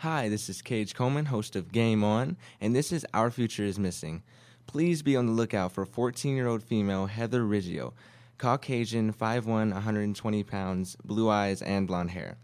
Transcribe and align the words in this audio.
Hi, 0.00 0.30
this 0.30 0.48
is 0.48 0.62
Cage 0.62 0.94
Coleman, 0.94 1.26
host 1.26 1.54
of 1.56 1.72
Game 1.72 2.02
On, 2.02 2.38
and 2.58 2.74
this 2.74 2.90
is 2.90 3.04
Our 3.12 3.30
Future 3.30 3.64
is 3.64 3.78
Missing. 3.78 4.22
Please 4.66 5.02
be 5.02 5.14
on 5.14 5.26
the 5.26 5.32
lookout 5.32 5.72
for 5.72 5.84
14 5.84 6.34
year 6.34 6.46
old 6.46 6.62
female 6.62 7.04
Heather 7.04 7.42
Riggio, 7.42 7.92
Caucasian, 8.38 9.12
5'1, 9.12 9.44
120 9.44 10.42
pounds, 10.44 10.96
blue 11.04 11.28
eyes, 11.28 11.60
and 11.60 11.86
blonde 11.86 12.12
hair. 12.12 12.38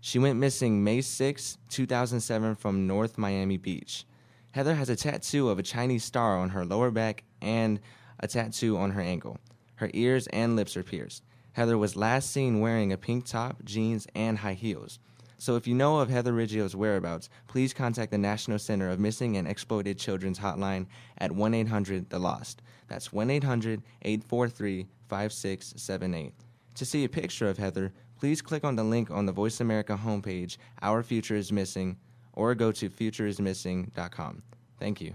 She 0.00 0.18
went 0.18 0.40
missing 0.40 0.82
May 0.82 1.00
6, 1.00 1.58
2007, 1.68 2.56
from 2.56 2.88
North 2.88 3.16
Miami 3.16 3.56
Beach. 3.56 4.04
Heather 4.50 4.74
has 4.74 4.88
a 4.88 4.96
tattoo 4.96 5.48
of 5.48 5.60
a 5.60 5.62
Chinese 5.62 6.02
star 6.02 6.36
on 6.36 6.48
her 6.48 6.64
lower 6.64 6.90
back 6.90 7.22
and 7.40 7.78
a 8.18 8.26
tattoo 8.26 8.76
on 8.76 8.90
her 8.90 9.00
ankle. 9.00 9.38
Her 9.76 9.92
ears 9.94 10.26
and 10.32 10.56
lips 10.56 10.76
are 10.76 10.82
pierced. 10.82 11.22
Heather 11.52 11.78
was 11.78 11.94
last 11.94 12.32
seen 12.32 12.58
wearing 12.58 12.92
a 12.92 12.98
pink 12.98 13.26
top, 13.26 13.64
jeans, 13.64 14.08
and 14.16 14.38
high 14.38 14.54
heels. 14.54 14.98
So 15.38 15.56
if 15.56 15.66
you 15.66 15.74
know 15.74 15.98
of 15.98 16.08
Heather 16.08 16.32
Riggio's 16.32 16.74
whereabouts, 16.74 17.28
please 17.46 17.74
contact 17.74 18.10
the 18.10 18.18
National 18.18 18.58
Center 18.58 18.88
of 18.88 18.98
Missing 18.98 19.36
and 19.36 19.46
Exploited 19.46 19.98
Children's 19.98 20.38
hotline 20.38 20.86
at 21.18 21.32
1 21.32 21.54
800 21.54 22.08
The 22.08 22.18
Lost. 22.18 22.62
That's 22.88 23.12
1 23.12 23.30
800 23.30 23.82
843 24.02 24.86
5678. 25.08 26.32
To 26.74 26.84
see 26.84 27.04
a 27.04 27.08
picture 27.08 27.48
of 27.48 27.58
Heather, 27.58 27.92
please 28.18 28.40
click 28.42 28.64
on 28.64 28.76
the 28.76 28.84
link 28.84 29.10
on 29.10 29.26
the 29.26 29.32
Voice 29.32 29.60
America 29.60 29.98
homepage, 30.02 30.56
Our 30.82 31.02
Future 31.02 31.36
is 31.36 31.52
Missing, 31.52 31.96
or 32.32 32.54
go 32.54 32.72
to 32.72 32.88
futureismissing.com. 32.88 34.42
Thank 34.78 35.00
you. 35.00 35.14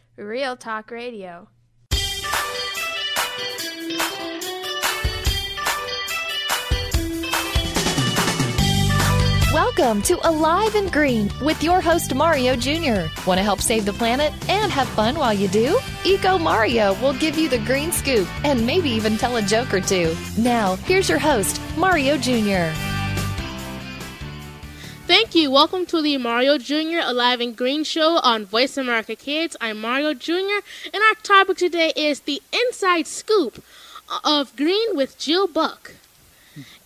real 0.21 0.55
talk 0.55 0.91
radio. 0.91 1.47
Welcome 9.53 10.01
to 10.03 10.29
Alive 10.29 10.75
and 10.75 10.91
Green 10.91 11.29
with 11.41 11.61
your 11.63 11.81
host 11.81 12.13
Mario 12.13 12.55
Jr. 12.55 13.07
Want 13.25 13.37
to 13.37 13.43
help 13.43 13.59
save 13.59 13.85
the 13.85 13.93
planet 13.93 14.31
and 14.49 14.71
have 14.71 14.87
fun 14.89 15.17
while 15.17 15.33
you 15.33 15.47
do? 15.47 15.77
Eco 16.05 16.37
Mario 16.37 16.93
will 17.01 17.13
give 17.13 17.37
you 17.37 17.49
the 17.49 17.59
green 17.59 17.91
scoop 17.91 18.27
and 18.45 18.65
maybe 18.65 18.89
even 18.89 19.17
tell 19.17 19.37
a 19.37 19.41
joke 19.41 19.73
or 19.73 19.81
two. 19.81 20.15
Now, 20.37 20.75
here's 20.75 21.09
your 21.09 21.19
host, 21.19 21.61
Mario 21.75 22.17
Jr. 22.17 22.90
Thank 25.11 25.35
you. 25.35 25.51
Welcome 25.51 25.85
to 25.87 26.01
the 26.01 26.15
Mario 26.15 26.57
Jr. 26.57 27.01
Alive 27.03 27.41
and 27.41 27.53
Green 27.53 27.83
show 27.83 28.19
on 28.19 28.45
Voice 28.45 28.77
America 28.77 29.13
Kids. 29.13 29.57
I'm 29.59 29.81
Mario 29.81 30.13
Jr. 30.13 30.63
and 30.85 31.03
our 31.03 31.15
topic 31.21 31.57
today 31.57 31.91
is 31.97 32.21
the 32.21 32.41
inside 32.53 33.07
scoop 33.07 33.61
of 34.23 34.55
Green 34.55 34.95
with 34.95 35.19
Jill 35.19 35.47
Buck. 35.47 35.95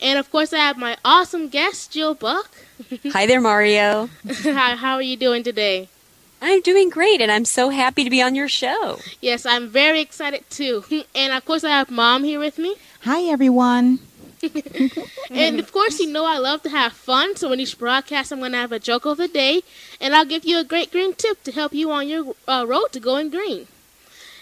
And 0.02 0.18
of 0.18 0.32
course, 0.32 0.54
I 0.54 0.58
have 0.58 0.76
my 0.76 0.98
awesome 1.06 1.50
guest, 1.50 1.92
Jill 1.92 2.16
Buck. 2.16 2.50
Hi 3.12 3.28
there, 3.28 3.40
Mario. 3.40 4.10
how, 4.42 4.76
how 4.76 4.96
are 4.96 5.04
you 5.04 5.18
doing 5.18 5.44
today? 5.44 5.88
I'm 6.42 6.62
doing 6.62 6.90
great, 6.90 7.22
and 7.22 7.32
I'm 7.32 7.46
so 7.46 7.70
happy 7.70 8.04
to 8.04 8.10
be 8.10 8.24
on 8.24 8.34
your 8.34 8.50
show. 8.50 9.02
Yes, 9.22 9.46
I'm 9.46 9.70
very 9.70 10.02
excited 10.02 10.50
too. 10.50 10.84
And 11.14 11.32
of 11.32 11.46
course, 11.46 11.64
I 11.64 11.70
have 11.70 11.92
Mom 11.92 12.24
here 12.24 12.40
with 12.40 12.58
me. 12.58 12.76
Hi, 13.02 13.22
everyone. 13.26 14.00
And 15.32 15.60
of 15.60 15.72
course, 15.72 16.00
you 16.00 16.08
know 16.12 16.26
I 16.26 16.38
love 16.38 16.62
to 16.64 16.70
have 16.70 16.94
fun. 16.94 17.36
So 17.36 17.52
in 17.52 17.60
each 17.60 17.78
broadcast, 17.78 18.32
I'm 18.32 18.40
going 18.40 18.52
to 18.54 18.58
have 18.58 18.72
a 18.72 18.80
joke 18.80 19.06
of 19.06 19.18
the 19.18 19.28
day, 19.28 19.62
and 20.00 20.16
I'll 20.16 20.26
give 20.26 20.46
you 20.46 20.58
a 20.60 20.64
great 20.64 20.92
green 20.92 21.14
tip 21.14 21.44
to 21.44 21.52
help 21.52 21.74
you 21.74 21.92
on 21.92 22.08
your 22.08 22.36
uh, 22.48 22.66
road 22.68 22.92
to 22.94 23.00
going 23.00 23.30
green. 23.30 23.68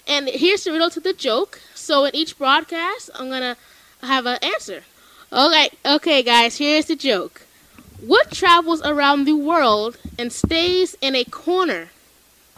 And 0.08 0.28
here's 0.28 0.64
the 0.64 0.72
riddle 0.72 0.90
to 0.91 1.00
the 1.00 1.14
joke. 1.14 1.62
So 1.74 2.06
in 2.06 2.16
each 2.16 2.38
broadcast, 2.38 3.09
I'm 3.16 3.30
going 3.30 3.41
to 3.41 3.58
have 4.06 4.25
an 4.25 4.38
answer. 4.41 4.84
Okay, 5.31 5.69
okay, 5.86 6.22
guys. 6.24 6.58
Here's 6.58 6.85
the 6.85 6.96
joke. 6.96 7.44
What 8.00 8.31
travels 8.31 8.81
around 8.84 9.24
the 9.25 9.34
world 9.35 9.97
and 10.20 10.31
stays 10.31 10.96
in 11.02 11.16
a 11.16 11.24
corner? 11.24 11.90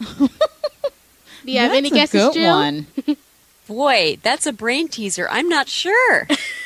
Do 0.18 1.52
you 1.52 1.60
have 1.60 1.70
That's 1.70 1.78
any 1.78 1.88
a 1.88 1.92
guesses, 1.92 2.22
good 2.24 2.34
Jill? 2.34 2.54
one. 2.56 2.86
Boy, 3.68 4.18
that's 4.22 4.46
a 4.46 4.52
brain 4.52 4.88
teaser. 4.88 5.28
I'm 5.30 5.48
not 5.48 5.68
sure. 5.68 6.26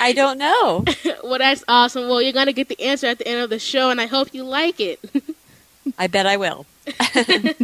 I 0.00 0.12
don't 0.14 0.38
know. 0.38 0.84
well, 1.24 1.38
that's 1.38 1.64
awesome. 1.68 2.08
Well, 2.08 2.20
you're 2.20 2.32
going 2.32 2.46
to 2.46 2.52
get 2.52 2.68
the 2.68 2.80
answer 2.80 3.06
at 3.06 3.18
the 3.18 3.28
end 3.28 3.40
of 3.40 3.50
the 3.50 3.58
show, 3.58 3.90
and 3.90 4.00
I 4.00 4.06
hope 4.06 4.34
you 4.34 4.44
like 4.44 4.80
it. 4.80 5.00
I 5.98 6.06
bet 6.06 6.26
I 6.26 6.36
will. 6.36 6.66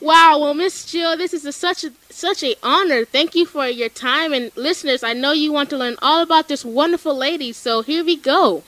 Wow, 0.00 0.38
well, 0.38 0.54
Miss 0.54 0.84
Jill, 0.84 1.16
this 1.16 1.34
is 1.34 1.44
a, 1.44 1.50
such 1.52 1.82
a 1.82 1.90
such 2.08 2.44
a 2.44 2.54
honor. 2.62 3.04
Thank 3.04 3.34
you 3.34 3.44
for 3.44 3.66
your 3.66 3.88
time, 3.88 4.32
and 4.32 4.52
listeners, 4.56 5.02
I 5.02 5.12
know 5.12 5.32
you 5.32 5.52
want 5.52 5.70
to 5.70 5.76
learn 5.76 5.96
all 6.00 6.22
about 6.22 6.46
this 6.46 6.64
wonderful 6.64 7.16
lady. 7.16 7.52
So 7.52 7.82
here 7.82 8.04
we 8.04 8.16
go. 8.16 8.62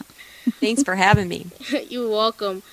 Thanks 0.60 0.82
for 0.82 0.96
having 0.96 1.28
me. 1.28 1.46
You're 1.88 2.10
welcome. 2.10 2.64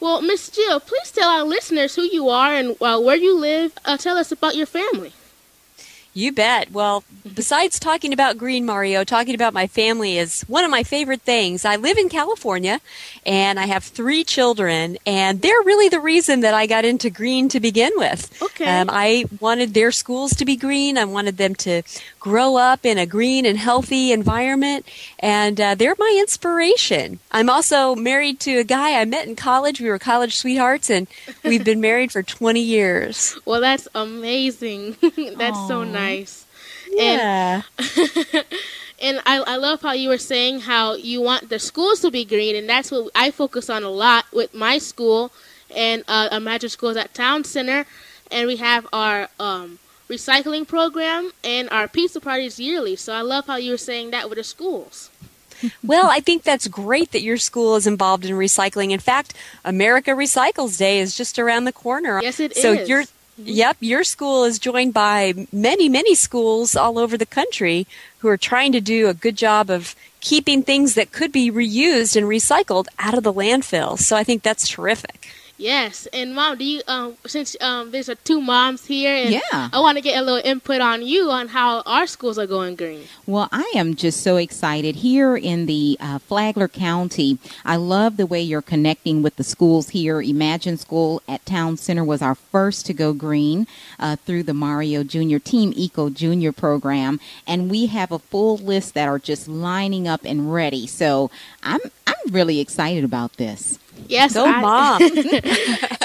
Well, 0.00 0.22
Miss 0.22 0.48
Jill, 0.48 0.80
please 0.80 1.12
tell 1.12 1.28
our 1.28 1.44
listeners 1.44 1.94
who 1.94 2.02
you 2.02 2.30
are 2.30 2.54
and 2.54 2.76
uh, 2.80 2.98
where 3.00 3.16
you 3.16 3.36
live. 3.38 3.72
Uh, 3.84 3.98
tell 3.98 4.16
us 4.16 4.32
about 4.32 4.56
your 4.56 4.66
family. 4.66 5.12
You 6.16 6.32
bet. 6.32 6.72
Well, 6.72 7.04
besides 7.34 7.78
talking 7.78 8.14
about 8.14 8.38
Green 8.38 8.64
Mario, 8.64 9.04
talking 9.04 9.34
about 9.34 9.52
my 9.52 9.66
family 9.66 10.16
is 10.16 10.40
one 10.48 10.64
of 10.64 10.70
my 10.70 10.82
favorite 10.82 11.20
things. 11.20 11.66
I 11.66 11.76
live 11.76 11.98
in 11.98 12.08
California 12.08 12.80
and 13.26 13.60
I 13.60 13.66
have 13.66 13.84
three 13.84 14.24
children, 14.24 14.96
and 15.04 15.42
they're 15.42 15.62
really 15.64 15.90
the 15.90 16.00
reason 16.00 16.40
that 16.40 16.54
I 16.54 16.66
got 16.66 16.86
into 16.86 17.10
green 17.10 17.50
to 17.50 17.60
begin 17.60 17.92
with. 17.96 18.40
Okay. 18.40 18.64
Um, 18.64 18.88
I 18.90 19.26
wanted 19.40 19.74
their 19.74 19.92
schools 19.92 20.32
to 20.36 20.46
be 20.46 20.56
green. 20.56 20.96
I 20.96 21.04
wanted 21.04 21.36
them 21.36 21.54
to 21.56 21.82
grow 22.18 22.56
up 22.56 22.86
in 22.86 22.98
a 22.98 23.06
green 23.06 23.44
and 23.44 23.58
healthy 23.58 24.10
environment, 24.10 24.86
and 25.18 25.60
uh, 25.60 25.74
they're 25.74 25.96
my 25.98 26.16
inspiration. 26.18 27.18
I'm 27.30 27.50
also 27.50 27.94
married 27.94 28.40
to 28.40 28.58
a 28.58 28.64
guy 28.64 29.00
I 29.00 29.04
met 29.04 29.28
in 29.28 29.36
college. 29.36 29.80
We 29.80 29.88
were 29.90 29.98
college 29.98 30.36
sweethearts, 30.36 30.88
and 30.88 31.08
we've 31.44 31.64
been 31.64 31.80
married 31.80 32.10
for 32.10 32.22
20 32.22 32.60
years. 32.60 33.38
Well, 33.46 33.60
that's 33.60 33.86
amazing. 33.94 34.96
that's 35.36 35.68
so 35.68 35.84
nice. 35.84 36.05
Yeah. 36.90 37.62
And 39.00 39.20
I, 39.26 39.38
I 39.40 39.56
love 39.56 39.82
how 39.82 39.92
you 39.92 40.08
were 40.08 40.18
saying 40.18 40.60
how 40.60 40.94
you 40.94 41.20
want 41.20 41.50
the 41.50 41.58
schools 41.58 42.00
to 42.00 42.10
be 42.10 42.24
green, 42.24 42.56
and 42.56 42.68
that's 42.68 42.90
what 42.90 43.10
I 43.14 43.30
focus 43.30 43.68
on 43.68 43.82
a 43.82 43.90
lot 43.90 44.24
with 44.32 44.54
my 44.54 44.78
school 44.78 45.32
and 45.74 46.02
uh, 46.08 46.28
Imagine 46.32 46.70
Schools 46.70 46.96
at 46.96 47.12
Town 47.12 47.44
Center. 47.44 47.84
And 48.30 48.46
we 48.46 48.56
have 48.56 48.86
our 48.92 49.28
um, 49.38 49.78
recycling 50.08 50.66
program 50.66 51.32
and 51.44 51.68
our 51.70 51.88
pizza 51.88 52.20
parties 52.20 52.58
yearly. 52.58 52.96
So 52.96 53.12
I 53.12 53.20
love 53.20 53.46
how 53.46 53.56
you 53.56 53.72
were 53.72 53.78
saying 53.78 54.10
that 54.10 54.28
with 54.28 54.38
the 54.38 54.44
schools. 54.44 55.10
Well, 55.82 56.10
I 56.10 56.20
think 56.20 56.42
that's 56.42 56.68
great 56.68 57.12
that 57.12 57.22
your 57.22 57.38
school 57.38 57.76
is 57.76 57.86
involved 57.86 58.24
in 58.24 58.32
recycling. 58.34 58.90
In 58.90 59.00
fact, 59.00 59.32
America 59.64 60.10
Recycles 60.10 60.76
Day 60.78 60.98
is 60.98 61.16
just 61.16 61.38
around 61.38 61.64
the 61.64 61.72
corner. 61.72 62.20
Yes, 62.22 62.40
it 62.40 62.56
so 62.56 62.72
is. 62.72 62.88
your 62.88 63.04
Mm-hmm. 63.38 63.50
Yep, 63.50 63.76
your 63.80 64.04
school 64.04 64.44
is 64.44 64.58
joined 64.58 64.94
by 64.94 65.46
many, 65.52 65.88
many 65.88 66.14
schools 66.14 66.74
all 66.74 66.98
over 66.98 67.18
the 67.18 67.26
country 67.26 67.86
who 68.18 68.28
are 68.28 68.38
trying 68.38 68.72
to 68.72 68.80
do 68.80 69.08
a 69.08 69.14
good 69.14 69.36
job 69.36 69.68
of 69.68 69.94
keeping 70.20 70.62
things 70.62 70.94
that 70.94 71.12
could 71.12 71.32
be 71.32 71.50
reused 71.50 72.16
and 72.16 72.26
recycled 72.26 72.86
out 72.98 73.14
of 73.14 73.24
the 73.24 73.32
landfill. 73.32 73.98
So 73.98 74.16
I 74.16 74.24
think 74.24 74.42
that's 74.42 74.66
terrific. 74.66 75.28
Yes, 75.58 76.06
and 76.12 76.34
mom, 76.34 76.58
do 76.58 76.64
you 76.64 76.82
um 76.86 77.16
since 77.26 77.56
um 77.62 77.90
there's 77.90 78.10
a 78.10 78.14
two 78.14 78.42
moms 78.42 78.84
here, 78.84 79.14
and 79.14 79.30
Yeah. 79.30 79.70
I 79.72 79.80
want 79.80 79.96
to 79.96 80.02
get 80.02 80.18
a 80.18 80.22
little 80.22 80.42
input 80.44 80.82
on 80.82 81.00
you 81.02 81.30
on 81.30 81.48
how 81.48 81.80
our 81.86 82.06
schools 82.06 82.38
are 82.38 82.46
going 82.46 82.76
green. 82.76 83.04
Well, 83.26 83.48
I 83.52 83.72
am 83.74 83.94
just 83.94 84.22
so 84.22 84.36
excited 84.36 84.96
here 84.96 85.34
in 85.34 85.64
the 85.64 85.96
uh, 85.98 86.18
Flagler 86.18 86.68
County. 86.68 87.38
I 87.64 87.76
love 87.76 88.18
the 88.18 88.26
way 88.26 88.42
you're 88.42 88.60
connecting 88.60 89.22
with 89.22 89.36
the 89.36 89.44
schools 89.44 89.90
here. 89.90 90.20
Imagine 90.20 90.76
School 90.76 91.22
at 91.26 91.44
Town 91.46 91.78
Center 91.78 92.04
was 92.04 92.20
our 92.20 92.34
first 92.34 92.84
to 92.86 92.92
go 92.92 93.14
green 93.14 93.66
uh, 93.98 94.16
through 94.16 94.42
the 94.42 94.54
Mario 94.54 95.04
Junior 95.04 95.38
Team 95.38 95.72
Eco 95.74 96.10
Junior 96.10 96.52
program, 96.52 97.18
and 97.46 97.70
we 97.70 97.86
have 97.86 98.12
a 98.12 98.18
full 98.18 98.58
list 98.58 98.92
that 98.92 99.08
are 99.08 99.18
just 99.18 99.48
lining 99.48 100.06
up 100.06 100.20
and 100.24 100.52
ready. 100.52 100.86
So 100.86 101.30
I'm 101.62 101.80
I'm 102.26 102.32
really 102.32 102.60
excited 102.60 103.04
about 103.04 103.34
this. 103.34 103.78
Yes, 104.08 104.34
Go 104.34 104.44
I- 104.44 104.60
mom. 104.60 105.00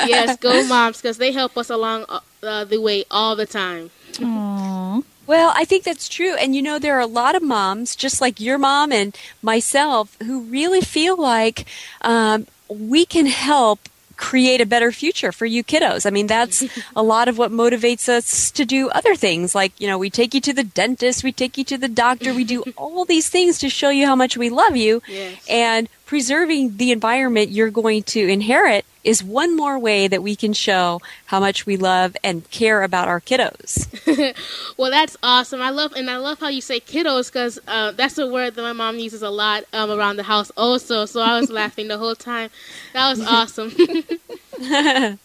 yes, 0.07 0.37
go 0.37 0.65
moms, 0.67 0.97
because 1.01 1.17
they 1.17 1.31
help 1.31 1.57
us 1.57 1.69
along 1.69 2.05
uh, 2.09 2.19
uh, 2.43 2.63
the 2.63 2.79
way 2.79 3.05
all 3.11 3.35
the 3.35 3.45
time. 3.45 3.89
Aww. 4.13 5.03
Well, 5.27 5.53
I 5.55 5.65
think 5.65 5.83
that's 5.83 6.09
true. 6.09 6.35
And 6.35 6.55
you 6.55 6.61
know, 6.61 6.79
there 6.79 6.95
are 6.97 7.01
a 7.01 7.05
lot 7.07 7.35
of 7.35 7.43
moms, 7.43 7.95
just 7.95 8.21
like 8.21 8.39
your 8.39 8.57
mom 8.57 8.91
and 8.91 9.15
myself, 9.41 10.17
who 10.23 10.41
really 10.41 10.81
feel 10.81 11.15
like 11.17 11.65
um, 12.01 12.47
we 12.69 13.05
can 13.05 13.25
help 13.27 13.87
create 14.17 14.61
a 14.61 14.65
better 14.67 14.91
future 14.91 15.31
for 15.31 15.45
you 15.47 15.63
kiddos. 15.63 16.05
I 16.05 16.11
mean, 16.11 16.27
that's 16.27 16.63
a 16.95 17.01
lot 17.01 17.27
of 17.27 17.37
what 17.37 17.51
motivates 17.51 18.07
us 18.07 18.51
to 18.51 18.65
do 18.65 18.89
other 18.89 19.15
things. 19.15 19.55
Like, 19.55 19.79
you 19.79 19.87
know, 19.87 19.97
we 19.97 20.09
take 20.09 20.33
you 20.33 20.41
to 20.41 20.53
the 20.53 20.63
dentist, 20.63 21.23
we 21.23 21.31
take 21.31 21.57
you 21.57 21.63
to 21.65 21.77
the 21.77 21.87
doctor, 21.87 22.33
we 22.33 22.43
do 22.43 22.63
all 22.77 23.05
these 23.05 23.29
things 23.29 23.57
to 23.59 23.69
show 23.69 23.89
you 23.89 24.05
how 24.05 24.15
much 24.15 24.37
we 24.37 24.49
love 24.49 24.75
you. 24.75 25.01
Yes. 25.07 25.43
And 25.49 25.89
preserving 26.11 26.75
the 26.75 26.91
environment 26.91 27.51
you're 27.51 27.71
going 27.71 28.03
to 28.03 28.19
inherit 28.27 28.83
is 29.01 29.23
one 29.23 29.55
more 29.55 29.79
way 29.79 30.09
that 30.09 30.21
we 30.21 30.35
can 30.35 30.51
show 30.51 30.99
how 31.27 31.39
much 31.39 31.65
we 31.65 31.77
love 31.77 32.17
and 32.21 32.51
care 32.51 32.83
about 32.83 33.07
our 33.07 33.21
kiddos. 33.21 33.87
Well, 34.77 34.91
that's 34.91 35.15
awesome. 35.23 35.61
I 35.61 35.69
love 35.69 35.93
and 35.93 36.09
I 36.09 36.17
love 36.17 36.39
how 36.39 36.49
you 36.49 36.59
say 36.59 36.81
kiddos 36.81 37.31
because 37.31 37.59
uh, 37.65 37.91
that's 37.91 38.17
a 38.17 38.27
word 38.27 38.55
that 38.55 38.61
my 38.61 38.73
mom 38.73 38.99
uses 38.99 39.21
a 39.21 39.29
lot 39.29 39.63
um, 39.71 39.89
around 39.89 40.17
the 40.17 40.23
house 40.23 40.51
also. 40.57 41.05
So 41.05 41.21
I 41.21 41.39
was 41.39 41.49
laughing 41.49 41.87
the 41.87 41.97
whole 41.97 42.15
time. 42.15 42.49
That 42.91 43.09
was 43.09 43.21
awesome. 43.25 43.71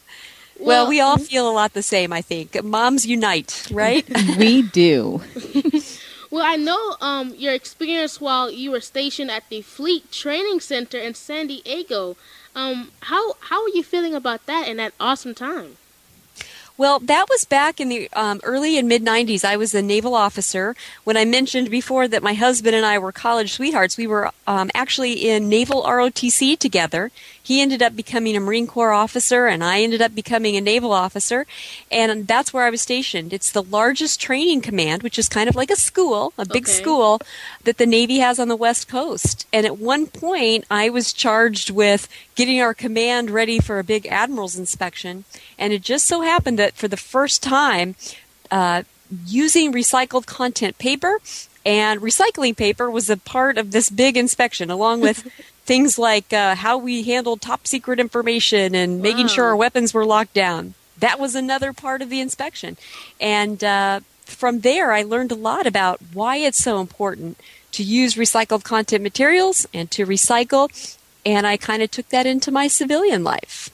Well, 0.59 0.89
we 0.89 1.03
all 1.03 1.19
feel 1.19 1.51
a 1.51 1.53
lot 1.53 1.75
the 1.75 1.83
same, 1.83 2.15
I 2.15 2.23
think. 2.23 2.65
Moms 2.65 3.05
unite, 3.05 3.69
right? 3.71 4.07
we 4.39 4.63
do. 4.63 5.21
Well, 6.37 6.45
I 6.45 6.57
know 6.57 6.97
um, 7.01 7.33
your 7.35 7.55
experience 7.55 8.21
while 8.21 8.51
you 8.51 8.71
were 8.73 8.83
stationed 8.83 9.31
at 9.31 9.49
the 9.49 9.63
Fleet 9.63 10.13
Training 10.13 10.61
Center 10.61 10.99
in 10.99 11.15
San 11.15 11.47
Diego. 11.47 12.19
Um, 12.55 12.93
how 13.09 13.37
how 13.49 13.63
are 13.63 13.71
you 13.71 13.83
feeling 13.83 14.15
about 14.15 14.45
that 14.45 14.69
in 14.69 14.77
that 14.77 14.93
awesome 15.01 15.35
time? 15.35 15.79
Well, 16.79 16.99
that 17.01 17.27
was 17.31 17.47
back 17.47 17.81
in 17.81 17.89
the 17.89 18.11
um, 18.13 18.39
early 18.43 18.77
and 18.77 18.87
mid 18.87 19.03
90s. 19.03 19.45
I 19.45 19.57
was 19.57 19.75
a 19.75 19.81
naval 19.81 20.15
officer. 20.15 20.77
When 21.05 21.17
I 21.17 21.25
mentioned 21.25 21.71
before 21.71 22.07
that 22.07 22.23
my 22.23 22.35
husband 22.35 22.77
and 22.77 22.85
I 22.85 22.99
were 22.99 23.13
college 23.13 23.55
sweethearts, 23.55 23.97
we 23.97 24.07
were 24.07 24.31
um, 24.47 24.71
actually 24.75 25.27
in 25.29 25.49
Naval 25.49 25.85
ROTC 25.85 26.59
together. 26.59 27.11
He 27.43 27.61
ended 27.63 27.81
up 27.81 27.95
becoming 27.95 28.37
a 28.37 28.41
Marine 28.41 28.67
Corps 28.67 28.93
officer, 28.93 29.47
and 29.47 29.63
I 29.63 29.81
ended 29.81 30.03
up 30.03 30.17
becoming 30.17 30.57
a 30.57 30.61
naval 30.61 30.93
officer. 30.93 31.47
And 31.93 32.27
that's 32.27 32.53
where 32.53 32.65
I 32.65 32.71
was 32.71 32.81
stationed. 32.81 33.33
It's 33.33 33.53
the 33.53 33.63
largest 33.63 34.21
training 34.21 34.63
command, 34.63 35.05
which 35.05 35.17
is 35.17 35.29
kind 35.29 35.49
of 35.49 35.55
like 35.55 35.71
a 35.71 35.77
school, 35.77 36.33
a 36.37 36.45
big 36.45 36.65
Okay. 36.65 36.73
school 36.73 37.21
that 37.63 37.79
the 37.79 37.87
Navy 37.87 38.19
has 38.19 38.41
on 38.41 38.49
the 38.49 38.57
West 38.57 38.89
Coast. 38.89 39.47
And 39.53 39.65
at 39.65 39.79
one 39.79 40.09
point, 40.09 40.65
I 40.71 40.91
was 40.91 41.13
charged 41.13 41.71
with 41.71 42.09
getting 42.35 42.61
our 42.61 42.75
command 42.75 43.31
ready 43.31 43.61
for 43.61 43.79
a 43.79 43.85
big 43.85 44.07
admiral's 44.09 44.57
inspection. 44.59 45.25
And 45.57 45.73
it 45.73 45.83
just 45.83 46.07
so 46.07 46.23
happened 46.23 46.59
that 46.59 46.66
for 46.75 46.89
the 46.89 46.97
first 46.97 47.43
time, 47.43 47.95
uh, 48.51 48.83
using 49.27 49.73
recycled 49.73 50.27
content 50.27 50.79
paper 50.79 51.21
and 51.67 52.01
recycling 52.01 52.57
paper 52.57 52.89
was 52.89 53.11
a 53.11 53.17
part 53.17 53.59
of 53.59 53.73
this 53.73 53.91
big 53.91 54.17
inspection, 54.17 54.71
along 54.71 55.01
with 55.01 55.27
things 55.65 55.99
like 55.99 56.33
uh, 56.33 56.55
how 56.55 56.79
we 56.79 57.03
handled 57.03 57.41
top 57.41 57.67
secret 57.67 57.99
information 57.99 58.75
and 58.77 59.03
making 59.03 59.27
sure 59.27 59.47
our 59.47 59.57
weapons 59.57 59.93
were 59.93 60.07
locked 60.07 60.33
down. 60.33 60.75
That 60.99 61.19
was 61.19 61.35
another 61.35 61.73
part 61.73 62.03
of 62.03 62.09
the 62.09 62.21
inspection. 62.21 62.77
And 63.21 63.63
uh, 63.65 64.01
from 64.25 64.61
there, 64.61 64.93
I 64.93 65.03
learned 65.03 65.33
a 65.33 65.37
lot 65.37 65.67
about 65.67 66.01
why 66.13 66.37
it's 66.37 66.63
so 66.63 66.81
important 66.81 67.37
to 67.73 67.83
use 67.83 68.15
recycled 68.15 68.63
content 68.63 69.03
materials 69.03 69.67
and 69.75 69.91
to 69.91 70.07
recycle. 70.07 70.71
And 71.27 71.49
I 71.49 71.57
kind 71.57 71.83
of 71.83 71.91
took 71.91 72.09
that 72.11 72.27
into 72.27 72.53
my 72.53 72.69
civilian 72.69 73.25
life. 73.25 73.71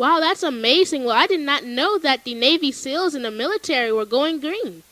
Wow, 0.00 0.18
that's 0.18 0.42
amazing. 0.42 1.04
Well, 1.04 1.14
I 1.14 1.26
did 1.26 1.40
not 1.40 1.62
know 1.62 1.98
that 1.98 2.24
the 2.24 2.32
Navy 2.32 2.72
SEALs 2.72 3.14
and 3.14 3.22
the 3.22 3.30
military 3.30 3.92
were 3.92 4.06
going 4.06 4.40
green. 4.40 4.82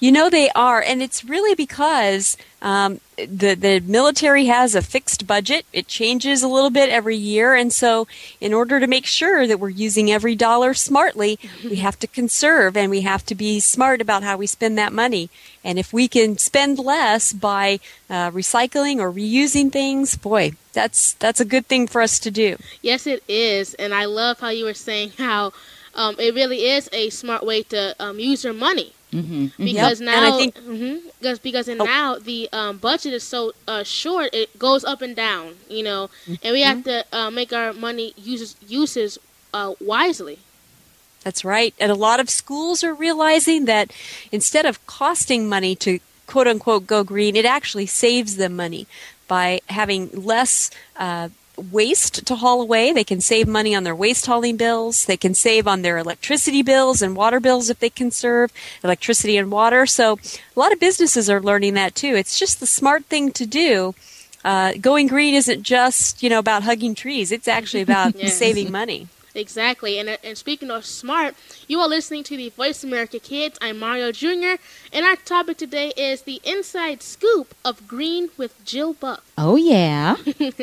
You 0.00 0.10
know 0.10 0.28
they 0.28 0.50
are, 0.56 0.82
and 0.82 1.00
it's 1.00 1.24
really 1.24 1.54
because 1.54 2.36
um, 2.60 3.00
the 3.16 3.54
the 3.54 3.78
military 3.78 4.46
has 4.46 4.74
a 4.74 4.82
fixed 4.82 5.28
budget. 5.28 5.66
It 5.72 5.86
changes 5.86 6.42
a 6.42 6.48
little 6.48 6.70
bit 6.70 6.88
every 6.88 7.16
year, 7.16 7.54
and 7.54 7.72
so 7.72 8.08
in 8.40 8.52
order 8.52 8.80
to 8.80 8.88
make 8.88 9.06
sure 9.06 9.46
that 9.46 9.60
we're 9.60 9.68
using 9.68 10.10
every 10.10 10.34
dollar 10.34 10.74
smartly, 10.74 11.38
we 11.62 11.76
have 11.86 11.96
to 12.00 12.08
conserve 12.08 12.76
and 12.76 12.90
we 12.90 13.02
have 13.02 13.24
to 13.26 13.36
be 13.36 13.60
smart 13.60 14.00
about 14.00 14.24
how 14.24 14.36
we 14.36 14.48
spend 14.48 14.76
that 14.76 14.92
money. 14.92 15.30
And 15.64 15.78
if 15.78 15.92
we 15.92 16.08
can 16.08 16.36
spend 16.36 16.78
less 16.78 17.32
by 17.32 17.80
uh, 18.10 18.30
recycling 18.30 18.98
or 19.00 19.10
reusing 19.10 19.72
things, 19.72 20.14
boy, 20.16 20.52
that's 20.74 21.14
that's 21.14 21.40
a 21.40 21.44
good 21.44 21.66
thing 21.66 21.86
for 21.88 22.02
us 22.02 22.18
to 22.20 22.30
do. 22.30 22.56
Yes, 22.82 23.06
it 23.06 23.22
is, 23.28 23.72
and 23.74 23.94
I 23.94 24.04
love 24.04 24.40
how 24.40 24.50
you 24.50 24.64
were 24.66 24.74
saying 24.76 25.12
how 25.18 25.52
um, 25.94 26.16
it 26.18 26.34
really 26.34 26.66
is 26.66 26.88
a 26.92 27.08
smart 27.10 27.44
way 27.46 27.62
to 27.72 27.94
um, 27.98 28.18
use 28.20 28.44
your 28.44 28.52
money. 28.52 28.92
hmm 29.10 29.46
Because 29.58 30.00
Yep, 30.00 30.14
and 30.14 30.24
I 30.24 30.30
now, 30.30 30.38
think- 30.38 30.54
mhm, 30.58 31.00
because 31.18 31.38
because 31.38 31.66
in 31.68 31.80
Oh. 31.80 31.84
now 31.86 32.18
the 32.18 32.48
um, 32.52 32.76
budget 32.78 33.14
is 33.14 33.22
so 33.24 33.52
uh, 33.66 33.82
short, 33.84 34.34
it 34.34 34.58
goes 34.58 34.84
up 34.84 35.00
and 35.00 35.16
down, 35.16 35.54
you 35.70 35.82
know, 35.82 36.10
and 36.42 36.52
we 36.52 36.60
have 36.60 36.84
to 36.84 37.04
uh, 37.12 37.30
make 37.30 37.52
our 37.52 37.72
money 37.72 38.12
uses 38.16 38.56
uses 38.68 39.18
uh, 39.54 39.72
wisely. 39.80 40.38
That's 41.24 41.44
right. 41.44 41.74
And 41.80 41.90
a 41.90 41.94
lot 41.96 42.20
of 42.20 42.30
schools 42.30 42.84
are 42.84 42.94
realizing 42.94 43.64
that 43.64 43.90
instead 44.30 44.66
of 44.66 44.84
costing 44.86 45.48
money 45.48 45.74
to 45.76 45.98
quote 46.26 46.46
unquote 46.46 46.86
go 46.86 47.02
green, 47.02 47.34
it 47.34 47.44
actually 47.46 47.86
saves 47.86 48.36
them 48.36 48.54
money 48.54 48.86
by 49.26 49.60
having 49.68 50.10
less 50.12 50.70
uh, 50.96 51.30
waste 51.56 52.26
to 52.26 52.36
haul 52.36 52.60
away. 52.60 52.92
They 52.92 53.04
can 53.04 53.20
save 53.20 53.48
money 53.48 53.74
on 53.74 53.84
their 53.84 53.94
waste 53.94 54.26
hauling 54.26 54.56
bills. 54.56 55.06
They 55.06 55.16
can 55.16 55.34
save 55.34 55.66
on 55.66 55.82
their 55.82 55.96
electricity 55.98 56.62
bills 56.62 57.00
and 57.00 57.16
water 57.16 57.40
bills 57.40 57.70
if 57.70 57.78
they 57.78 57.90
conserve 57.90 58.52
electricity 58.82 59.36
and 59.36 59.50
water. 59.50 59.86
So 59.86 60.18
a 60.54 60.58
lot 60.60 60.72
of 60.72 60.80
businesses 60.80 61.30
are 61.30 61.40
learning 61.40 61.74
that 61.74 61.94
too. 61.94 62.14
It's 62.16 62.38
just 62.38 62.60
the 62.60 62.66
smart 62.66 63.06
thing 63.06 63.32
to 63.32 63.46
do. 63.46 63.94
Uh, 64.44 64.74
going 64.78 65.06
green 65.06 65.32
isn't 65.34 65.62
just 65.62 66.22
you 66.22 66.28
know 66.28 66.38
about 66.38 66.64
hugging 66.64 66.94
trees. 66.94 67.32
It's 67.32 67.48
actually 67.48 67.80
about 67.82 68.14
Yes. 68.18 68.36
saving 68.36 68.70
money. 68.70 69.08
Exactly. 69.34 69.98
And, 69.98 70.08
uh, 70.08 70.16
and 70.22 70.38
speaking 70.38 70.70
of 70.70 70.84
smart, 70.84 71.34
you 71.66 71.80
are 71.80 71.88
listening 71.88 72.22
to 72.24 72.36
the 72.36 72.50
Voice 72.50 72.84
America 72.84 73.18
Kids. 73.18 73.58
I'm 73.60 73.78
Mario 73.78 74.12
Jr. 74.12 74.56
And 74.92 75.04
our 75.04 75.16
topic 75.16 75.56
today 75.56 75.92
is 75.96 76.22
the 76.22 76.40
inside 76.44 77.02
scoop 77.02 77.54
of 77.64 77.88
Green 77.88 78.30
with 78.36 78.64
Jill 78.64 78.92
Buck. 78.92 79.24
Oh, 79.36 79.56
yeah. 79.56 80.16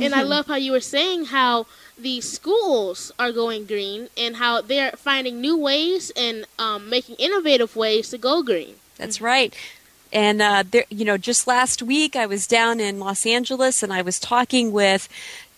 And 0.00 0.14
I 0.14 0.22
love 0.22 0.46
how 0.46 0.54
you 0.54 0.72
were 0.72 0.80
saying 0.80 1.26
how 1.26 1.66
the 1.98 2.20
schools 2.20 3.10
are 3.18 3.32
going 3.32 3.66
green 3.66 4.08
and 4.16 4.36
how 4.36 4.60
they're 4.60 4.92
finding 4.92 5.40
new 5.40 5.56
ways 5.56 6.12
and 6.16 6.46
um, 6.58 6.88
making 6.88 7.16
innovative 7.16 7.74
ways 7.74 8.10
to 8.10 8.18
go 8.18 8.42
green. 8.42 8.76
That's 8.96 9.20
right. 9.20 9.52
And 10.12 10.40
uh, 10.40 10.64
there, 10.70 10.84
you 10.88 11.04
know, 11.04 11.18
just 11.18 11.46
last 11.46 11.82
week 11.82 12.16
I 12.16 12.26
was 12.26 12.46
down 12.46 12.80
in 12.80 12.98
Los 12.98 13.26
Angeles 13.26 13.82
and 13.82 13.92
I 13.92 14.02
was 14.02 14.18
talking 14.18 14.72
with 14.72 15.08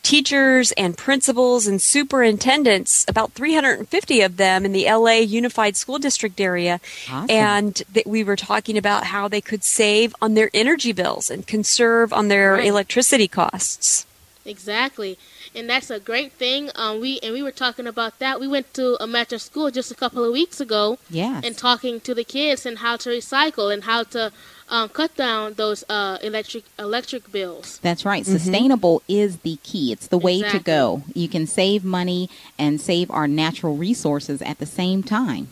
teachers 0.02 0.72
and 0.72 0.96
principals 0.96 1.66
and 1.66 1.80
superintendents, 1.80 3.04
about 3.08 3.32
350 3.32 4.20
of 4.22 4.36
them 4.36 4.64
in 4.64 4.72
the 4.72 4.86
LA 4.86 5.18
Unified 5.20 5.76
School 5.76 5.98
District 5.98 6.40
area. 6.40 6.80
Awesome. 7.10 7.30
And 7.30 7.82
that 7.92 8.06
we 8.06 8.24
were 8.24 8.36
talking 8.36 8.76
about 8.78 9.04
how 9.04 9.28
they 9.28 9.40
could 9.40 9.62
save 9.64 10.14
on 10.22 10.34
their 10.34 10.50
energy 10.54 10.92
bills 10.92 11.30
and 11.30 11.46
conserve 11.46 12.12
on 12.12 12.28
their 12.28 12.54
Right. 12.54 12.66
electricity 12.66 13.28
costs. 13.28 14.06
Exactly. 14.46 15.18
And 15.54 15.68
that's 15.68 15.90
a 15.90 16.00
great 16.00 16.32
thing. 16.32 16.70
Um, 16.74 17.00
we 17.00 17.18
and 17.22 17.32
we 17.34 17.42
were 17.42 17.50
talking 17.52 17.86
about 17.86 18.18
that. 18.20 18.40
We 18.40 18.48
went 18.48 18.72
to 18.74 18.96
a 19.02 19.06
metro 19.06 19.36
school 19.38 19.70
just 19.70 19.90
a 19.90 19.94
couple 19.94 20.24
of 20.24 20.32
weeks 20.32 20.60
ago 20.60 20.98
Yeah. 21.10 21.40
and 21.44 21.56
talking 21.58 22.00
to 22.00 22.14
the 22.14 22.24
kids 22.24 22.64
and 22.64 22.78
how 22.78 22.96
to 22.98 23.10
recycle 23.10 23.72
and 23.72 23.84
how 23.84 24.04
to 24.04 24.32
um, 24.70 24.88
cut 24.88 25.14
down 25.16 25.54
those 25.54 25.84
uh, 25.88 26.18
electric 26.22 26.64
electric 26.78 27.30
bills. 27.32 27.78
That's 27.82 28.04
right. 28.04 28.24
Sustainable 28.24 29.02
is 29.08 29.38
the 29.38 29.56
key. 29.62 29.92
It's 29.92 30.06
the 30.06 30.18
way 30.18 30.42
to 30.42 30.58
go. 30.58 31.02
You 31.14 31.28
can 31.28 31.46
save 31.46 31.84
money 31.84 32.30
and 32.58 32.80
save 32.80 33.10
our 33.10 33.28
natural 33.28 33.76
resources 33.76 34.40
at 34.42 34.58
the 34.58 34.66
same 34.66 35.02
time. 35.02 35.48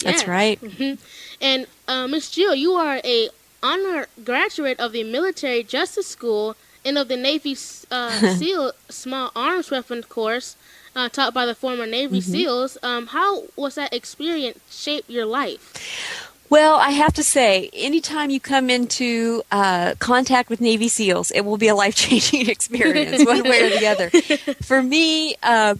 That's 0.00 0.22
Yes. 0.22 0.28
right. 0.28 0.58
hmm 0.58 0.94
And 1.40 1.66
uh, 1.86 2.06
Miss 2.08 2.30
Jill, 2.30 2.54
you 2.54 2.72
are 2.72 3.00
a 3.04 3.30
honor 3.62 4.06
graduate 4.24 4.78
of 4.80 4.92
the 4.92 5.04
Military 5.04 5.62
Justice 5.62 6.06
School 6.06 6.56
and 6.84 6.96
of 6.98 7.08
the 7.08 7.16
Navy 7.16 7.56
uh, 7.90 8.36
SEAL 8.38 8.72
Small 8.88 9.30
Arms 9.34 9.70
Weapon 9.70 10.02
course 10.04 10.56
uh, 10.94 11.08
taught 11.08 11.34
by 11.34 11.46
the 11.46 11.54
former 11.54 11.86
Navy 11.86 12.20
SEALs. 12.20 12.78
Um, 12.82 13.08
how 13.08 13.44
was 13.56 13.74
that 13.76 13.92
experience 13.92 14.58
shape 14.70 15.04
your 15.08 15.26
life? 15.26 16.27
Well, 16.50 16.76
I 16.76 16.90
have 16.90 17.12
to 17.14 17.22
say, 17.22 17.68
anytime 17.74 18.30
you 18.30 18.40
come 18.40 18.70
into 18.70 19.42
uh, 19.50 19.94
contact 19.98 20.48
with 20.48 20.60
Navy 20.60 20.88
SEALs, 20.88 21.30
it 21.30 21.42
will 21.42 21.58
be 21.58 21.68
a 21.68 21.74
life 21.74 21.94
changing 21.94 22.48
experience, 22.50 23.24
one 23.24 23.42
way 23.42 23.66
or 23.66 23.78
the 23.78 23.86
other. 23.86 24.10
For 24.62 24.82
me, 24.82 25.36
uh, 25.42 25.74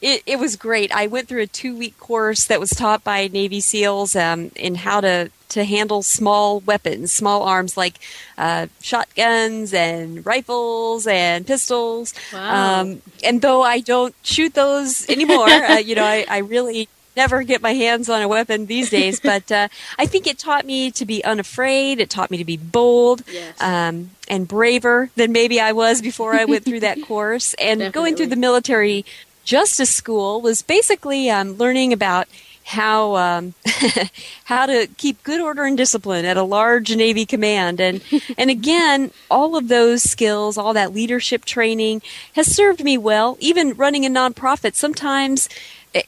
it, 0.00 0.22
it 0.26 0.38
was 0.38 0.56
great. 0.56 0.92
I 0.92 1.06
went 1.06 1.28
through 1.28 1.42
a 1.42 1.46
two 1.46 1.76
week 1.76 1.98
course 1.98 2.46
that 2.46 2.60
was 2.60 2.70
taught 2.70 3.04
by 3.04 3.28
Navy 3.28 3.60
SEALs 3.60 4.14
um, 4.16 4.50
in 4.56 4.76
how 4.76 5.00
to, 5.00 5.30
to 5.50 5.64
handle 5.64 6.02
small 6.02 6.60
weapons, 6.60 7.12
small 7.12 7.42
arms 7.44 7.76
like 7.76 7.98
uh, 8.36 8.68
shotguns 8.80 9.72
and 9.72 10.24
rifles 10.26 11.06
and 11.06 11.46
pistols. 11.46 12.14
Wow. 12.32 12.80
Um, 12.80 13.02
and 13.24 13.40
though 13.40 13.62
I 13.62 13.80
don't 13.80 14.14
shoot 14.22 14.54
those 14.54 15.08
anymore, 15.08 15.48
uh, 15.48 15.78
you 15.78 15.94
know, 15.94 16.04
I, 16.04 16.24
I 16.28 16.38
really 16.38 16.88
never 17.18 17.42
get 17.42 17.60
my 17.60 17.74
hands 17.74 18.08
on 18.08 18.22
a 18.22 18.28
weapon 18.28 18.66
these 18.66 18.88
days. 18.90 19.20
But 19.28 19.50
uh, 19.52 19.68
I 19.98 20.06
think 20.06 20.26
it 20.26 20.38
taught 20.38 20.64
me 20.64 20.90
to 20.92 21.04
be 21.04 21.18
unafraid. 21.32 22.00
It 22.00 22.08
taught 22.08 22.30
me 22.30 22.38
to 22.38 22.44
be 22.44 22.56
bold 22.56 23.22
Yes. 23.30 23.60
um, 23.60 24.10
and 24.34 24.46
braver 24.48 25.10
than 25.16 25.32
maybe 25.32 25.60
I 25.60 25.72
was 25.72 26.00
before 26.00 26.32
I 26.34 26.44
went 26.46 26.64
through 26.64 26.80
that 26.80 26.98
course. 27.10 27.54
And 27.68 27.92
going 27.92 28.16
through 28.16 28.28
the 28.28 28.36
military 28.48 29.04
justice 29.44 29.92
school 29.94 30.40
was 30.40 30.62
basically 30.62 31.28
um, 31.30 31.48
learning 31.62 31.92
about 31.92 32.26
how 32.64 33.16
um, 33.16 33.54
how 34.44 34.66
to 34.66 34.86
keep 34.98 35.22
good 35.24 35.40
order 35.40 35.64
and 35.64 35.76
discipline 35.76 36.24
at 36.26 36.36
a 36.36 36.42
large 36.42 36.94
Navy 36.94 37.24
command, 37.24 37.80
and 37.80 38.02
and 38.36 38.50
again, 38.50 39.10
all 39.30 39.56
of 39.56 39.68
those 39.68 40.02
skills, 40.02 40.58
all 40.58 40.74
that 40.74 40.92
leadership 40.92 41.46
training, 41.46 42.02
has 42.34 42.46
served 42.54 42.84
me 42.84 42.98
well. 42.98 43.38
Even 43.40 43.72
running 43.72 44.04
a 44.04 44.10
nonprofit, 44.10 44.74
sometimes 44.74 45.48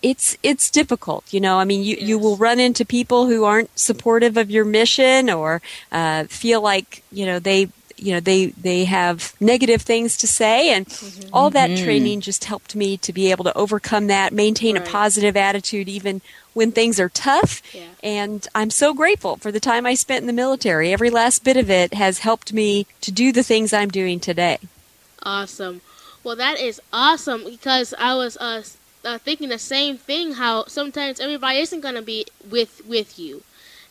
it's 0.03 0.37
it's 0.43 0.71
difficult. 0.71 1.25
You 1.33 1.41
know, 1.41 1.59
I 1.59 1.65
mean, 1.65 1.83
you 1.83 1.97
you 1.97 2.19
will 2.19 2.37
run 2.37 2.61
into 2.61 2.85
people 2.85 3.27
who 3.27 3.45
aren't 3.45 3.77
supportive 3.79 4.37
of 4.37 4.51
your 4.51 4.65
mission 4.65 5.31
or 5.31 5.61
uh, 5.93 6.25
feel 6.25 6.61
like 6.61 7.03
you 7.13 7.27
know 7.27 7.39
they 7.39 7.69
you 7.97 8.13
know 8.13 8.21
they 8.21 8.47
they 8.47 8.85
have 8.87 9.35
negative 9.41 9.83
things 9.83 10.17
to 10.17 10.27
say 10.27 10.73
and 10.73 10.87
all 11.35 11.51
that 11.51 11.77
training 11.77 12.21
just 12.23 12.45
helped 12.45 12.75
me 12.75 12.97
to 12.97 13.13
be 13.13 13.31
able 13.31 13.45
to 13.45 13.57
overcome 13.57 14.07
that 14.07 14.33
maintain 14.33 14.77
Right. 14.77 14.87
a 14.87 14.91
positive 14.91 15.37
attitude 15.37 15.87
even 15.87 16.23
when 16.55 16.73
things 16.73 16.99
are 16.99 17.11
tough 17.11 17.61
Yeah. 17.75 17.89
and 18.03 18.49
i'm 18.55 18.71
so 18.71 18.95
grateful 18.95 19.37
for 19.37 19.53
the 19.53 19.61
time 19.61 19.85
i 19.85 19.93
spent 19.95 20.23
in 20.23 20.27
the 20.29 20.33
military 20.33 20.95
every 20.95 21.11
last 21.11 21.45
bit 21.45 21.59
of 21.59 21.69
it 21.71 21.93
has 21.93 22.21
helped 22.21 22.55
me 22.55 22.87
to 23.03 23.13
do 23.13 23.33
the 23.33 23.43
things 23.43 23.75
i'm 23.75 23.91
doing 23.91 24.19
today 24.19 24.57
Awesome. 25.23 25.83
Well, 26.25 26.37
that 26.37 26.59
is 26.59 26.81
awesome 26.93 27.45
because 27.45 27.93
I 27.99 28.15
was 28.15 28.37
uh, 28.39 28.61
s- 28.61 28.77
uh, 29.05 29.19
thinking 29.19 29.49
the 29.49 29.59
same 29.59 29.97
thing. 29.97 30.35
How 30.35 30.65
sometimes 30.67 31.21
everybody 31.21 31.59
isn't 31.61 31.81
going 31.81 31.95
to 31.95 32.03
be 32.03 32.27
with 32.49 32.83
with 32.87 33.19
you, 33.19 33.43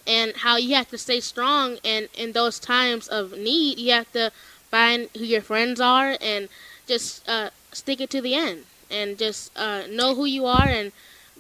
and 0.06 0.36
how 0.38 0.58
you 0.58 0.76
have 0.76 0.90
to 0.90 0.98
stay 0.98 1.20
strong. 1.20 1.78
And 1.84 2.10
in 2.16 2.34
those 2.34 2.60
times 2.60 3.08
of 3.08 3.38
need, 3.38 3.80
you 3.80 3.92
have 3.92 4.12
to 4.14 4.32
find 4.70 5.10
who 5.18 5.26
your 5.26 5.42
friends 5.42 5.80
are 5.80 6.18
and 6.22 6.50
just 6.88 7.28
uh, 7.28 7.50
stick 7.72 8.02
it 8.02 8.10
to 8.12 8.22
the 8.22 8.36
end, 8.36 8.66
and 8.90 9.18
just 9.18 9.52
uh, 9.58 9.84
know 9.90 10.16
who 10.16 10.26
you 10.26 10.46
are 10.46 10.68
and 10.68 10.92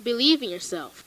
believe 0.03 0.41
in 0.41 0.49
yourself. 0.49 1.03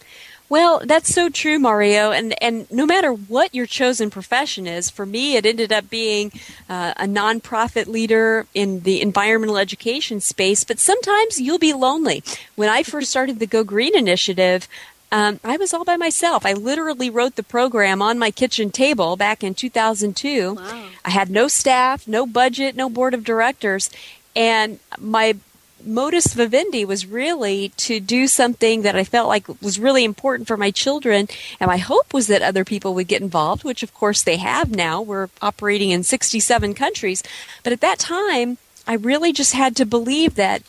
Well, 0.52 0.82
that's 0.84 1.08
so 1.08 1.30
true, 1.30 1.58
Mario. 1.58 2.12
And 2.12 2.34
and 2.42 2.70
no 2.70 2.84
matter 2.84 3.10
what 3.10 3.54
your 3.54 3.64
chosen 3.64 4.10
profession 4.10 4.66
is, 4.66 4.90
for 4.90 5.06
me, 5.06 5.36
it 5.36 5.46
ended 5.46 5.72
up 5.72 5.88
being 5.88 6.30
uh, 6.68 6.92
a 6.98 7.06
nonprofit 7.06 7.86
leader 7.86 8.46
in 8.52 8.80
the 8.80 9.00
environmental 9.00 9.56
education 9.56 10.20
space. 10.20 10.62
But 10.62 10.78
sometimes 10.78 11.40
you'll 11.40 11.58
be 11.58 11.72
lonely. 11.72 12.22
When 12.54 12.68
I 12.68 12.82
first 12.82 13.08
started 13.08 13.38
the 13.38 13.46
Go 13.46 13.64
Green 13.64 13.96
initiative. 13.96 14.68
Um, 15.10 15.40
I 15.44 15.58
was 15.58 15.74
all 15.74 15.84
by 15.84 15.98
myself. 15.98 16.46
I 16.46 16.54
literally 16.54 17.10
wrote 17.10 17.36
the 17.36 17.42
program 17.42 18.00
on 18.00 18.18
my 18.18 18.30
kitchen 18.30 18.70
table 18.70 19.14
back 19.16 19.44
in 19.44 19.54
2002. 19.54 20.54
Wow. 20.54 20.88
I 21.04 21.10
had 21.10 21.28
no 21.28 21.48
staff, 21.48 22.08
no 22.08 22.26
budget, 22.26 22.76
no 22.76 22.88
board 22.88 23.12
of 23.12 23.22
directors, 23.22 23.90
and 24.34 24.78
my 24.98 25.36
modus 25.84 26.34
vivendi 26.34 26.84
was 26.84 27.06
really 27.06 27.70
to 27.76 28.00
do 28.00 28.26
something 28.26 28.82
that 28.82 28.96
I 28.96 29.04
felt 29.04 29.28
like 29.28 29.46
was 29.62 29.78
really 29.78 30.04
important 30.04 30.48
for 30.48 30.56
my 30.56 30.70
children. 30.70 31.28
And 31.60 31.68
my 31.68 31.78
hope 31.78 32.12
was 32.12 32.26
that 32.26 32.42
other 32.42 32.64
people 32.64 32.94
would 32.94 33.08
get 33.08 33.22
involved, 33.22 33.64
which 33.64 33.82
of 33.82 33.94
course 33.94 34.22
they 34.22 34.36
have 34.36 34.70
now. 34.70 35.00
We're 35.00 35.28
operating 35.40 35.90
in 35.90 36.02
67 36.02 36.74
countries. 36.74 37.22
But 37.62 37.72
at 37.72 37.80
that 37.80 37.98
time, 37.98 38.58
I 38.86 38.94
really 38.94 39.32
just 39.32 39.52
had 39.52 39.76
to 39.76 39.86
believe 39.86 40.34
that 40.34 40.62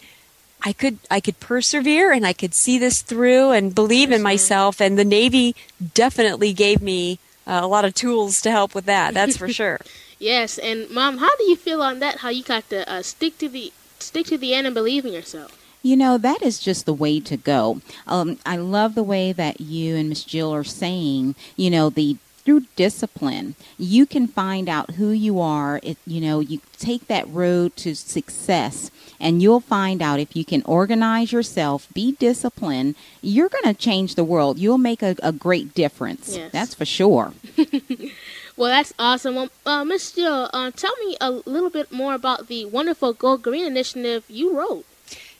I 0.63 0.71
could 0.71 0.99
I 1.11 1.19
could 1.19 1.39
persevere 1.39 2.11
and 2.11 2.25
I 2.25 2.33
could 2.33 2.53
see 2.53 2.77
this 2.77 3.01
through 3.01 3.51
and 3.51 3.75
believe 3.75 4.11
in 4.11 4.21
myself. 4.21 4.79
And 4.79 4.97
the 4.97 5.05
Navy 5.05 5.55
definitely 5.93 6.53
gave 6.53 6.81
me 6.81 7.19
uh, 7.45 7.59
a 7.61 7.67
lot 7.67 7.85
of 7.85 7.93
tools 7.93 8.41
to 8.41 8.51
help 8.51 8.73
with 8.73 8.85
that. 8.85 9.13
That's 9.13 9.37
for 9.37 9.49
sure. 9.61 9.79
Yes, 10.19 10.57
and 10.57 10.89
mom, 10.89 11.17
how 11.17 11.35
do 11.35 11.43
you 11.43 11.57
feel 11.57 11.81
on 11.81 11.99
that? 11.99 12.19
How 12.19 12.29
you 12.29 12.43
got 12.43 12.69
to 12.69 12.89
uh, 12.89 13.01
stick 13.01 13.37
to 13.39 13.49
the 13.49 13.73
stick 14.03 14.25
to 14.27 14.37
the 14.37 14.53
end 14.53 14.67
and 14.67 14.73
believe 14.73 15.05
in 15.05 15.13
yourself. 15.13 15.59
You 15.81 15.97
know, 15.97 16.17
that 16.17 16.41
is 16.41 16.59
just 16.59 16.85
the 16.85 16.93
way 16.93 17.19
to 17.19 17.35
go. 17.35 17.81
Um, 18.07 18.39
I 18.45 18.55
love 18.55 18.95
the 18.95 19.03
way 19.03 19.33
that 19.33 19.59
you 19.59 19.97
and 19.97 20.09
Miss 20.09 20.23
Jill 20.23 20.53
are 20.53 20.63
saying, 20.63 21.35
you 21.57 21.69
know, 21.69 21.89
the 21.89 22.17
through 22.45 22.65
discipline, 22.75 23.55
you 23.77 24.05
can 24.05 24.27
find 24.27 24.67
out 24.67 24.91
who 24.91 25.09
you 25.09 25.39
are. 25.39 25.79
It, 25.81 25.97
you 26.05 26.19
know, 26.19 26.39
you 26.39 26.59
take 26.77 27.07
that 27.07 27.27
road 27.29 27.75
to 27.77 27.95
success, 27.95 28.91
and 29.19 29.41
you'll 29.41 29.61
find 29.61 30.01
out 30.01 30.19
if 30.19 30.35
you 30.35 30.43
can 30.43 30.61
organize 30.63 31.31
yourself, 31.31 31.87
be 31.93 32.13
disciplined, 32.13 32.95
you're 33.21 33.49
going 33.49 33.63
to 33.63 33.73
change 33.73 34.15
the 34.15 34.23
world. 34.23 34.59
You'll 34.59 34.77
make 34.77 35.01
a, 35.01 35.15
a 35.23 35.31
great 35.31 35.73
difference. 35.73 36.35
Yes. 36.35 36.51
That's 36.51 36.73
for 36.73 36.85
sure. 36.85 37.33
Well, 38.55 38.69
that's 38.69 38.93
awesome. 38.99 39.35
Well, 39.35 39.49
uh, 39.65 39.83
Miss 39.83 40.11
Jill, 40.11 40.49
uh, 40.53 40.71
tell 40.71 40.95
me 41.05 41.17
a 41.19 41.31
little 41.31 41.71
bit 41.71 41.91
more 41.91 42.13
about 42.13 42.47
the 42.47 42.65
wonderful 42.65 43.13
Go 43.13 43.35
Green 43.37 43.65
initiative 43.65 44.23
you 44.29 44.55
wrote. 44.57 44.85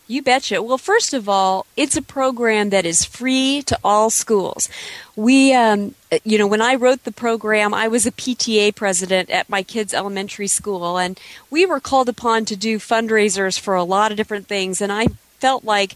You 0.05 0.21
betcha. 0.21 0.61
Well, 0.61 0.77
first 0.77 1.13
of 1.13 1.29
all, 1.29 1.65
it's 1.77 1.95
a 1.95 2.01
program 2.01 2.71
that 2.71 2.85
is 2.85 3.05
free 3.05 3.61
to 3.67 3.79
all 3.83 4.09
schools. 4.09 4.67
We, 5.15 5.53
um, 5.53 5.95
you 6.25 6.37
know, 6.37 6.47
when 6.47 6.61
I 6.61 6.75
wrote 6.75 7.03
the 7.03 7.11
program, 7.11 7.73
I 7.73 7.87
was 7.87 8.05
a 8.05 8.11
PTA 8.11 8.75
president 8.75 9.29
at 9.29 9.49
my 9.49 9.63
kids' 9.63 9.93
elementary 9.93 10.47
school, 10.47 10.97
and 10.97 11.17
we 11.49 11.65
were 11.65 11.79
called 11.79 12.09
upon 12.09 12.43
to 12.45 12.57
do 12.57 12.79
fundraisers 12.79 13.57
for 13.57 13.75
a 13.75 13.83
lot 13.85 14.11
of 14.11 14.17
different 14.17 14.47
things. 14.47 14.81
And 14.81 14.91
I 14.91 15.07
felt 15.39 15.63
like 15.63 15.95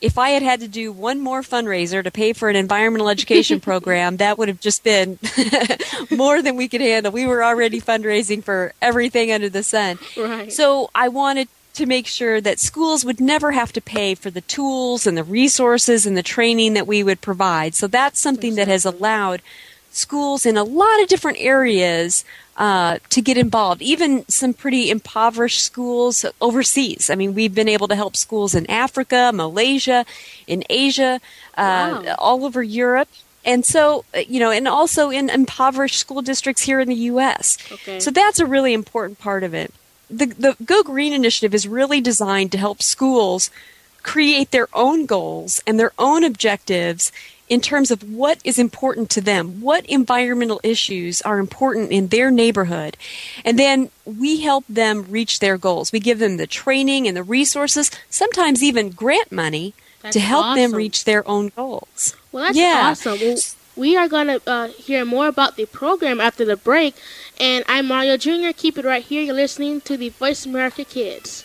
if 0.00 0.18
I 0.18 0.30
had 0.30 0.42
had 0.42 0.60
to 0.60 0.68
do 0.68 0.92
one 0.92 1.20
more 1.20 1.42
fundraiser 1.42 2.02
to 2.04 2.10
pay 2.10 2.32
for 2.32 2.48
an 2.48 2.56
environmental 2.56 3.08
education 3.08 3.60
program, 3.68 4.18
that 4.18 4.38
would 4.38 4.48
have 4.48 4.60
just 4.60 4.84
been 4.84 5.18
more 6.10 6.42
than 6.42 6.56
we 6.56 6.68
could 6.68 6.80
handle. 6.80 7.12
We 7.12 7.26
were 7.26 7.42
already 7.42 7.80
fundraising 7.80 8.42
for 8.42 8.72
everything 8.80 9.32
under 9.32 9.48
the 9.48 9.62
sun. 9.62 9.98
Right. 10.16 10.52
So 10.52 10.90
I 10.94 11.08
wanted 11.08 11.48
to 11.74 11.86
make 11.86 12.06
sure 12.06 12.40
that 12.40 12.58
schools 12.58 13.04
would 13.04 13.20
never 13.20 13.52
have 13.52 13.72
to 13.72 13.80
pay 13.80 14.14
for 14.14 14.30
the 14.30 14.40
tools 14.42 15.06
and 15.06 15.16
the 15.16 15.24
resources 15.24 16.06
and 16.06 16.16
the 16.16 16.22
training 16.22 16.74
that 16.74 16.86
we 16.86 17.02
would 17.02 17.20
provide. 17.20 17.74
So 17.74 17.86
that's 17.86 18.18
something 18.18 18.56
that 18.56 18.66
has 18.68 18.84
allowed 18.84 19.42
schools 19.90 20.44
in 20.44 20.56
a 20.56 20.64
lot 20.64 21.00
of 21.00 21.08
different 21.08 21.38
areas 21.40 22.24
uh, 22.58 22.98
to 23.08 23.22
get 23.22 23.38
involved, 23.38 23.80
even 23.80 24.28
some 24.28 24.52
pretty 24.52 24.90
impoverished 24.90 25.62
schools 25.62 26.24
overseas. 26.40 27.08
I 27.08 27.14
mean, 27.14 27.32
we've 27.34 27.54
been 27.54 27.68
able 27.68 27.86
to 27.88 27.94
help 27.94 28.16
schools 28.16 28.54
in 28.54 28.68
Africa, 28.68 29.30
Malaysia, 29.32 30.04
in 30.46 30.64
Asia, 30.68 31.20
uh, 31.56 32.02
Wow. 32.04 32.14
all 32.18 32.44
over 32.44 32.62
Europe. 32.62 33.08
And 33.44 33.64
so, 33.64 34.04
uh, 34.14 34.18
you 34.28 34.40
know, 34.40 34.50
and 34.50 34.66
also 34.66 35.08
in 35.10 35.30
impoverished 35.30 35.98
school 36.00 36.20
districts 36.20 36.62
here 36.62 36.80
in 36.80 36.88
the 36.88 36.96
U.S. 37.12 37.56
Okay. 37.70 38.00
So 38.00 38.10
that's 38.10 38.40
a 38.40 38.46
really 38.46 38.74
important 38.74 39.18
part 39.20 39.44
of 39.44 39.54
it. 39.54 39.72
The, 40.10 40.26
the 40.26 40.56
Go 40.64 40.82
Green 40.82 41.12
initiative 41.12 41.54
is 41.54 41.68
really 41.68 42.00
designed 42.00 42.50
to 42.52 42.58
help 42.58 42.82
schools 42.82 43.50
create 44.02 44.50
their 44.50 44.68
own 44.74 45.06
goals 45.06 45.62
and 45.66 45.78
their 45.78 45.92
own 45.98 46.24
objectives 46.24 47.12
in 47.48 47.60
terms 47.60 47.90
of 47.90 48.02
what 48.10 48.40
is 48.44 48.58
important 48.58 49.10
to 49.10 49.20
them, 49.20 49.60
what 49.60 49.86
environmental 49.86 50.60
issues 50.62 51.22
are 51.22 51.38
important 51.38 51.90
in 51.90 52.08
their 52.08 52.30
neighborhood. 52.30 52.96
And 53.44 53.58
then 53.58 53.90
we 54.04 54.40
help 54.40 54.64
them 54.68 55.06
reach 55.08 55.40
their 55.40 55.56
goals. 55.58 55.92
We 55.92 56.00
give 56.00 56.18
them 56.18 56.36
the 56.36 56.46
training 56.46 57.06
and 57.06 57.16
the 57.16 57.22
resources, 57.22 57.90
sometimes 58.10 58.62
even 58.62 58.90
grant 58.90 59.32
money 59.32 59.74
That's 60.02 60.14
to 60.14 60.20
help 60.20 60.56
them 60.56 60.72
reach 60.72 61.04
their 61.04 61.26
own 61.26 61.50
goals. 61.56 62.14
Well, 62.32 62.44
that's 62.44 62.56
Yeah. 62.58 62.88
awesome. 62.90 63.18
Well, 63.20 63.36
we 63.76 63.96
are 63.96 64.08
going 64.08 64.26
to 64.26 64.40
uh, 64.46 64.68
hear 64.68 65.04
more 65.04 65.28
about 65.28 65.56
the 65.56 65.64
program 65.66 66.20
after 66.20 66.44
the 66.44 66.56
break. 66.56 66.94
And 67.40 67.64
I'm 67.68 67.86
Mario 67.86 68.16
Jr. 68.16 68.50
Keep 68.54 68.78
it 68.78 68.84
right 68.84 69.04
here. 69.04 69.22
You're 69.22 69.34
listening 69.34 69.80
to 69.82 69.96
the 69.96 70.08
Voice 70.10 70.44
America 70.44 70.84
Kids. 70.84 71.44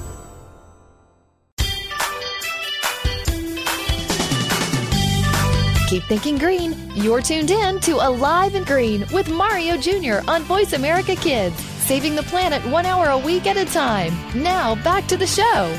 Keep 5.91 6.03
thinking 6.03 6.37
green. 6.37 6.73
You're 6.95 7.21
tuned 7.21 7.51
in 7.51 7.81
to 7.81 7.95
Alive 7.95 8.55
and 8.55 8.65
Green 8.65 9.05
with 9.11 9.29
Mario 9.29 9.75
Jr. 9.75 10.21
on 10.25 10.41
Voice 10.43 10.71
America 10.71 11.17
Kids, 11.17 11.53
saving 11.85 12.15
the 12.15 12.23
planet 12.23 12.65
one 12.67 12.85
hour 12.85 13.09
a 13.09 13.17
week 13.17 13.45
at 13.45 13.57
a 13.57 13.65
time. 13.65 14.13
Now, 14.33 14.75
back 14.85 15.05
to 15.07 15.17
the 15.17 15.27
show. 15.27 15.77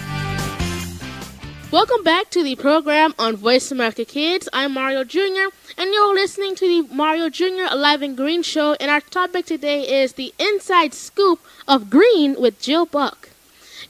Welcome 1.71 2.05
back 2.05 2.29
to 2.29 2.43
the 2.43 2.57
program 2.57 3.15
on 3.19 3.37
Voice 3.37 3.73
America 3.73 4.05
Kids. 4.05 4.51
I'm 4.53 4.75
Mario 4.75 5.03
Jr., 5.03 5.49
and 5.79 5.95
you're 5.95 6.13
listening 6.13 6.57
to 6.57 6.69
the 6.69 6.95
Mario 6.95 7.31
Jr. 7.31 7.69
Alive 7.71 8.03
and 8.03 8.15
Green 8.15 8.43
show, 8.43 8.75
and 8.75 8.91
our 8.91 9.01
topic 9.01 9.47
today 9.47 10.03
is 10.03 10.13
the 10.13 10.35
inside 10.39 10.93
scoop 10.93 11.41
of 11.67 11.89
green 11.89 12.39
with 12.39 12.61
Jill 12.61 12.85
Buck. 12.85 13.31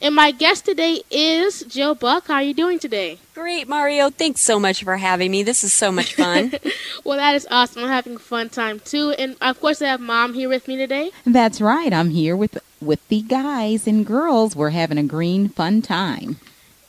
And 0.03 0.15
my 0.15 0.31
guest 0.31 0.65
today 0.65 1.01
is 1.09 1.61
Jill 1.61 1.95
Buck. 1.95 2.27
How 2.27 2.33
are 2.33 2.43
you 2.43 2.53
doing 2.53 2.77
today? 2.77 3.19
Great, 3.33 3.69
Mario. 3.69 4.09
Thanks 4.09 4.41
so 4.41 4.59
much 4.59 4.83
for 4.83 4.97
having 4.97 5.31
me. 5.31 5.43
This 5.43 5.63
is 5.63 5.71
so 5.71 5.93
much 5.93 6.15
fun. 6.15 6.51
well, 7.05 7.17
that 7.17 7.35
is 7.35 7.47
awesome. 7.49 7.85
I'm 7.85 7.89
having 7.89 8.17
a 8.17 8.19
fun 8.19 8.49
time 8.49 8.81
too. 8.81 9.11
And 9.11 9.37
of 9.39 9.61
course, 9.61 9.81
I 9.81 9.85
have 9.85 10.01
Mom 10.01 10.33
here 10.33 10.49
with 10.49 10.67
me 10.67 10.75
today. 10.75 11.11
That's 11.25 11.61
right. 11.61 11.93
I'm 11.93 12.09
here 12.09 12.35
with 12.35 12.57
with 12.81 13.07
the 13.07 13.21
guys 13.21 13.87
and 13.87 14.05
girls. 14.05 14.57
We're 14.57 14.71
having 14.71 14.97
a 14.97 15.03
green 15.03 15.47
fun 15.47 15.81
time. 15.81 16.35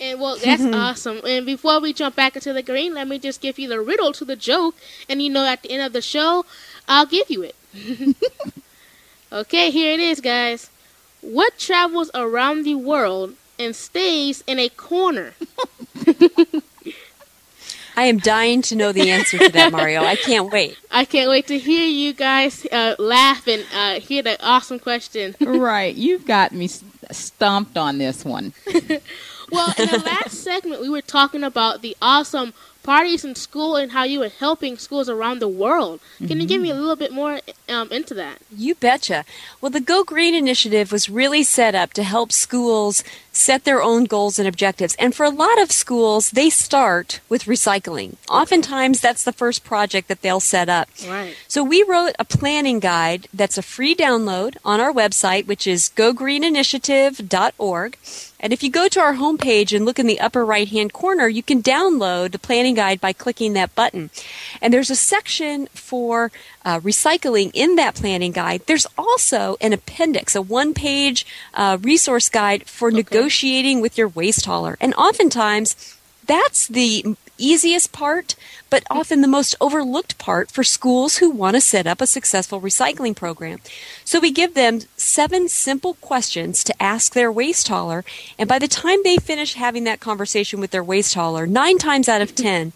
And 0.00 0.21
well, 0.21 0.37
that's 0.37 0.64
awesome. 0.75 1.21
And 1.25 1.47
before 1.47 1.78
we 1.80 1.92
jump 1.92 2.16
back 2.16 2.35
into 2.35 2.52
the 2.52 2.64
green, 2.64 2.94
let 2.94 3.06
me 3.06 3.21
just 3.21 3.40
give 3.40 3.61
you 3.61 3.68
the 3.68 3.80
riddle 3.80 4.12
to 4.14 4.25
the 4.25 4.35
joke. 4.35 4.75
And 5.09 5.23
you 5.23 5.30
know, 5.30 5.47
at 5.47 5.62
the 5.62 5.71
end 5.71 5.83
of 5.83 5.92
the 5.92 6.02
show, 6.02 6.47
I'll 6.88 7.06
give 7.06 7.30
you 7.30 7.44
it. 7.44 7.54
okay, 9.33 9.71
here 9.71 9.92
it 9.92 10.00
is, 10.00 10.21
guys. 10.21 10.68
What 11.25 11.59
travels 11.59 12.11
around 12.14 12.64
the 12.64 12.75
world 12.75 13.35
and 13.59 13.75
stays 13.75 14.44
in 14.46 14.59
a 14.59 14.68
corner? 14.68 15.33
I 17.96 18.05
am 18.05 18.18
dying 18.18 18.61
to 18.62 18.77
know 18.77 18.92
the 18.92 19.11
answer 19.11 19.38
to 19.38 19.49
that, 19.51 19.72
Mario. 19.72 20.03
I 20.03 20.16
can't 20.16 20.53
wait. 20.53 20.77
I 20.90 21.05
can't 21.05 21.31
wait 21.31 21.46
to 21.46 21.59
hear 21.59 21.87
you 21.87 22.12
guys 22.12 22.66
uh, 22.66 22.96
laugh 22.99 23.46
and 23.46 23.64
uh, 23.72 24.01
hear 24.01 24.22
the 24.22 24.37
awesome 24.44 24.79
question. 24.79 25.35
right. 25.40 25.94
You've 25.94 26.27
got 26.27 26.53
me 26.53 26.68
stumped 26.68 27.79
on 27.79 27.99
this 27.99 28.25
one. 28.25 28.53
well, 29.51 29.72
in 29.79 29.88
the 29.88 30.03
last 30.05 30.42
segment, 30.42 30.83
we 30.83 30.88
were 30.88 31.03
talking 31.03 31.44
about 31.44 31.83
the 31.83 31.96
awesome 32.03 32.53
parties 32.85 33.25
in 33.25 33.35
school 33.35 33.75
and 33.75 33.90
how 33.90 34.05
you 34.05 34.20
were 34.20 34.29
helping 34.29 34.79
schools 34.79 35.09
around 35.09 35.40
the 35.40 35.49
world. 35.49 36.01
Can 36.18 36.29
mm-hmm. 36.29 36.40
you 36.40 36.47
give 36.47 36.62
me 36.62 36.70
a 36.70 36.75
little 36.75 36.94
bit 36.94 37.12
more 37.12 37.40
um, 37.68 37.90
into 37.90 38.14
that? 38.14 38.38
You 38.55 38.77
betcha. 38.77 39.25
Well, 39.61 39.70
the 39.70 39.81
Go 39.81 40.05
Green 40.05 40.35
initiative 40.35 40.92
was 40.92 41.11
really 41.11 41.42
set 41.42 41.75
up 41.75 41.92
to 41.94 42.05
help 42.05 42.31
schools 42.31 43.03
set 43.35 43.64
their 43.64 43.83
own 43.83 44.05
goals 44.05 44.38
and 44.38 44.49
objectives. 44.49 44.94
And 44.94 45.14
for 45.14 45.25
a 45.25 45.31
lot 45.31 45.61
of 45.61 45.70
schools, 45.70 46.31
they 46.31 46.49
start 46.49 47.20
with 47.29 47.44
recycling. 47.44 48.16
Oftentimes, 48.29 49.01
that's 49.01 49.25
the 49.25 49.33
first 49.33 49.64
project 49.64 50.09
that 50.09 50.23
they'll 50.23 50.40
set 50.40 50.68
up. 50.68 50.88
Right. 51.07 51.37
So 51.49 51.62
we 51.62 51.83
wrote 51.83 52.14
a 52.18 52.25
planning 52.25 52.79
guide 52.79 53.29
that's 53.35 53.59
a 53.59 53.62
free 53.62 53.94
download 53.94 54.57
on 54.64 54.81
our 54.81 54.92
website, 54.92 55.47
which 55.47 55.66
is 55.66 55.90
gogreeninitiative.org. 55.94 57.99
And 58.40 58.53
if 58.53 58.62
you 58.62 58.70
go 58.70 58.88
to 58.88 59.01
our 59.01 59.14
homepage 59.14 59.75
and 59.75 59.85
look 59.85 59.99
in 59.99 60.07
the 60.07 60.20
upper 60.20 60.44
right 60.44 60.68
hand 60.68 60.92
corner, 60.92 61.27
you 61.27 61.42
can 61.42 61.62
download 61.62 62.33
the 62.33 62.38
planning 62.38 62.75
guide 62.75 63.01
by 63.01 63.12
clicking 63.12 63.55
that 63.55 63.75
button. 63.75 64.11
And 64.61 64.73
there's 64.73 64.90
a 64.90 64.97
section 64.97 65.66
for 65.68 66.31
uh, 66.64 66.81
recycling 66.81 67.50
in 67.55 67.77
that 67.77 67.94
planning 67.94 68.33
guide. 68.33 68.62
There's 68.66 68.87
also 68.96 69.57
an 69.61 69.72
appendix, 69.72 70.35
a 70.35 70.42
one 70.42 70.74
page 70.74 71.27
uh, 71.55 71.79
resource 71.81 72.29
guide 72.29 72.66
for 72.66 72.88
okay. 72.88 72.96
negotiating 72.96 73.81
with 73.81 73.98
your 73.98 74.09
waste 74.09 74.46
hauler. 74.46 74.77
And 74.81 74.94
oftentimes, 74.94 75.96
that's 76.27 76.66
the 76.66 77.16
easiest 77.37 77.92
part, 77.92 78.37
but 78.70 78.85
often 78.88 79.20
the 79.20 79.29
most 79.29 79.55
overlooked 79.61 80.18
part 80.18 80.50
for 80.50 80.62
schools 80.62 81.18
who 81.18 81.31
want 81.31 81.55
to 81.57 81.61
set 81.61 81.87
up 81.87 82.00
a 82.00 82.07
successful 82.07 82.61
recycling 82.61 83.14
program. 83.14 83.59
So 84.05 84.20
we 84.20 84.31
give 84.31 84.55
them 84.55 84.81
seven 84.96 85.48
simple 85.48 85.94
questions 85.94 86.62
to 86.64 86.83
ask 86.83 87.12
their 87.12 87.33
waste 87.33 87.68
hauler, 87.68 88.05
and 88.38 88.48
by 88.48 88.59
the 88.59 88.68
time 88.68 89.00
they 89.03 89.16
finish 89.16 89.55
having 89.55 89.85
that 89.85 90.00
conversation 90.00 90.61
with 90.61 90.70
their 90.70 90.85
waste 90.85 91.14
hauler, 91.14 91.46
nine 91.46 91.79
times 91.79 92.09
out 92.09 92.22
of 92.22 92.35
ten, 92.35 92.72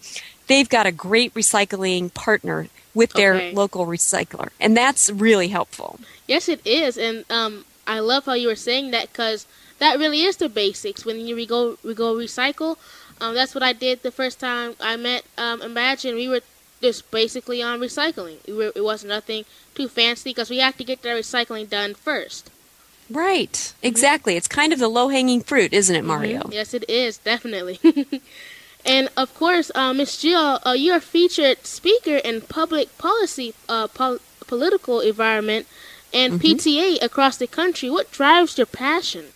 they've 0.47 0.69
got 0.69 0.85
a 0.85 0.91
great 0.91 1.33
recycling 1.33 2.13
partner 2.13 2.67
with 2.93 3.13
their 3.13 3.35
okay. 3.35 3.53
local 3.53 3.85
recycler, 3.85 4.49
and 4.59 4.75
that's 4.75 5.09
really 5.09 5.49
helpful. 5.49 5.99
Yes, 6.27 6.49
it 6.49 6.61
is, 6.65 6.97
and 6.97 7.25
um, 7.31 7.65
I 7.87 7.99
love 7.99 8.25
how 8.25 8.33
you 8.33 8.47
were 8.47 8.55
saying 8.55 8.91
that 8.91 9.11
because 9.11 9.45
that 9.79 9.97
really 9.97 10.21
is 10.21 10.37
the 10.37 10.49
basics. 10.49 11.05
When 11.05 11.19
you 11.19 11.45
go 11.45 11.77
we 11.83 11.93
go 11.93 12.15
recycle, 12.15 12.77
um, 13.21 13.33
that's 13.33 13.55
what 13.55 13.63
I 13.63 13.73
did 13.73 14.03
the 14.03 14.11
first 14.11 14.39
time 14.39 14.75
I 14.79 14.95
met 14.95 15.25
um, 15.37 15.61
Imagine. 15.61 16.15
We 16.15 16.27
were 16.27 16.41
just 16.81 17.09
basically 17.11 17.61
on 17.61 17.79
recycling. 17.79 18.45
We 18.47 18.53
were, 18.53 18.71
it 18.75 18.83
was 18.83 19.03
nothing 19.03 19.45
too 19.75 19.87
fancy 19.87 20.31
because 20.31 20.49
we 20.49 20.59
have 20.59 20.77
to 20.77 20.83
get 20.83 21.01
the 21.01 21.09
recycling 21.09 21.69
done 21.69 21.93
first. 21.93 22.49
Right, 23.09 23.51
mm-hmm. 23.51 23.87
exactly. 23.87 24.35
It's 24.35 24.47
kind 24.47 24.71
of 24.71 24.79
the 24.79 24.87
low 24.87 25.09
hanging 25.09 25.41
fruit, 25.41 25.73
isn't 25.73 25.95
it, 25.95 26.05
Mario? 26.05 26.41
Mm-hmm. 26.41 26.51
Yes, 26.51 26.73
it 26.73 26.87
is, 26.87 27.17
definitely. 27.17 27.79
and 28.85 29.09
of 29.17 29.33
course, 29.35 29.71
uh, 29.75 29.93
Miss 29.93 30.21
Jill, 30.21 30.59
uh, 30.65 30.71
you're 30.71 30.97
a 30.97 31.01
featured 31.01 31.65
speaker 31.65 32.17
in 32.17 32.41
public 32.41 32.97
policy, 32.97 33.53
uh, 33.67 33.87
pol- 33.87 34.19
political 34.47 34.99
environment, 34.99 35.67
and 36.13 36.33
mm-hmm. 36.33 36.55
PTA 36.55 37.03
across 37.03 37.37
the 37.37 37.47
country. 37.47 37.89
What 37.89 38.11
drives 38.11 38.57
your 38.57 38.67
passion? 38.67 39.27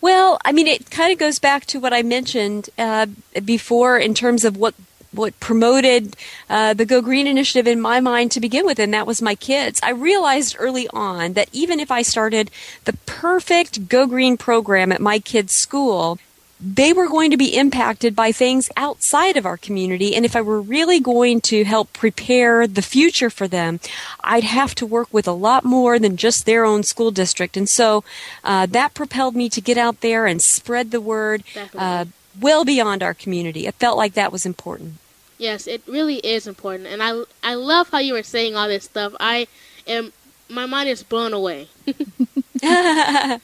Well, 0.00 0.38
I 0.44 0.52
mean, 0.52 0.66
it 0.66 0.90
kind 0.90 1.12
of 1.12 1.18
goes 1.18 1.38
back 1.38 1.66
to 1.66 1.78
what 1.78 1.92
I 1.92 2.02
mentioned 2.02 2.70
uh, 2.78 3.06
before 3.44 3.98
in 3.98 4.14
terms 4.14 4.44
of 4.44 4.56
what 4.56 4.74
what 5.12 5.38
promoted 5.40 6.14
uh, 6.48 6.72
the 6.72 6.86
Go 6.86 7.02
Green 7.02 7.26
initiative 7.26 7.66
in 7.66 7.80
my 7.80 7.98
mind 7.98 8.30
to 8.32 8.40
begin 8.40 8.64
with, 8.64 8.78
and 8.78 8.94
that 8.94 9.08
was 9.08 9.20
my 9.20 9.34
kids. 9.34 9.80
I 9.82 9.90
realized 9.90 10.54
early 10.58 10.86
on 10.92 11.32
that 11.32 11.48
even 11.52 11.80
if 11.80 11.90
I 11.90 12.02
started 12.02 12.50
the 12.84 12.92
perfect 13.06 13.88
Go 13.88 14.06
Green 14.06 14.36
program 14.36 14.92
at 14.92 15.00
my 15.00 15.18
kids' 15.18 15.52
school, 15.52 16.18
they 16.60 16.92
were 16.92 17.08
going 17.08 17.30
to 17.30 17.36
be 17.36 17.56
impacted 17.56 18.14
by 18.14 18.32
things 18.32 18.68
outside 18.76 19.36
of 19.36 19.46
our 19.46 19.56
community. 19.56 20.14
And 20.14 20.24
if 20.24 20.36
I 20.36 20.42
were 20.42 20.60
really 20.60 21.00
going 21.00 21.40
to 21.42 21.64
help 21.64 21.92
prepare 21.92 22.66
the 22.66 22.82
future 22.82 23.30
for 23.30 23.48
them, 23.48 23.80
I'd 24.22 24.44
have 24.44 24.74
to 24.76 24.86
work 24.86 25.08
with 25.12 25.26
a 25.26 25.32
lot 25.32 25.64
more 25.64 25.98
than 25.98 26.16
just 26.16 26.44
their 26.44 26.64
own 26.64 26.82
school 26.82 27.10
district. 27.10 27.56
And 27.56 27.68
so 27.68 28.04
uh, 28.44 28.66
that 28.66 28.94
propelled 28.94 29.34
me 29.34 29.48
to 29.48 29.60
get 29.60 29.78
out 29.78 30.02
there 30.02 30.26
and 30.26 30.42
spread 30.42 30.90
the 30.90 31.00
word 31.00 31.42
uh, 31.76 32.04
well 32.38 32.64
beyond 32.64 33.02
our 33.02 33.14
community. 33.14 33.66
It 33.66 33.74
felt 33.76 33.96
like 33.96 34.14
that 34.14 34.32
was 34.32 34.44
important. 34.44 34.94
Yes, 35.38 35.66
it 35.66 35.82
really 35.86 36.16
is 36.16 36.46
important. 36.46 36.88
And 36.88 37.02
I, 37.02 37.22
I 37.42 37.54
love 37.54 37.88
how 37.88 37.98
you 37.98 38.12
were 38.12 38.22
saying 38.22 38.56
all 38.56 38.68
this 38.68 38.84
stuff. 38.84 39.14
I 39.18 39.46
am, 39.86 40.12
my 40.50 40.66
mind 40.66 40.90
is 40.90 41.02
blown 41.02 41.32
away. 41.32 41.68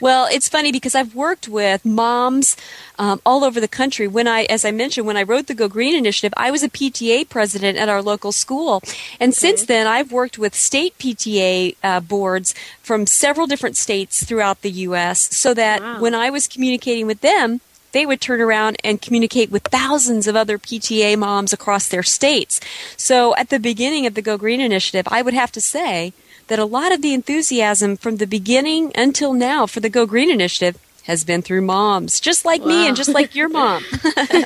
well, 0.00 0.26
it's 0.30 0.48
funny 0.48 0.72
because 0.72 0.94
I've 0.94 1.14
worked 1.14 1.48
with 1.48 1.84
moms 1.84 2.56
um, 2.98 3.20
all 3.24 3.44
over 3.44 3.60
the 3.60 3.68
country. 3.68 4.06
When 4.06 4.28
I, 4.28 4.44
as 4.44 4.64
I 4.64 4.70
mentioned, 4.70 5.06
when 5.06 5.16
I 5.16 5.22
wrote 5.22 5.46
the 5.46 5.54
Go 5.54 5.68
Green 5.68 5.96
initiative, 5.96 6.34
I 6.36 6.50
was 6.50 6.62
a 6.62 6.68
PTA 6.68 7.28
president 7.28 7.78
at 7.78 7.88
our 7.88 8.02
local 8.02 8.32
school, 8.32 8.82
and 9.18 9.30
okay. 9.30 9.38
since 9.38 9.64
then 9.64 9.86
I've 9.86 10.12
worked 10.12 10.38
with 10.38 10.54
state 10.54 10.96
PTA 10.98 11.76
uh, 11.82 12.00
boards 12.00 12.54
from 12.82 13.06
several 13.06 13.46
different 13.46 13.76
states 13.76 14.24
throughout 14.24 14.62
the 14.62 14.70
U.S. 14.70 15.34
So 15.34 15.54
that 15.54 15.80
wow. 15.80 16.00
when 16.00 16.14
I 16.14 16.30
was 16.30 16.46
communicating 16.46 17.06
with 17.06 17.20
them, 17.20 17.60
they 17.94 18.04
would 18.04 18.20
turn 18.20 18.40
around 18.40 18.76
and 18.84 19.00
communicate 19.00 19.50
with 19.50 19.62
thousands 19.64 20.26
of 20.26 20.34
other 20.36 20.58
PTA 20.58 21.16
moms 21.16 21.52
across 21.52 21.88
their 21.88 22.02
states. 22.02 22.60
So 22.96 23.34
at 23.36 23.48
the 23.50 23.60
beginning 23.60 24.04
of 24.04 24.14
the 24.14 24.22
Go 24.22 24.36
Green 24.36 24.60
initiative, 24.60 25.06
I 25.10 25.22
would 25.22 25.32
have 25.32 25.52
to 25.52 25.60
say 25.60 26.12
that 26.48 26.58
a 26.58 26.64
lot 26.64 26.92
of 26.92 27.02
the 27.02 27.14
enthusiasm 27.14 27.96
from 27.96 28.16
the 28.16 28.26
beginning 28.26 28.92
until 28.94 29.32
now 29.32 29.66
for 29.66 29.80
the 29.80 29.90
Go 29.90 30.06
Green 30.06 30.30
initiative 30.30 30.78
has 31.04 31.22
been 31.22 31.42
through 31.42 31.60
moms, 31.60 32.18
just 32.18 32.44
like 32.44 32.62
wow. 32.62 32.68
me 32.68 32.88
and 32.88 32.96
just 32.96 33.10
like 33.10 33.34
your 33.34 33.48
mom. 33.48 33.84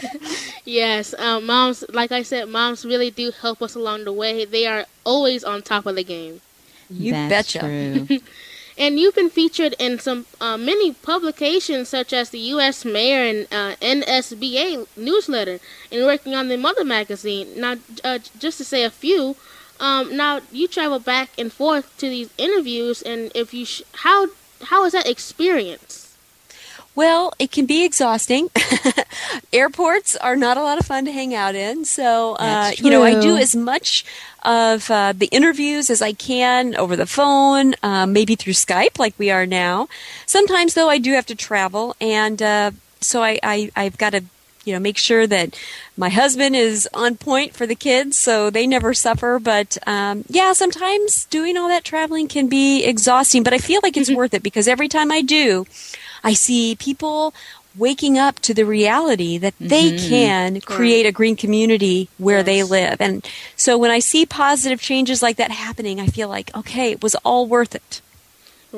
yes, 0.65 1.15
um, 1.19 1.47
moms, 1.47 1.85
like 1.93 2.11
I 2.11 2.23
said, 2.23 2.49
moms 2.49 2.85
really 2.85 3.11
do 3.11 3.31
help 3.31 3.63
us 3.63 3.75
along 3.75 4.05
the 4.05 4.13
way. 4.13 4.45
They 4.45 4.67
are 4.67 4.87
always 5.05 5.45
on 5.45 5.63
top 5.63 5.87
of 5.87 5.95
the 5.95 6.03
game. 6.03 6.41
You 6.91 7.13
That's 7.13 7.53
betcha. 7.53 7.61
True. 7.61 8.19
and 8.79 8.99
you've 8.99 9.15
been 9.15 9.31
featured 9.31 9.75
in 9.79 9.99
some 9.99 10.27
uh, 10.41 10.57
many 10.57 10.95
publications 10.95 11.89
such 11.89 12.13
as 12.13 12.31
the 12.31 12.39
U.S. 12.39 12.85
Mayor 12.85 13.23
and 13.23 13.47
uh, 13.53 13.77
NSBA 13.81 14.87
newsletter 14.97 15.61
and 15.93 16.05
working 16.05 16.35
on 16.35 16.49
the 16.49 16.57
Mother 16.57 16.85
magazine. 16.85 17.49
Now, 17.57 17.77
uh, 18.03 18.19
just 18.39 18.59
to 18.59 18.65
say 18.65 18.85
a 18.85 18.91
few, 18.91 19.37
um, 19.81 20.17
now 20.17 20.41
you 20.53 20.69
travel 20.69 20.99
back 20.99 21.31
and 21.39 21.53
forth 21.53 21.97
to 21.99 22.09
these 22.09 22.31
interviews, 22.39 23.03
and 23.03 23.31
if 23.35 23.55
you 23.55 23.65
sh- 23.65 23.83
how 24.05 24.29
how 24.65 24.85
is 24.85 24.93
that 24.93 25.07
experience? 25.09 26.17
Well, 26.95 27.33
it 27.39 27.53
can 27.53 27.65
be 27.65 27.85
exhausting. 27.85 28.51
Airports 29.53 30.17
are 30.17 30.35
not 30.35 30.57
a 30.57 30.63
lot 30.63 30.81
of 30.81 30.87
fun 30.87 31.05
to 31.05 31.13
hang 31.13 31.33
out 31.33 31.55
in, 31.55 31.85
so 31.85 32.35
uh, 32.41 32.73
you 32.77 32.91
know 32.91 33.05
I 33.05 33.21
do 33.21 33.37
as 33.37 33.55
much 33.55 34.05
of 34.43 34.91
uh, 34.91 35.13
the 35.13 35.27
interviews 35.27 35.91
as 35.91 36.03
I 36.03 36.13
can 36.13 36.75
over 36.75 36.97
the 36.97 37.07
phone, 37.07 37.75
uh, 37.85 38.07
maybe 38.07 38.35
through 38.35 38.55
Skype, 38.55 38.99
like 38.99 39.15
we 39.17 39.31
are 39.31 39.47
now. 39.47 39.89
Sometimes, 40.27 40.75
though, 40.75 40.89
I 40.89 40.99
do 40.99 41.13
have 41.13 41.27
to 41.27 41.37
travel, 41.37 41.95
and 42.01 42.43
uh, 42.43 42.73
so 43.01 43.23
I, 43.23 43.39
I 43.45 43.71
I've 43.77 43.97
got 43.97 44.11
to 44.11 44.25
you 44.69 44.75
know, 44.75 44.79
make 44.79 44.99
sure 44.99 45.27
that 45.27 45.59
my 45.97 46.11
husband 46.11 46.55
is 46.55 46.87
on 46.93 47.17
point 47.17 47.55
for 47.55 47.67
the 47.67 47.75
kids 47.75 48.19
so 48.19 48.51
they 48.51 48.67
never 48.67 48.93
suffer. 48.93 49.39
But 49.39 49.79
um, 49.87 50.25
yeah, 50.29 50.53
sometimes 50.53 51.25
doing 51.25 51.57
all 51.57 51.69
that 51.69 51.85
traveling 51.85 52.29
can 52.29 52.49
be 52.49 52.85
exhausting, 52.85 53.43
but 53.43 53.55
I 53.55 53.59
feel 53.59 53.81
like 53.83 53.97
it's 53.97 54.11
worth 54.11 54.35
it 54.35 54.43
because 54.43 54.69
every 54.69 54.89
time 54.89 55.11
I 55.11 55.23
do, 55.23 55.67
I 56.23 56.35
see 56.35 56.77
people 56.77 57.33
waking 57.77 58.19
up 58.19 58.41
to 58.41 58.53
the 58.53 58.65
reality 58.65 59.39
that 59.39 59.55
they 59.59 59.93
mm-hmm. 59.93 60.09
can 60.09 60.61
create 60.61 61.07
a 61.07 61.13
green 61.13 61.37
community 61.37 62.09
where 62.19 62.39
yes. 62.39 62.47
they 62.47 62.63
live. 62.63 63.01
And 63.01 63.27
so 63.57 63.79
when 63.79 63.91
I 63.91 64.01
see 64.01 64.27
positive 64.27 64.81
changes 64.81 65.23
like 65.23 65.37
that 65.37 65.51
happening, 65.51 66.01
I 66.01 66.07
feel 66.07 66.29
like, 66.29 66.55
okay, 66.57 66.91
it 66.91 67.03
was 67.03 67.15
all 67.17 67.47
worth 67.47 67.75
it. 67.75 68.03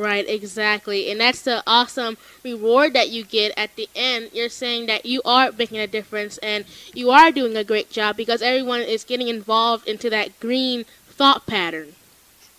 Right, 0.00 0.26
exactly. 0.26 1.10
And 1.10 1.20
that's 1.20 1.42
the 1.42 1.62
awesome 1.66 2.16
reward 2.42 2.94
that 2.94 3.10
you 3.10 3.22
get 3.22 3.52
at 3.54 3.76
the 3.76 3.86
end. 3.94 4.30
You're 4.32 4.48
saying 4.48 4.86
that 4.86 5.04
you 5.04 5.20
are 5.26 5.52
making 5.52 5.76
a 5.76 5.86
difference 5.86 6.38
and 6.38 6.64
you 6.94 7.10
are 7.10 7.30
doing 7.30 7.54
a 7.54 7.64
great 7.64 7.90
job 7.90 8.16
because 8.16 8.40
everyone 8.40 8.80
is 8.80 9.04
getting 9.04 9.28
involved 9.28 9.86
into 9.86 10.08
that 10.08 10.40
green 10.40 10.86
thought 11.06 11.46
pattern. 11.46 11.92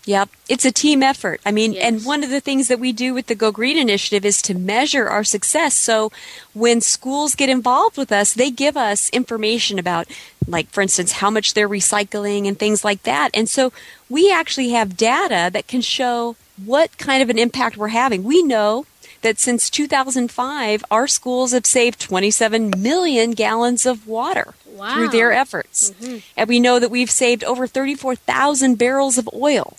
Yep, 0.04 0.30
it's 0.48 0.64
a 0.64 0.70
team 0.70 1.02
effort. 1.02 1.40
I 1.44 1.50
mean, 1.50 1.72
yes. 1.72 1.84
and 1.84 2.04
one 2.04 2.22
of 2.22 2.30
the 2.30 2.40
things 2.40 2.68
that 2.68 2.78
we 2.78 2.92
do 2.92 3.12
with 3.12 3.26
the 3.26 3.34
Go 3.34 3.50
Green 3.50 3.76
initiative 3.76 4.24
is 4.24 4.40
to 4.42 4.54
measure 4.54 5.08
our 5.08 5.24
success. 5.24 5.74
So 5.74 6.12
when 6.54 6.80
schools 6.80 7.34
get 7.34 7.48
involved 7.48 7.96
with 7.96 8.12
us, 8.12 8.34
they 8.34 8.52
give 8.52 8.76
us 8.76 9.10
information 9.10 9.80
about, 9.80 10.06
like, 10.46 10.68
for 10.70 10.80
instance, 10.80 11.12
how 11.12 11.30
much 11.30 11.54
they're 11.54 11.68
recycling 11.68 12.46
and 12.46 12.56
things 12.56 12.84
like 12.84 13.02
that. 13.02 13.30
And 13.34 13.48
so 13.48 13.72
we 14.08 14.30
actually 14.30 14.70
have 14.70 14.96
data 14.96 15.50
that 15.52 15.66
can 15.66 15.80
show 15.80 16.36
what 16.56 16.96
kind 16.98 17.22
of 17.22 17.30
an 17.30 17.38
impact 17.38 17.76
we're 17.76 17.88
having. 17.88 18.24
We 18.24 18.42
know 18.42 18.86
that 19.22 19.38
since 19.38 19.70
2005, 19.70 20.84
our 20.90 21.06
schools 21.06 21.52
have 21.52 21.66
saved 21.66 22.00
27 22.00 22.72
million 22.78 23.32
gallons 23.32 23.86
of 23.86 24.06
water 24.06 24.54
wow. 24.66 24.94
through 24.94 25.08
their 25.08 25.32
efforts. 25.32 25.90
Mm-hmm. 25.92 26.18
And 26.36 26.48
we 26.48 26.60
know 26.60 26.78
that 26.78 26.90
we've 26.90 27.10
saved 27.10 27.44
over 27.44 27.66
34,000 27.66 28.76
barrels 28.76 29.18
of 29.18 29.28
oil. 29.32 29.76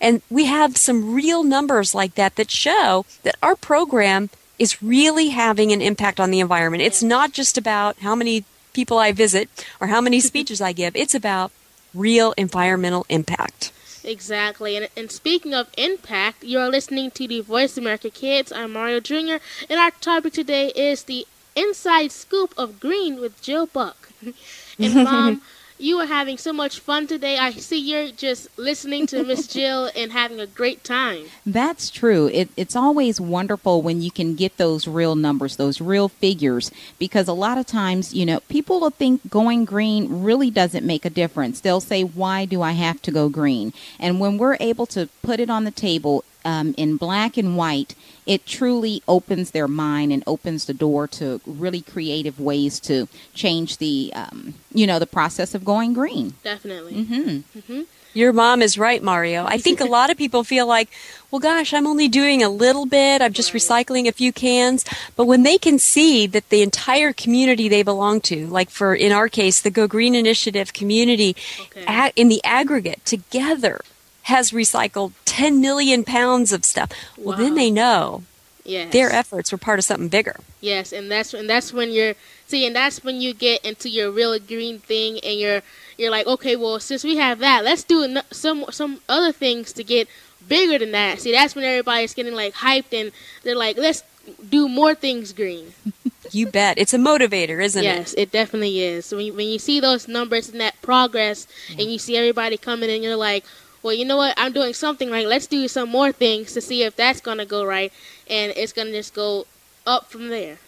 And 0.00 0.22
we 0.30 0.46
have 0.46 0.76
some 0.76 1.14
real 1.14 1.42
numbers 1.42 1.94
like 1.94 2.14
that 2.14 2.36
that 2.36 2.50
show 2.50 3.04
that 3.24 3.36
our 3.42 3.56
program 3.56 4.30
is 4.58 4.82
really 4.82 5.30
having 5.30 5.72
an 5.72 5.82
impact 5.82 6.20
on 6.20 6.30
the 6.30 6.40
environment. 6.40 6.82
It's 6.82 7.02
not 7.02 7.32
just 7.32 7.58
about 7.58 7.98
how 7.98 8.14
many 8.14 8.44
people 8.72 8.98
I 8.98 9.12
visit 9.12 9.48
or 9.80 9.88
how 9.88 10.00
many 10.00 10.20
speeches 10.30 10.60
I 10.60 10.72
give, 10.72 10.96
it's 10.96 11.14
about 11.14 11.52
real 11.94 12.32
environmental 12.38 13.04
impact. 13.08 13.72
Exactly. 14.04 14.76
And, 14.76 14.88
and 14.96 15.10
speaking 15.10 15.54
of 15.54 15.68
impact, 15.78 16.44
you're 16.44 16.68
listening 16.68 17.10
to 17.12 17.28
the 17.28 17.40
Voice 17.40 17.76
America 17.78 18.10
Kids. 18.10 18.52
I'm 18.52 18.72
Mario 18.72 19.00
Jr. 19.00 19.36
And 19.70 19.78
our 19.78 19.90
topic 19.92 20.32
today 20.32 20.72
is 20.74 21.04
the 21.04 21.26
inside 21.54 22.10
scoop 22.12 22.54
of 22.56 22.80
green 22.80 23.20
with 23.20 23.40
Jill 23.42 23.66
Buck. 23.66 24.10
and 24.78 24.94
mom, 24.94 25.42
you 25.82 25.98
are 25.98 26.06
having 26.06 26.38
so 26.38 26.52
much 26.52 26.78
fun 26.78 27.06
today. 27.06 27.36
I 27.38 27.50
see 27.50 27.78
you're 27.78 28.10
just 28.12 28.46
listening 28.56 29.06
to 29.08 29.24
Miss 29.24 29.46
Jill 29.52 29.90
and 29.96 30.12
having 30.12 30.38
a 30.38 30.46
great 30.46 30.84
time. 30.84 31.24
That's 31.44 31.90
true. 31.90 32.28
It, 32.32 32.50
it's 32.56 32.76
always 32.76 33.20
wonderful 33.20 33.82
when 33.82 34.00
you 34.00 34.10
can 34.10 34.34
get 34.36 34.56
those 34.56 34.86
real 34.86 35.16
numbers, 35.16 35.56
those 35.56 35.80
real 35.80 36.08
figures, 36.08 36.70
because 36.98 37.26
a 37.26 37.32
lot 37.32 37.58
of 37.58 37.66
times, 37.66 38.14
you 38.14 38.24
know, 38.24 38.40
people 38.48 38.80
will 38.80 38.90
think 38.90 39.28
going 39.28 39.64
green 39.64 40.22
really 40.22 40.50
doesn't 40.50 40.86
make 40.86 41.04
a 41.04 41.10
difference. 41.10 41.60
They'll 41.60 41.80
say, 41.80 42.02
why 42.04 42.44
do 42.44 42.62
I 42.62 42.72
have 42.72 43.02
to 43.02 43.10
go 43.10 43.28
green? 43.28 43.72
And 43.98 44.20
when 44.20 44.38
we're 44.38 44.56
able 44.60 44.86
to 44.86 45.08
put 45.22 45.40
it 45.40 45.50
on 45.50 45.64
the 45.64 45.70
table, 45.70 46.24
um, 46.44 46.74
in 46.76 46.96
black 46.96 47.36
and 47.36 47.56
white, 47.56 47.94
it 48.26 48.46
truly 48.46 49.02
opens 49.08 49.50
their 49.50 49.68
mind 49.68 50.12
and 50.12 50.22
opens 50.26 50.66
the 50.66 50.74
door 50.74 51.08
to 51.08 51.40
really 51.46 51.80
creative 51.80 52.38
ways 52.38 52.78
to 52.80 53.08
change 53.34 53.78
the, 53.78 54.12
um, 54.14 54.54
you 54.72 54.86
know, 54.86 54.98
the 54.98 55.06
process 55.06 55.54
of 55.54 55.64
going 55.64 55.92
green. 55.92 56.34
Definitely. 56.42 56.94
Mm-hmm. 56.94 57.58
Mm-hmm. 57.58 57.82
Your 58.14 58.32
mom 58.32 58.60
is 58.60 58.76
right, 58.76 59.02
Mario. 59.02 59.46
I 59.46 59.56
think 59.56 59.80
a 59.80 59.86
lot 59.86 60.10
of 60.10 60.18
people 60.18 60.44
feel 60.44 60.66
like, 60.66 60.90
well, 61.30 61.40
gosh, 61.40 61.72
I'm 61.72 61.86
only 61.86 62.08
doing 62.08 62.42
a 62.42 62.50
little 62.50 62.84
bit. 62.84 63.22
I'm 63.22 63.32
just 63.32 63.54
right. 63.54 63.86
recycling 63.86 64.06
a 64.06 64.12
few 64.12 64.32
cans. 64.32 64.84
But 65.16 65.24
when 65.24 65.44
they 65.44 65.56
can 65.56 65.78
see 65.78 66.26
that 66.26 66.50
the 66.50 66.60
entire 66.60 67.14
community 67.14 67.68
they 67.68 67.82
belong 67.82 68.20
to, 68.22 68.46
like 68.48 68.68
for, 68.68 68.94
in 68.94 69.12
our 69.12 69.28
case, 69.28 69.62
the 69.62 69.70
Go 69.70 69.86
Green 69.88 70.14
Initiative 70.14 70.74
community, 70.74 71.34
okay. 71.58 72.12
in 72.14 72.28
the 72.28 72.44
aggregate 72.44 73.02
together 73.06 73.80
has 74.22 74.52
recycled 74.52 75.12
10 75.24 75.60
million 75.60 76.04
pounds 76.04 76.52
of 76.52 76.64
stuff. 76.64 76.90
Well, 77.16 77.36
wow. 77.36 77.42
then 77.44 77.54
they 77.54 77.70
know 77.70 78.22
yes. 78.64 78.92
their 78.92 79.10
efforts 79.10 79.52
were 79.52 79.58
part 79.58 79.78
of 79.78 79.84
something 79.84 80.08
bigger. 80.08 80.36
Yes, 80.60 80.92
and 80.92 81.10
that's 81.10 81.34
and 81.34 81.48
that's 81.48 81.72
when 81.72 81.90
you're 81.90 82.14
see, 82.46 82.66
and 82.66 82.74
that's 82.76 83.02
when 83.02 83.20
you 83.20 83.34
get 83.34 83.64
into 83.64 83.88
your 83.88 84.10
real 84.10 84.38
green 84.38 84.78
thing, 84.78 85.18
and 85.24 85.38
you're 85.38 85.62
you're 85.98 86.10
like, 86.10 86.26
okay, 86.26 86.56
well, 86.56 86.80
since 86.80 87.04
we 87.04 87.16
have 87.16 87.38
that, 87.40 87.64
let's 87.64 87.82
do 87.82 88.18
some 88.30 88.64
some 88.70 89.00
other 89.08 89.32
things 89.32 89.72
to 89.74 89.84
get 89.84 90.08
bigger 90.48 90.78
than 90.78 90.92
that. 90.92 91.20
See, 91.20 91.32
that's 91.32 91.54
when 91.54 91.64
everybody's 91.64 92.14
getting 92.14 92.34
like 92.34 92.54
hyped, 92.54 92.92
and 92.92 93.12
they're 93.42 93.56
like, 93.56 93.76
let's 93.76 94.02
do 94.48 94.68
more 94.68 94.94
things 94.94 95.32
green. 95.32 95.72
you 96.30 96.46
bet. 96.46 96.78
It's 96.78 96.94
a 96.94 96.98
motivator, 96.98 97.62
isn't 97.62 97.82
yes, 97.82 97.96
it? 97.96 98.00
Yes, 98.00 98.14
it 98.14 98.32
definitely 98.32 98.80
is. 98.80 99.06
So 99.06 99.16
when 99.16 99.26
you, 99.26 99.34
when 99.34 99.48
you 99.48 99.58
see 99.58 99.80
those 99.80 100.06
numbers 100.06 100.48
and 100.48 100.60
that 100.60 100.80
progress, 100.82 101.46
and 101.70 101.80
you 101.80 101.98
see 101.98 102.16
everybody 102.16 102.56
coming 102.56 102.90
and 102.90 103.02
you're 103.02 103.16
like, 103.16 103.44
well, 103.82 103.94
you 103.94 104.04
know 104.04 104.16
what? 104.16 104.34
I'm 104.36 104.52
doing 104.52 104.74
something 104.74 105.10
right. 105.10 105.26
Let's 105.26 105.46
do 105.46 105.66
some 105.68 105.88
more 105.88 106.12
things 106.12 106.52
to 106.54 106.60
see 106.60 106.82
if 106.82 106.96
that's 106.96 107.20
going 107.20 107.38
to 107.38 107.46
go 107.46 107.64
right. 107.64 107.92
And 108.28 108.52
it's 108.56 108.72
going 108.72 108.88
to 108.88 108.92
just 108.92 109.14
go 109.14 109.46
up 109.86 110.10
from 110.10 110.28
there. 110.28 110.58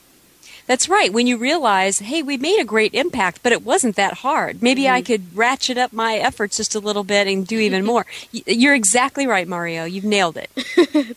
That's 0.66 0.88
right. 0.88 1.12
When 1.12 1.26
you 1.26 1.36
realize, 1.36 1.98
hey, 1.98 2.22
we 2.22 2.38
made 2.38 2.58
a 2.58 2.64
great 2.64 2.94
impact, 2.94 3.40
but 3.42 3.52
it 3.52 3.62
wasn't 3.62 3.96
that 3.96 4.14
hard. 4.18 4.62
Maybe 4.62 4.84
mm-hmm. 4.84 4.94
I 4.94 5.02
could 5.02 5.36
ratchet 5.36 5.76
up 5.76 5.92
my 5.92 6.16
efforts 6.16 6.56
just 6.56 6.74
a 6.74 6.80
little 6.80 7.04
bit 7.04 7.26
and 7.26 7.46
do 7.46 7.58
even 7.58 7.84
more. 7.92 8.06
You're 8.32 8.74
exactly 8.74 9.26
right, 9.26 9.46
Mario. 9.46 9.84
You've 9.84 10.04
nailed 10.04 10.38
it. 10.38 10.48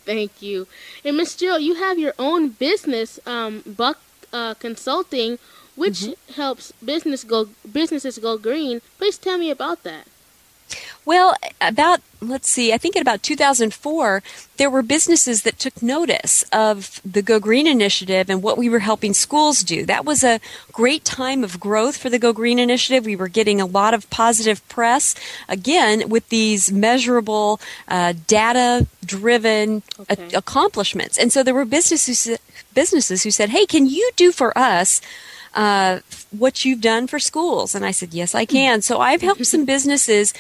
Thank 0.06 0.42
you. 0.42 0.68
And 1.06 1.16
Miss 1.16 1.36
Jill, 1.36 1.60
you 1.60 1.76
have 1.76 1.98
your 1.98 2.14
own 2.20 2.50
business, 2.50 3.20
um, 3.26 3.64
Buck 3.66 4.00
uh, 4.34 4.54
Consulting, 4.56 5.40
which 5.76 6.00
Mm-hmm. 6.02 6.34
helps 6.34 6.72
business 6.84 7.24
go 7.24 7.50
businesses 7.72 8.18
go 8.18 8.38
green. 8.38 8.82
Please 8.98 9.18
tell 9.18 9.38
me 9.38 9.50
about 9.52 9.84
that. 9.84 10.08
Well, 11.06 11.36
about, 11.62 12.02
let's 12.20 12.50
see, 12.50 12.74
I 12.74 12.78
think 12.78 12.96
in 12.98 13.02
about 13.02 13.24
2004, 13.24 14.22
there 14.58 14.70
were 14.70 14.82
businesses 14.82 15.44
that 15.44 15.58
took 15.58 15.82
notice 15.82 16.44
of 16.52 17.00
the 17.06 17.22
Go 17.22 17.40
Green 17.40 17.66
initiative 17.66 18.30
and 18.30 18.44
what 18.44 18.58
we 18.58 18.68
were 18.68 18.80
helping 18.80 19.14
schools 19.14 19.64
do. 19.64 19.86
That 19.86 20.04
was 20.04 20.24
a 20.24 20.42
great 20.74 21.06
time 21.06 21.44
of 21.46 21.60
growth 21.60 21.96
for 21.96 22.10
the 22.10 22.20
Go 22.20 22.34
Green 22.34 22.60
initiative. 22.60 23.06
We 23.06 23.16
were 23.16 23.30
getting 23.30 23.62
a 23.62 23.66
lot 23.66 23.94
of 23.94 24.10
positive 24.10 24.68
press, 24.68 25.16
again, 25.48 26.10
with 26.10 26.28
these 26.30 26.72
measurable, 26.72 27.62
uh, 27.88 28.14
data 28.28 28.88
driven 29.06 29.84
Okay. 30.00 30.30
accomplishments. 30.34 31.18
And 31.18 31.32
so 31.32 31.42
there 31.44 31.54
were 31.54 31.66
businesses, 31.66 32.38
businesses 32.74 33.24
who 33.24 33.32
said, 33.32 33.50
hey, 33.50 33.66
can 33.66 33.86
you 33.88 34.12
do 34.18 34.32
for 34.34 34.58
us? 34.58 35.00
uh, 35.54 36.00
what 36.32 36.66
you've 36.66 36.82
done 36.82 37.08
for 37.08 37.20
schools. 37.20 37.76
And 37.76 37.86
I 37.86 37.92
said, 37.92 38.14
yes, 38.14 38.36
I 38.36 38.46
can. 38.46 38.82
So 38.82 39.00
I've 39.00 39.22
helped 39.22 39.46
some 39.46 39.66
businesses 39.66 40.34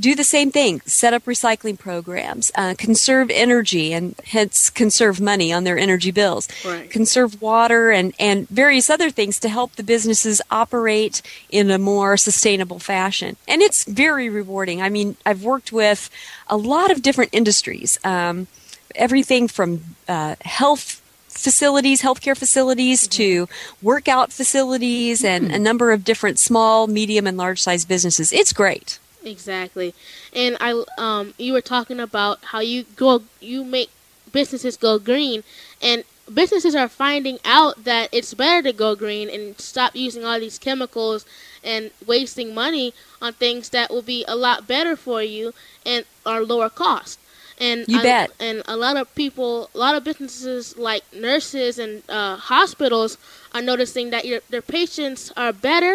do 0.00 0.14
the 0.14 0.24
same 0.24 0.50
thing 0.50 0.80
set 0.86 1.12
up 1.12 1.24
recycling 1.26 1.78
programs, 1.78 2.50
uh, 2.54 2.74
conserve 2.78 3.28
energy, 3.30 3.92
and 3.92 4.14
hence 4.24 4.70
conserve 4.70 5.20
money 5.20 5.52
on 5.52 5.64
their 5.64 5.76
energy 5.76 6.10
bills, 6.10 6.48
Right. 6.64 6.90
conserve 6.90 7.42
water, 7.42 7.90
and, 7.90 8.14
and 8.18 8.48
various 8.48 8.88
other 8.88 9.10
things 9.10 9.38
to 9.40 9.50
help 9.50 9.76
the 9.76 9.82
businesses 9.82 10.40
operate 10.50 11.20
in 11.50 11.70
a 11.70 11.78
more 11.78 12.16
sustainable 12.16 12.78
fashion. 12.78 13.36
And 13.46 13.60
it's 13.60 13.84
very 13.84 14.30
rewarding. 14.30 14.80
I 14.80 14.88
mean, 14.88 15.16
I've 15.26 15.42
worked 15.44 15.72
with 15.72 16.08
a 16.48 16.56
lot 16.56 16.90
of 16.90 17.02
different 17.02 17.34
industries. 17.34 17.98
Um, 18.02 18.46
everything 18.94 19.46
from 19.46 19.84
uh, 20.08 20.36
health 20.40 21.01
facilities, 21.32 22.02
healthcare 22.02 22.36
facilities, 22.36 23.08
to 23.08 23.48
workout 23.80 24.32
facilities, 24.32 25.24
and 25.24 25.50
a 25.52 25.58
number 25.58 25.90
of 25.90 26.04
different 26.04 26.38
small, 26.38 26.86
medium, 26.86 27.26
and 27.26 27.36
large 27.36 27.60
size 27.60 27.84
businesses. 27.84 28.32
It's 28.32 28.52
great. 28.52 28.98
Exactly. 29.24 29.94
And 30.34 30.56
I 30.60 30.84
um 30.98 31.34
you 31.38 31.52
were 31.52 31.60
talking 31.60 32.00
about 32.00 32.44
how 32.46 32.60
you 32.60 32.84
go 32.96 33.22
you 33.40 33.64
make 33.64 33.90
businesses 34.32 34.76
go 34.76 34.98
green 34.98 35.44
and 35.80 36.04
businesses 36.32 36.74
are 36.74 36.88
finding 36.88 37.38
out 37.44 37.84
that 37.84 38.08
it's 38.12 38.34
better 38.34 38.62
to 38.62 38.72
go 38.72 38.94
green 38.94 39.28
and 39.28 39.58
stop 39.60 39.94
using 39.94 40.24
all 40.24 40.40
these 40.40 40.58
chemicals 40.58 41.26
and 41.62 41.90
wasting 42.06 42.54
money 42.54 42.94
on 43.20 43.32
things 43.32 43.68
that 43.70 43.90
will 43.90 44.02
be 44.02 44.24
a 44.26 44.36
lot 44.36 44.66
better 44.66 44.96
for 44.96 45.22
you 45.22 45.52
and 45.84 46.04
are 46.24 46.42
lower 46.42 46.70
cost. 46.70 47.18
And 47.62 47.78
You 47.86 48.00
I- 48.00 48.02
bet. 48.10 48.28
and 48.48 48.56
a 48.66 48.76
lot 48.76 48.96
of 49.02 49.06
people, 49.14 49.70
a 49.74 49.78
lot 49.78 49.94
of 49.94 50.02
businesses 50.10 50.76
like 50.88 51.04
nurses 51.28 51.78
and 51.84 52.02
uh, 52.08 52.34
hospitals 52.36 53.10
are 53.54 53.62
noticing 53.62 54.10
that 54.10 54.24
your, 54.30 54.40
their 54.50 54.66
patients 54.78 55.30
are 55.36 55.52
better, 55.52 55.94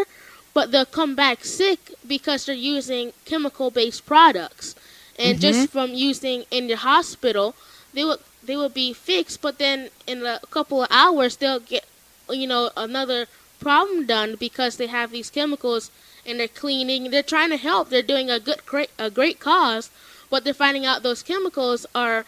but 0.56 0.72
they'll 0.72 0.94
come 1.02 1.14
back 1.26 1.44
sick 1.44 1.82
because 2.16 2.40
they're 2.46 2.56
using 2.78 3.12
chemical-based 3.26 4.06
products. 4.14 4.76
And 5.20 5.42
just 5.42 5.70
from 5.76 5.90
using 6.12 6.46
in 6.52 6.64
your 6.72 6.78
hospital, 6.94 7.48
they 7.94 8.04
will 8.08 8.20
they 8.48 8.56
will 8.56 8.70
be 8.84 8.94
fixed, 8.94 9.42
but 9.42 9.58
then 9.58 9.90
in 10.06 10.18
a 10.26 10.40
couple 10.56 10.78
of 10.84 10.88
hours 10.92 11.36
they'll 11.38 11.60
get 11.76 11.84
you 12.30 12.48
know 12.48 12.70
another 12.78 13.26
problem 13.60 14.06
done 14.06 14.36
because 14.40 14.78
they 14.78 14.88
have 14.88 15.10
these 15.12 15.30
chemicals 15.38 15.90
and 16.26 16.40
they're 16.40 16.48
cleaning. 16.64 17.10
They're 17.12 17.24
trying 17.36 17.50
to 17.50 17.58
help. 17.58 17.90
They're 17.90 18.12
doing 18.14 18.30
a 18.30 18.40
good 18.40 18.62
great 18.66 18.92
a 19.00 19.10
great 19.10 19.40
cause, 19.40 19.90
but 20.30 20.44
they're 20.44 20.54
finding 20.54 20.86
out 20.86 21.04
those 21.04 21.24
chemicals 21.24 21.86
are 21.96 22.26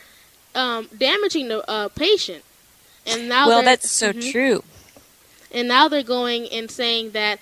um, 0.56 0.88
damaging 0.98 1.48
the 1.48 1.68
uh, 1.70 1.90
patient. 1.90 2.44
And 3.06 3.30
now 3.30 3.48
well, 3.48 3.64
that's 3.64 3.90
so 3.90 4.14
Mhm. 4.14 4.32
true. 4.32 4.64
and 5.52 5.68
now 5.68 5.88
they're 5.88 6.04
going 6.04 6.48
and 6.50 6.70
saying 6.70 7.12
that 7.12 7.40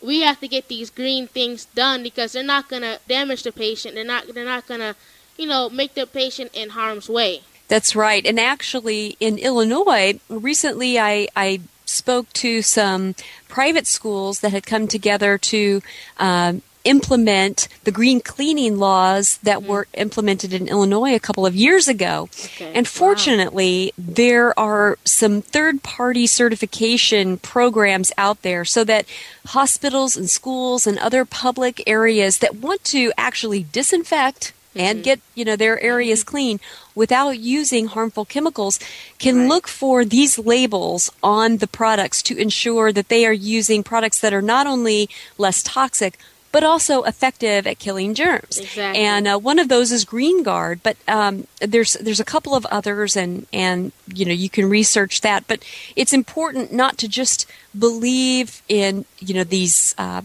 we 0.00 0.20
have 0.20 0.38
to 0.40 0.46
get 0.48 0.68
these 0.68 0.90
green 0.90 1.26
things 1.26 1.64
done 1.74 2.02
because 2.02 2.32
they're 2.32 2.42
not 2.42 2.68
going 2.68 2.82
to 2.82 3.00
damage 3.08 3.42
the 3.42 3.50
patient. 3.52 3.94
They're 3.94 4.04
not 4.04 4.32
they're 4.34 4.44
not 4.44 4.66
going 4.68 4.80
to, 4.80 4.94
you 5.36 5.46
know, 5.46 5.68
make 5.68 5.94
the 5.94 6.06
patient 6.06 6.50
in 6.54 6.70
harm's 6.70 7.08
way. 7.08 7.42
That's 7.68 7.94
right. 7.96 8.24
And 8.24 8.38
actually, 8.38 9.16
in 9.20 9.38
Illinois, 9.38 10.20
recently 10.28 10.98
I, 10.98 11.26
I 11.36 11.60
spoke 11.84 12.32
to 12.34 12.62
some 12.62 13.14
private 13.48 13.86
schools 13.86 14.40
that 14.40 14.52
had 14.52 14.64
come 14.66 14.86
together 14.88 15.36
to 15.38 15.82
um, 16.18 16.62
implement 16.88 17.68
the 17.84 17.92
green 17.92 18.20
cleaning 18.20 18.78
laws 18.78 19.38
that 19.42 19.58
mm-hmm. 19.58 19.68
were 19.68 19.86
implemented 19.94 20.52
in 20.52 20.68
Illinois 20.68 21.14
a 21.14 21.20
couple 21.20 21.44
of 21.44 21.54
years 21.54 21.86
ago. 21.86 22.28
Okay. 22.44 22.72
And 22.74 22.88
fortunately, 22.88 23.92
there 23.98 24.58
are 24.58 24.98
some 25.04 25.42
third 25.42 25.82
party 25.82 26.26
certification 26.26 27.36
programs 27.36 28.10
out 28.16 28.42
there 28.42 28.64
so 28.64 28.84
that 28.84 29.04
hospitals 29.46 30.16
and 30.16 30.30
schools 30.30 30.86
and 30.86 30.98
other 30.98 31.24
public 31.24 31.82
areas 31.86 32.38
that 32.38 32.56
want 32.56 32.82
to 32.84 33.12
actually 33.18 33.64
disinfect 33.64 34.52
and 34.74 34.98
mm-hmm. 34.98 35.04
get 35.04 35.20
you 35.34 35.44
know 35.44 35.56
their 35.56 35.80
areas 35.80 36.20
mm-hmm. 36.20 36.30
clean 36.30 36.60
without 36.94 37.38
using 37.38 37.86
harmful 37.86 38.24
chemicals 38.24 38.78
can 39.18 39.48
look 39.48 39.68
for 39.68 40.04
these 40.04 40.38
labels 40.38 41.10
on 41.22 41.58
the 41.58 41.66
products 41.66 42.22
to 42.22 42.36
ensure 42.36 42.92
that 42.92 43.08
they 43.08 43.26
are 43.26 43.32
using 43.32 43.82
products 43.82 44.20
that 44.20 44.32
are 44.32 44.42
not 44.42 44.66
only 44.66 45.08
less 45.36 45.62
toxic 45.62 46.18
but 46.50 46.64
also 46.64 47.02
effective 47.02 47.66
at 47.66 47.78
killing 47.78 48.14
germs. 48.14 48.58
Exactly. 48.58 49.02
And 49.02 49.28
uh, 49.28 49.38
one 49.38 49.58
of 49.58 49.68
those 49.68 49.92
is 49.92 50.04
Green 50.04 50.42
Guard, 50.42 50.80
but 50.82 50.96
um, 51.06 51.46
there's 51.60 51.94
there's 51.94 52.20
a 52.20 52.24
couple 52.24 52.54
of 52.54 52.66
others, 52.66 53.16
and 53.16 53.46
and 53.52 53.92
you 54.12 54.24
know 54.24 54.32
you 54.32 54.48
can 54.48 54.68
research 54.68 55.20
that. 55.20 55.46
But 55.46 55.62
it's 55.96 56.12
important 56.12 56.72
not 56.72 56.98
to 56.98 57.08
just 57.08 57.46
believe 57.78 58.62
in 58.68 59.04
you 59.18 59.34
know 59.34 59.44
these. 59.44 59.94
Uh, 59.98 60.22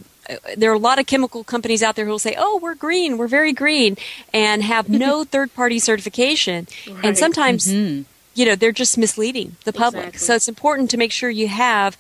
there 0.56 0.72
are 0.72 0.76
a 0.76 0.80
lot 0.80 1.00
of 1.00 1.06
chemical 1.06 1.44
companies 1.44 1.84
out 1.84 1.98
there 1.98 2.06
who 2.06 2.12
will 2.12 2.20
say, 2.20 2.36
"Oh, 2.38 2.60
we're 2.62 2.76
green, 2.76 3.18
we're 3.18 3.28
very 3.28 3.52
green," 3.52 3.98
and 4.34 4.64
have 4.64 4.88
no 4.88 5.24
third-party 5.26 5.80
certification. 5.80 6.68
Right. 6.90 7.06
And 7.06 7.18
sometimes, 7.18 7.72
you 7.72 8.06
know, 8.38 8.56
they're 8.56 8.72
just 8.72 8.98
misleading 8.98 9.58
the 9.66 9.74
public. 9.74 10.06
Exactly. 10.06 10.26
So 10.26 10.36
it's 10.36 10.48
important 10.48 10.90
to 10.92 10.98
make 10.98 11.12
sure 11.12 11.30
you 11.30 11.50
have 11.50 11.98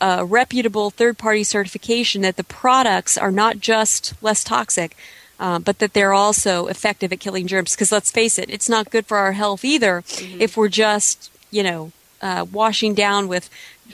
a 0.00 0.24
reputable 0.24 0.90
third 0.90 1.18
party 1.18 1.44
certification 1.44 2.22
that 2.22 2.36
the 2.36 2.44
products 2.44 3.16
are 3.16 3.30
not 3.30 3.60
just 3.60 4.14
less 4.22 4.44
toxic, 4.44 4.96
uh, 5.38 5.58
but 5.58 5.78
that 5.78 5.92
they're 5.92 6.12
also 6.12 6.66
effective 6.66 7.12
at 7.12 7.20
killing 7.20 7.46
germs. 7.46 7.72
Because 7.72 7.92
let's 7.92 8.10
face 8.10 8.38
it, 8.38 8.50
it's 8.50 8.68
not 8.68 8.90
good 8.90 9.06
for 9.06 9.18
our 9.18 9.32
health 9.32 9.64
either 9.64 10.02
if 10.38 10.56
we're 10.56 10.68
just, 10.68 11.30
you 11.50 11.62
know, 11.62 11.92
uh, 12.22 12.46
washing 12.50 12.94
down 12.94 13.28
with 13.28 13.50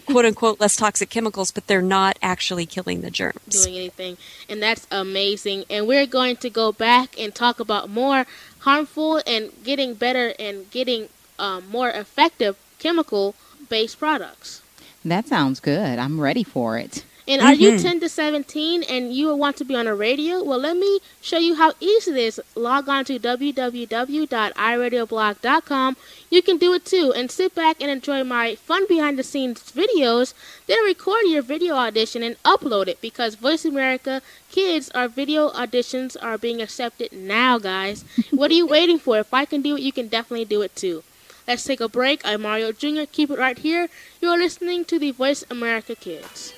quote 0.06 0.24
unquote 0.24 0.60
less 0.60 0.76
toxic 0.76 1.10
chemicals, 1.10 1.50
but 1.50 1.66
they're 1.66 1.82
not 1.82 2.18
actually 2.22 2.66
killing 2.66 3.00
the 3.00 3.10
germs. 3.10 3.64
doing 3.64 3.76
anything, 3.76 4.16
and 4.48 4.62
that's 4.62 4.86
amazing. 4.90 5.64
And 5.68 5.86
we're 5.86 6.06
going 6.06 6.36
to 6.38 6.50
go 6.50 6.72
back 6.72 7.18
and 7.18 7.34
talk 7.34 7.60
about 7.60 7.90
more 7.90 8.26
harmful 8.60 9.20
and 9.26 9.50
getting 9.64 9.94
better 9.94 10.34
and 10.38 10.70
getting 10.70 11.08
um, 11.38 11.68
more 11.68 11.90
effective 11.90 12.56
chemical-based 12.78 13.98
products. 13.98 14.61
That 15.04 15.26
sounds 15.26 15.60
good. 15.60 15.98
I'm 15.98 16.20
ready 16.20 16.44
for 16.44 16.78
it. 16.78 17.04
And 17.26 17.40
are 17.40 17.54
you 17.54 17.72
mm-hmm. 17.72 17.82
10 17.82 17.98
to 18.00 18.08
17 18.08 18.82
and 18.82 19.14
you 19.14 19.36
want 19.36 19.56
to 19.58 19.64
be 19.64 19.76
on 19.76 19.86
a 19.86 19.94
radio? 19.94 20.42
Well, 20.42 20.58
let 20.58 20.76
me 20.76 20.98
show 21.20 21.38
you 21.38 21.54
how 21.54 21.72
easy 21.78 22.10
it 22.10 22.16
is. 22.16 22.40
Log 22.56 22.88
on 22.88 23.04
to 23.04 23.16
www.iradioblog.com. 23.18 25.96
You 26.30 26.42
can 26.42 26.58
do 26.58 26.74
it 26.74 26.84
too 26.84 27.12
and 27.14 27.30
sit 27.30 27.54
back 27.54 27.80
and 27.80 27.92
enjoy 27.92 28.24
my 28.24 28.56
fun 28.56 28.88
behind 28.88 29.20
the 29.20 29.22
scenes 29.22 29.62
videos. 29.70 30.34
Then 30.66 30.82
record 30.84 31.22
your 31.26 31.42
video 31.42 31.76
audition 31.76 32.24
and 32.24 32.42
upload 32.42 32.88
it 32.88 33.00
because 33.00 33.36
Voice 33.36 33.64
America 33.64 34.20
Kids, 34.50 34.90
our 34.90 35.06
video 35.08 35.48
auditions 35.50 36.16
are 36.20 36.36
being 36.36 36.60
accepted 36.60 37.12
now, 37.12 37.56
guys. 37.58 38.04
what 38.32 38.50
are 38.50 38.54
you 38.54 38.66
waiting 38.66 38.98
for? 38.98 39.18
If 39.18 39.32
I 39.32 39.44
can 39.44 39.62
do 39.62 39.76
it, 39.76 39.82
you 39.82 39.92
can 39.92 40.08
definitely 40.08 40.44
do 40.44 40.60
it 40.60 40.74
too. 40.74 41.04
Let's 41.46 41.64
take 41.64 41.80
a 41.80 41.88
break. 41.88 42.22
I'm 42.24 42.42
Mario 42.42 42.72
Jr. 42.72 43.02
Keep 43.10 43.30
it 43.30 43.38
right 43.38 43.58
here. 43.58 43.88
You're 44.20 44.38
listening 44.38 44.84
to 44.86 44.98
the 44.98 45.10
Voice 45.10 45.44
America 45.50 45.96
Kids. 45.96 46.54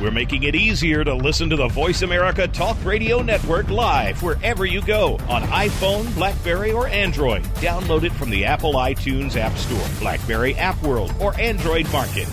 We're 0.00 0.10
making 0.10 0.42
it 0.42 0.54
easier 0.54 1.02
to 1.02 1.14
listen 1.14 1.48
to 1.48 1.56
the 1.56 1.68
Voice 1.68 2.02
America 2.02 2.46
Talk 2.46 2.76
Radio 2.84 3.22
Network 3.22 3.70
live 3.70 4.22
wherever 4.22 4.66
you 4.66 4.82
go 4.82 5.14
on 5.30 5.42
iPhone, 5.44 6.12
Blackberry, 6.14 6.72
or 6.72 6.88
Android. 6.88 7.42
Download 7.54 8.02
it 8.02 8.12
from 8.12 8.28
the 8.28 8.44
Apple 8.44 8.74
iTunes 8.74 9.36
App 9.36 9.56
Store, 9.56 9.88
Blackberry 10.00 10.56
App 10.56 10.82
World, 10.82 11.14
or 11.20 11.34
Android 11.40 11.90
Market. 11.90 12.28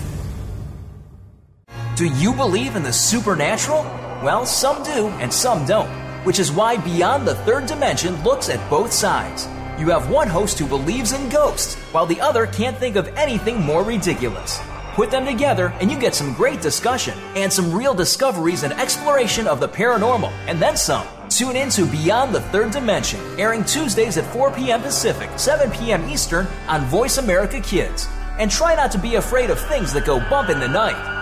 Do 1.94 2.06
you 2.06 2.32
believe 2.32 2.74
in 2.74 2.82
the 2.82 2.92
supernatural? 2.92 3.82
Well, 4.24 4.46
some 4.46 4.82
do 4.82 5.08
and 5.20 5.30
some 5.30 5.66
don't, 5.66 5.90
which 6.24 6.38
is 6.38 6.50
why 6.50 6.78
Beyond 6.78 7.28
the 7.28 7.34
Third 7.34 7.66
Dimension 7.66 8.22
looks 8.24 8.48
at 8.48 8.70
both 8.70 8.90
sides. 8.90 9.46
You 9.78 9.90
have 9.90 10.08
one 10.08 10.26
host 10.26 10.58
who 10.58 10.66
believes 10.66 11.12
in 11.12 11.28
ghosts, 11.28 11.74
while 11.92 12.06
the 12.06 12.18
other 12.18 12.46
can't 12.46 12.78
think 12.78 12.96
of 12.96 13.08
anything 13.08 13.60
more 13.60 13.82
ridiculous. 13.82 14.58
Put 14.94 15.10
them 15.10 15.26
together, 15.26 15.74
and 15.82 15.90
you 15.90 15.98
get 15.98 16.14
some 16.14 16.32
great 16.32 16.62
discussion 16.62 17.12
and 17.36 17.52
some 17.52 17.74
real 17.74 17.92
discoveries 17.92 18.62
and 18.62 18.72
exploration 18.72 19.46
of 19.46 19.60
the 19.60 19.68
paranormal, 19.68 20.32
and 20.46 20.58
then 20.58 20.78
some. 20.78 21.06
Tune 21.28 21.56
in 21.56 21.68
to 21.70 21.84
Beyond 21.84 22.34
the 22.34 22.40
Third 22.40 22.70
Dimension, 22.70 23.20
airing 23.38 23.64
Tuesdays 23.64 24.16
at 24.16 24.32
4 24.32 24.50
p.m. 24.52 24.80
Pacific, 24.80 25.28
7 25.36 25.70
p.m. 25.70 26.08
Eastern 26.08 26.46
on 26.68 26.86
Voice 26.86 27.18
America 27.18 27.60
Kids. 27.60 28.08
And 28.38 28.50
try 28.50 28.74
not 28.74 28.90
to 28.92 28.98
be 28.98 29.16
afraid 29.16 29.50
of 29.50 29.60
things 29.60 29.92
that 29.92 30.06
go 30.06 30.20
bump 30.30 30.48
in 30.48 30.58
the 30.58 30.68
night. 30.68 31.21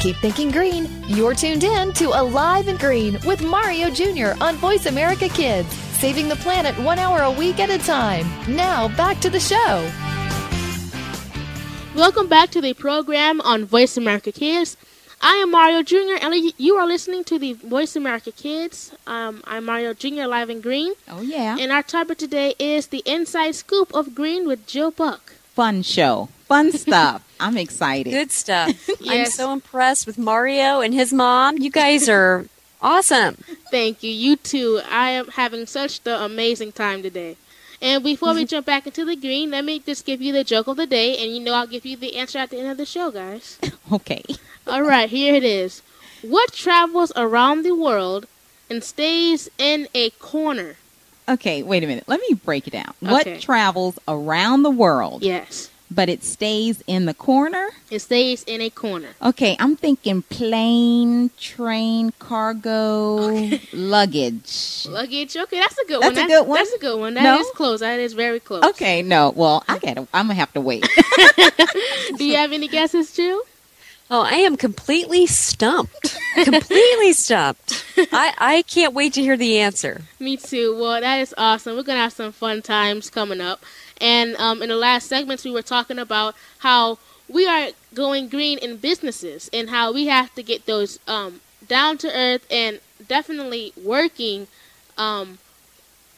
Keep 0.00 0.16
thinking 0.16 0.50
green. 0.52 0.88
You're 1.08 1.34
tuned 1.34 1.64
in 1.64 1.92
to 1.94 2.06
Alive 2.10 2.68
and 2.68 2.78
Green 2.78 3.18
with 3.26 3.42
Mario 3.42 3.90
Jr. 3.90 4.40
on 4.40 4.54
Voice 4.56 4.86
America 4.86 5.28
Kids, 5.28 5.68
saving 5.98 6.28
the 6.28 6.36
planet 6.36 6.78
one 6.78 7.00
hour 7.00 7.22
a 7.22 7.30
week 7.32 7.58
at 7.58 7.68
a 7.68 7.78
time. 7.78 8.24
Now, 8.54 8.86
back 8.96 9.18
to 9.20 9.28
the 9.30 9.40
show. 9.40 9.90
Welcome 11.96 12.28
back 12.28 12.50
to 12.50 12.60
the 12.60 12.74
program 12.74 13.40
on 13.40 13.64
Voice 13.64 13.96
America 13.96 14.30
Kids. 14.30 14.76
I 15.20 15.34
am 15.38 15.50
Mario 15.50 15.82
Jr. 15.82 16.16
and 16.22 16.32
you 16.58 16.76
are 16.76 16.86
listening 16.86 17.24
to 17.24 17.36
the 17.40 17.54
Voice 17.54 17.96
America 17.96 18.30
Kids. 18.30 18.92
Um, 19.08 19.42
I'm 19.48 19.64
Mario 19.64 19.94
Jr. 19.94 20.26
Live 20.26 20.48
in 20.48 20.60
Green. 20.60 20.92
Oh, 21.08 21.22
yeah. 21.22 21.56
And 21.58 21.72
our 21.72 21.82
topic 21.82 22.18
today 22.18 22.54
is 22.60 22.86
the 22.86 23.02
inside 23.04 23.56
scoop 23.56 23.92
of 23.92 24.14
Green 24.14 24.46
with 24.46 24.64
Jill 24.64 24.92
Buck. 24.92 25.32
Fun 25.54 25.82
show. 25.82 26.28
Fun 26.46 26.70
stuff. 26.84 27.24
I'm 27.40 27.56
excited. 27.56 28.10
Good 28.10 28.32
stuff. 28.32 28.88
I'm 29.08 29.26
so 29.26 29.52
impressed 29.52 30.06
with 30.06 30.18
Mario 30.18 30.80
and 30.80 30.92
his 30.94 31.12
mom. 31.12 31.58
You 31.58 31.70
guys 31.70 32.08
are 32.08 32.46
awesome. 32.80 33.36
Thank 33.70 34.02
you. 34.02 34.10
You 34.10 34.36
too. 34.36 34.80
I 34.90 35.10
am 35.10 35.28
having 35.28 35.66
such 35.66 36.02
the 36.02 36.22
amazing 36.22 36.72
time 36.72 37.02
today. 37.02 37.36
And 37.80 38.02
before 38.02 38.34
we 38.34 38.40
mm-hmm. 38.40 38.46
jump 38.46 38.66
back 38.66 38.86
into 38.86 39.04
the 39.04 39.14
green, 39.14 39.52
let 39.52 39.64
me 39.64 39.78
just 39.78 40.04
give 40.04 40.20
you 40.20 40.32
the 40.32 40.42
joke 40.42 40.66
of 40.66 40.76
the 40.76 40.86
day, 40.86 41.16
and 41.16 41.32
you 41.32 41.40
know 41.40 41.54
I'll 41.54 41.66
give 41.66 41.86
you 41.86 41.96
the 41.96 42.16
answer 42.16 42.38
at 42.38 42.50
the 42.50 42.58
end 42.58 42.68
of 42.68 42.76
the 42.76 42.86
show, 42.86 43.10
guys. 43.10 43.58
Okay. 43.90 44.22
All 44.66 44.82
right, 44.82 45.08
here 45.08 45.34
it 45.34 45.44
is. 45.44 45.80
What 46.20 46.52
travels 46.52 47.10
around 47.16 47.62
the 47.62 47.74
world 47.74 48.26
and 48.68 48.84
stays 48.84 49.48
in 49.56 49.88
a 49.94 50.10
corner? 50.10 50.76
Okay, 51.26 51.62
wait 51.62 51.82
a 51.82 51.86
minute. 51.86 52.04
Let 52.06 52.20
me 52.20 52.34
break 52.34 52.66
it 52.66 52.72
down. 52.72 52.92
What 53.00 53.40
travels 53.40 53.98
around 54.06 54.64
the 54.64 54.70
world, 54.70 55.22
Yes, 55.22 55.70
but 55.90 56.08
it 56.08 56.22
stays 56.24 56.82
in 56.86 57.06
the 57.06 57.14
corner? 57.14 57.68
it 57.90 58.00
stays 58.00 58.42
in 58.44 58.60
a 58.60 58.68
corner. 58.70 59.08
Okay, 59.22 59.56
I'm 59.58 59.74
thinking 59.76 60.22
plane, 60.22 61.30
train, 61.40 62.12
cargo, 62.18 63.48
luggage. 63.72 64.86
Luggage. 64.88 65.36
Okay, 65.36 65.58
that's 65.58 65.78
a 65.78 65.86
good 65.86 66.02
That's 66.02 66.16
one. 66.16 66.24
a 66.24 66.28
good 66.28 66.46
one? 66.48 66.58
That's 66.58 66.72
a 66.72 66.78
good 66.78 67.00
one. 67.00 67.14
That 67.14 67.40
is 67.40 67.46
No? 67.46 67.52
close. 67.52 67.80
That 67.80 67.98
is 67.98 68.12
very 68.12 68.40
close. 68.40 68.62
Okay, 68.64 69.02
no. 69.02 69.30
Well, 69.34 69.64
I 69.68 69.78
got 69.78 69.96
I'm 70.12 70.26
going 70.26 70.28
to 70.28 70.34
have 70.34 70.52
to 70.54 70.60
wait. 70.60 70.82
Do 72.16 72.24
you 72.24 72.36
have 72.36 72.52
any 72.52 72.68
guesses, 72.68 73.12
Jill? 73.14 73.40
Oh, 74.10 74.22
I 74.22 74.36
am 74.36 74.56
completely 74.56 75.26
stumped. 75.26 76.16
completely 76.34 77.12
stumped. 77.12 77.84
I, 78.10 78.32
I 78.38 78.62
can't 78.62 78.94
wait 78.94 79.12
to 79.14 79.20
hear 79.20 79.36
the 79.36 79.58
answer. 79.58 80.02
Me 80.18 80.36
too. 80.36 80.78
Well, 80.78 81.00
that 81.00 81.16
is 81.20 81.34
awesome. 81.36 81.76
We're 81.76 81.82
gonna 81.82 82.00
have 82.00 82.14
some 82.14 82.32
fun 82.32 82.62
times 82.62 83.10
coming 83.10 83.40
up. 83.40 83.62
And 84.00 84.34
um, 84.36 84.62
in 84.62 84.70
the 84.70 84.76
last 84.76 85.08
segments, 85.08 85.44
we 85.44 85.50
were 85.50 85.62
talking 85.62 85.98
about 85.98 86.34
how 86.58 86.98
we 87.28 87.46
are 87.46 87.70
going 87.92 88.28
green 88.28 88.58
in 88.58 88.78
businesses 88.78 89.50
and 89.52 89.68
how 89.68 89.92
we 89.92 90.06
have 90.06 90.34
to 90.36 90.42
get 90.42 90.64
those 90.64 90.98
um, 91.06 91.40
down 91.66 91.98
to 91.98 92.16
earth 92.16 92.46
and 92.50 92.80
definitely 93.06 93.72
working, 93.76 94.46
um, 94.96 95.38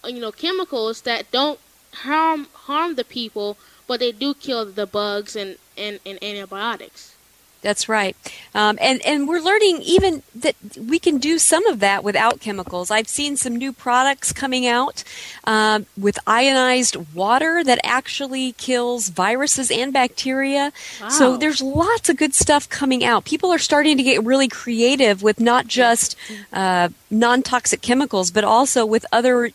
you 0.05 0.21
know, 0.21 0.31
chemicals 0.31 1.03
that 1.03 1.31
don't 1.33 1.59
harm 1.93 2.47
harm 2.53 2.95
the 2.95 3.05
people, 3.05 3.57
but 3.89 3.99
they 3.99 4.13
do 4.13 4.33
kill 4.35 4.65
the 4.65 4.87
bugs 4.87 5.35
and, 5.35 5.57
and, 5.77 5.99
and 6.07 6.23
antibiotics. 6.23 7.17
That's 7.63 7.89
right. 7.89 8.17
Um, 8.55 8.79
and, 8.81 9.05
and 9.05 9.29
we're 9.29 9.41
learning 9.41 9.83
even 9.83 10.23
that 10.35 10.57
we 10.79 10.99
can 10.99 11.19
do 11.19 11.39
some 11.39 11.67
of 11.67 11.81
that 11.81 12.03
without 12.03 12.41
chemicals. 12.41 12.91
I've 12.91 13.09
seen 13.09 13.37
some 13.37 13.57
new 13.57 13.73
products 13.73 14.33
coming 14.33 14.67
out 14.67 15.05
um, 15.45 15.85
with 15.97 16.19
ionized 16.27 16.97
water 17.15 17.63
that 17.63 17.79
actually 17.85 18.53
kills 18.53 19.11
viruses 19.11 19.71
and 19.71 19.93
bacteria. 19.93 20.73
So 21.11 21.37
there's 21.37 21.61
lots 21.61 22.09
of 22.09 22.17
good 22.17 22.35
stuff 22.35 22.69
coming 22.69 23.05
out. 23.05 23.25
People 23.25 23.53
are 23.53 23.59
starting 23.59 23.97
to 23.99 24.03
get 24.03 24.25
really 24.25 24.49
creative 24.49 25.23
with 25.23 25.39
not 25.39 25.67
just 25.67 26.17
uh, 26.53 26.89
non 27.11 27.43
toxic 27.43 27.83
chemicals, 27.83 28.31
but 28.31 28.45
also 28.45 28.87
with 28.87 29.05
other 29.13 29.51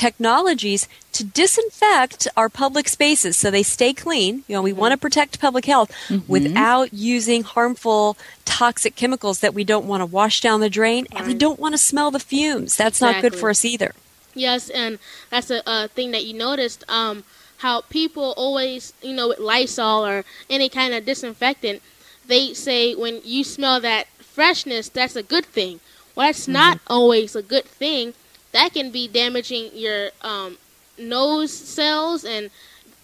technologies 0.00 0.88
to 1.12 1.22
disinfect 1.22 2.26
our 2.34 2.48
public 2.48 2.88
spaces 2.88 3.36
so 3.36 3.50
they 3.50 3.62
stay 3.62 3.92
clean. 3.92 4.42
You 4.48 4.56
know, 4.56 4.62
we 4.62 4.72
want 4.72 4.92
to 4.92 4.96
protect 4.96 5.38
public 5.40 5.66
health 5.66 5.92
without 6.26 6.94
using 6.94 7.42
harmful 7.42 8.16
toxic 8.46 8.96
chemicals 8.96 9.40
that 9.40 9.52
we 9.52 9.62
don't 9.62 9.84
want 9.84 10.00
to 10.00 10.06
wash 10.06 10.40
down 10.40 10.60
the 10.60 10.70
drain 10.70 11.06
and 11.14 11.26
we 11.26 11.34
don't 11.34 11.60
want 11.60 11.74
to 11.74 11.78
smell 11.78 12.10
the 12.10 12.18
fumes. 12.18 12.76
That's 12.76 13.02
not 13.02 13.20
good 13.20 13.34
for 13.36 13.50
us 13.50 13.62
either. 13.62 13.92
Yes, 14.34 14.70
and 14.70 14.98
that's 15.28 15.50
a, 15.50 15.62
a 15.66 15.88
thing 15.88 16.12
that 16.12 16.24
you 16.24 16.32
noticed. 16.32 16.82
Um, 16.88 17.24
how 17.58 17.82
people 17.82 18.32
always, 18.38 18.94
you 19.02 19.12
know, 19.12 19.28
with 19.28 19.38
Lysol 19.38 20.06
or 20.06 20.24
any 20.48 20.70
kind 20.70 20.94
of 20.94 21.04
disinfectant, 21.04 21.82
they 22.26 22.54
say 22.54 22.94
when 22.94 23.20
you 23.22 23.44
smell 23.44 23.80
that 23.80 24.06
freshness, 24.18 24.88
that's 24.88 25.16
a 25.16 25.22
good 25.22 25.44
thing. 25.44 25.80
Well, 26.14 26.28
that's 26.28 26.48
not 26.48 26.80
always 26.86 27.36
a 27.36 27.42
good 27.42 27.66
thing. 27.66 28.14
That 28.52 28.72
can 28.72 28.90
be 28.90 29.06
damaging 29.08 29.70
your 29.74 30.10
um, 30.22 30.58
nose 30.98 31.52
cells 31.52 32.24
and 32.24 32.50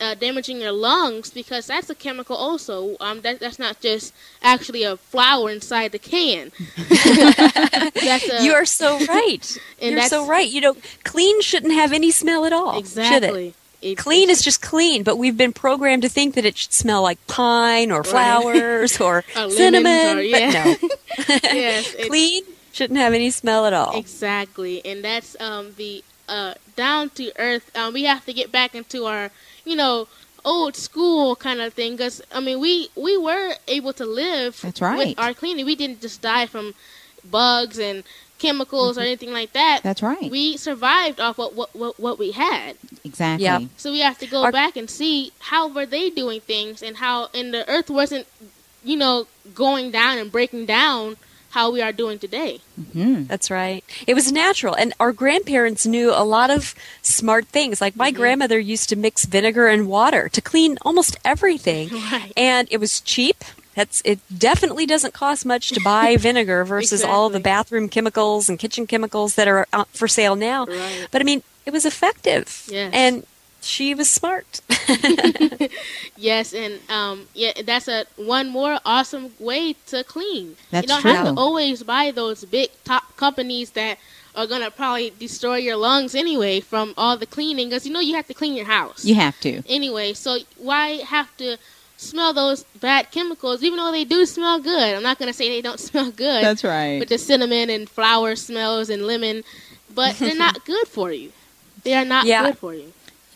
uh, 0.01 0.15
damaging 0.15 0.61
your 0.61 0.73
lungs 0.73 1.31
because 1.31 1.67
that's 1.69 1.89
a 1.89 1.95
chemical 1.95 2.37
also. 2.37 2.97
Um, 3.01 3.21
that, 3.23 3.41
that's 3.41 3.59
not 3.59 3.81
just 3.81 4.13
actually 4.43 4.83
a 4.83 4.97
flower 4.97 5.51
inside 5.51 5.93
the 5.93 5.99
can. 5.99 6.53
a, 6.77 8.43
you 8.43 8.53
are 8.53 8.65
so 8.67 8.99
right. 9.07 9.57
You're 9.81 10.03
so 10.03 10.27
right. 10.27 10.49
You 10.49 10.61
know, 10.61 10.77
clean 11.05 11.41
shouldn't 11.43 11.73
have 11.73 11.93
any 11.93 12.11
smell 12.11 12.45
at 12.45 12.53
all. 12.53 12.77
It? 12.77 12.81
exactly. 12.81 13.55
It- 13.83 13.97
Clean 13.99 14.29
is 14.31 14.43
just 14.43 14.63
clean, 14.63 15.03
but 15.05 15.17
we've 15.17 15.37
been 15.37 15.53
programmed 15.53 16.03
to 16.03 16.09
think 16.09 16.35
that 16.35 16.45
it 16.45 16.57
should 16.57 16.73
smell 16.73 17.03
like 17.03 17.25
pine 17.29 17.93
or 17.93 18.03
flowers 18.03 19.01
or 19.01 19.23
Or 19.37 19.51
cinnamon. 19.51 20.18
or- 20.18 20.23
yeah. 20.23 20.75
But 20.81 21.29
no, 21.29 21.37
yes, 21.53 21.95
clean 22.07 22.43
Shouldn't 22.77 22.99
have 22.99 23.14
any 23.14 23.31
smell 23.31 23.64
at 23.64 23.72
all. 23.72 23.99
Exactly, 23.99 24.85
and 24.85 25.03
that's 25.03 25.35
um, 25.41 25.72
the 25.79 26.05
uh, 26.29 26.53
down 26.77 27.09
to 27.11 27.33
earth. 27.39 27.74
Um, 27.74 27.95
we 27.95 28.05
have 28.05 28.27
to 28.27 28.35
get 28.35 28.53
back 28.53 28.74
into 28.74 29.07
our, 29.07 29.31
you 29.64 29.77
know, 29.77 30.09
old 30.45 30.77
school 30.77 31.37
kind 31.37 31.62
of 31.62 31.72
thing. 31.72 31.93
Because 31.93 32.20
I 32.31 32.41
mean, 32.41 32.61
we 32.61 32.91
we 32.95 33.16
were 33.16 33.55
able 33.66 33.95
to 33.95 34.05
live. 34.05 34.61
That's 34.61 34.83
right. 34.83 34.99
With 34.99 35.18
our 35.18 35.33
cleaning, 35.33 35.64
we 35.64 35.74
didn't 35.74 36.03
just 36.03 36.20
die 36.20 36.45
from 36.45 36.74
bugs 37.24 37.79
and 37.79 38.05
chemicals 38.39 38.99
or 38.99 39.01
anything 39.01 39.33
like 39.33 39.55
that. 39.55 39.81
That's 39.83 40.03
right. 40.03 40.31
We 40.31 40.59
survived 40.59 41.18
off 41.18 41.39
what 41.39 41.55
what 41.55 41.74
what, 41.74 41.99
what 41.99 42.18
we 42.18 42.33
had. 42.33 42.77
Exactly. 43.05 43.45
Yeah. 43.45 43.61
So 43.79 43.91
we 43.91 44.01
have 44.01 44.18
to 44.18 44.27
go 44.27 44.53
back 44.53 44.77
and 44.77 44.91
see 44.91 45.33
how 45.39 45.66
were 45.66 45.87
they 45.87 46.11
doing 46.11 46.43
things 46.43 46.83
and 46.83 46.99
how 46.99 47.31
and 47.33 47.55
the 47.55 47.66
earth 47.70 47.89
wasn't, 47.89 48.27
you 48.85 48.99
know, 48.99 49.29
going 49.55 49.93
down 49.93 50.18
and 50.18 50.31
breaking 50.31 50.66
down 50.66 51.16
how 51.57 51.71
we 51.71 51.81
are 51.81 51.91
doing 51.91 52.19
today. 52.19 52.61
Mm-hmm. 52.79 53.25
That's 53.25 53.51
right. 53.51 53.83
It 54.07 54.13
was 54.13 54.31
natural. 54.31 54.75
And 54.75 54.93
our 55.01 55.11
grandparents 55.11 55.87
knew 55.87 56.11
a 56.13 56.21
lot 56.23 56.51
of 56.51 56.75
smart 57.01 57.47
things. 57.47 57.81
Like 57.81 57.97
my 57.97 58.11
grandmother 58.11 58.59
used 58.59 58.91
to 58.91 58.97
mix 58.97 59.25
vinegar 59.25 59.67
and 59.67 59.89
water 59.89 60.29
to 60.29 60.41
clean 60.43 60.77
almost 60.83 61.17
everything. 61.25 61.89
Right. 62.13 62.33
And 62.37 62.69
it 62.71 62.79
was 62.79 63.01
cheap. 63.01 63.43
That's 63.75 64.03
it 64.05 64.21
definitely 64.37 64.87
doesn't 64.87 65.15
cost 65.15 65.45
much 65.47 65.71
to 65.71 65.81
buy 65.81 66.17
vinegar 66.29 66.65
versus 66.65 67.03
all 67.03 67.31
the 67.31 67.41
bathroom 67.41 67.89
chemicals 67.89 68.49
and 68.49 68.59
kitchen 68.59 68.87
chemicals 68.87 69.35
that 69.35 69.49
are 69.49 69.67
out 69.73 69.89
for 69.89 70.07
sale 70.07 70.37
now. 70.37 70.67
Right. 70.67 71.09
But 71.11 71.21
I 71.23 71.25
mean, 71.25 71.43
it 71.65 71.73
was 71.73 71.85
effective. 71.85 72.67
Yes. 72.69 72.93
And 72.93 73.27
she 73.67 73.95
was 73.95 74.09
smart. 74.09 74.61
Yes, 76.19 76.55
and 76.55 76.81
um, 76.89 77.27
yeah, 77.35 77.53
that's 77.64 77.89
a 77.89 78.07
one 78.17 78.49
more 78.49 78.79
awesome 78.87 79.33
way 79.39 79.75
to 79.89 80.03
clean. 80.05 80.57
That's 80.71 80.85
you 80.85 80.89
don't 80.89 81.03
have 81.03 81.27
to 81.35 81.41
always 81.41 81.83
buy 81.83 82.11
those 82.11 82.45
big 82.45 82.71
top 82.85 83.17
companies 83.17 83.71
that 83.73 83.99
are 84.35 84.47
gonna 84.47 84.71
probably 84.71 85.12
destroy 85.19 85.57
your 85.57 85.77
lungs 85.77 86.14
anyway 86.14 86.61
from 86.61 86.95
all 86.97 87.17
the 87.19 87.27
cleaning. 87.27 87.69
Because 87.69 87.87
you 87.87 87.93
know 87.93 88.01
you 88.01 88.14
have 88.14 88.27
to 88.29 88.35
clean 88.35 88.55
your 88.55 88.67
house. 88.67 89.05
You 89.05 89.14
have 89.17 89.39
to. 89.41 89.62
anyway. 89.69 90.14
So 90.14 90.39
why 90.57 91.03
have 91.05 91.35
to 91.37 91.59
smell 91.99 92.33
those 92.33 92.64
bad 92.81 93.11
chemicals, 93.11 93.62
even 93.62 93.77
though 93.79 93.93
they 93.93 94.05
do 94.05 94.25
smell 94.25 94.59
good? 94.61 94.95
I'm 94.97 95.03
not 95.03 95.19
gonna 95.19 95.33
say 95.35 95.51
they 95.51 95.61
don't 95.62 95.81
smell 95.91 96.11
good. 96.11 96.43
That's 96.45 96.64
right. 96.64 96.99
With 96.99 97.11
the 97.11 97.19
cinnamon 97.19 97.69
and 97.69 97.89
flower 97.89 98.37
smells 98.37 98.89
and 98.89 99.07
lemon, 99.07 99.45
but 99.95 100.17
they're 100.17 100.35
not 100.35 100.64
good 100.73 100.89
for 100.89 101.12
you. 101.12 101.33
They 101.85 101.93
are 101.95 102.07
not 102.07 102.25
Yeah. 102.25 102.43
good 102.47 102.59
for 102.59 102.73
you. 102.75 102.93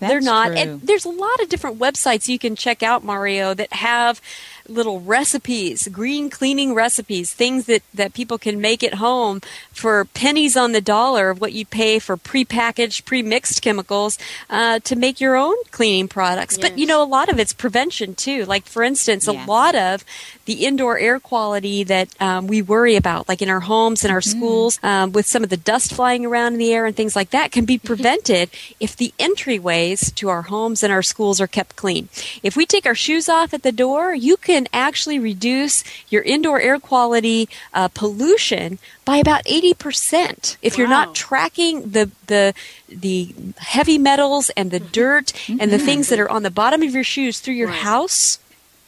They're 0.09 0.21
not. 0.21 0.49
true. 0.49 0.57
And 0.57 0.81
there's 0.83 1.05
a 1.05 1.11
lot 1.11 1.41
of 1.41 1.49
different 1.49 1.79
websites 1.79 2.29
you 2.29 2.39
can 2.39 2.57
check 2.57 2.83
out, 2.83 3.05
Mario, 3.05 3.55
that 3.55 3.73
have 3.75 4.21
little 4.69 5.01
recipes, 5.01 5.89
green 5.89 6.31
cleaning 6.31 6.75
recipes, 6.75 7.33
things 7.33 7.67
that, 7.67 7.83
that 7.93 8.15
people 8.15 8.39
can 8.39 8.61
make 8.61 8.83
at 8.83 8.95
home 8.95 9.41
for 9.73 10.05
pennies 10.07 10.57
on 10.57 10.73
the 10.73 10.81
dollar 10.81 11.31
of 11.31 11.41
what 11.41 11.53
you 11.53 11.67
pay 11.67 11.99
for 11.99 12.17
prepackaged, 12.17 13.05
pre-mixed 13.05 13.61
chemicals 13.63 14.19
uh, 14.49 14.79
to 14.81 14.97
make 14.97 15.21
your 15.21 15.37
own 15.37 15.57
cleaning 15.71 16.09
products. 16.09 16.57
But 16.57 16.79
you 16.79 16.87
know, 16.87 17.03
a 17.03 17.05
lot 17.05 17.29
of 17.29 17.39
it's 17.39 17.53
prevention 17.53 18.15
too. 18.15 18.45
Like 18.45 18.65
for 18.67 18.83
instance, 18.83 19.27
a 19.27 19.33
lot 19.33 19.75
of 19.75 20.05
the 20.51 20.67
indoor 20.67 20.99
air 20.99 21.21
quality 21.21 21.85
that 21.85 22.09
um, 22.21 22.49
we 22.49 22.61
worry 22.61 22.97
about, 22.97 23.29
like 23.29 23.41
in 23.41 23.49
our 23.49 23.61
homes 23.61 24.03
and 24.03 24.13
our 24.13 24.21
schools, 24.21 24.81
um, 24.83 25.13
with 25.13 25.25
some 25.25 25.45
of 25.45 25.49
the 25.49 25.57
dust 25.57 25.95
flying 25.95 26.27
around 26.27 26.55
in 26.55 26.59
the 26.59 26.75
air 26.75 26.87
and 26.87 26.97
things 26.97 27.15
like 27.15 27.31
that, 27.31 27.53
can 27.53 27.65
be 27.65 27.79
prevented 27.79 28.51
if 28.81 28.97
the 28.97 29.15
entryways 29.17 30.13
to 30.17 30.29
our 30.29 30.43
homes 30.43 30.83
and 30.83 30.93
our 30.93 31.03
schools 31.03 31.41
are 31.41 31.47
kept 31.47 31.77
clean. 31.77 32.09
If 32.43 32.57
we 32.57 32.67
take 32.67 32.85
our 32.85 32.97
shoes 32.97 33.29
off 33.29 33.55
at 33.55 33.63
the 33.63 33.71
door, 33.71 34.13
you 34.13 34.37
can 34.37 34.67
actually 34.73 35.21
reduce 35.21 35.85
your 36.09 36.23
indoor 36.23 36.61
air 36.61 36.81
quality 36.81 37.49
uh, 37.73 37.87
pollution 37.87 38.81
by 39.05 39.19
about 39.19 39.45
80% 39.45 40.57
if 40.63 40.77
you're 40.77 40.89
not 40.89 41.15
tracking 41.15 41.91
the 41.91 42.11
the 42.27 42.55
the 42.89 43.35
heavy 43.59 43.99
metals 43.99 44.51
and 44.57 44.73
the 44.73 44.81
dirt 44.81 45.33
and 45.49 45.71
the 45.71 45.79
things 45.79 46.09
that 46.09 46.19
are 46.19 46.31
on 46.31 46.43
the 46.43 46.51
bottom 46.51 46.83
of 46.83 46.93
your 46.93 47.05
shoes 47.05 47.39
through 47.39 47.55
your 47.55 47.69
house 47.69 48.41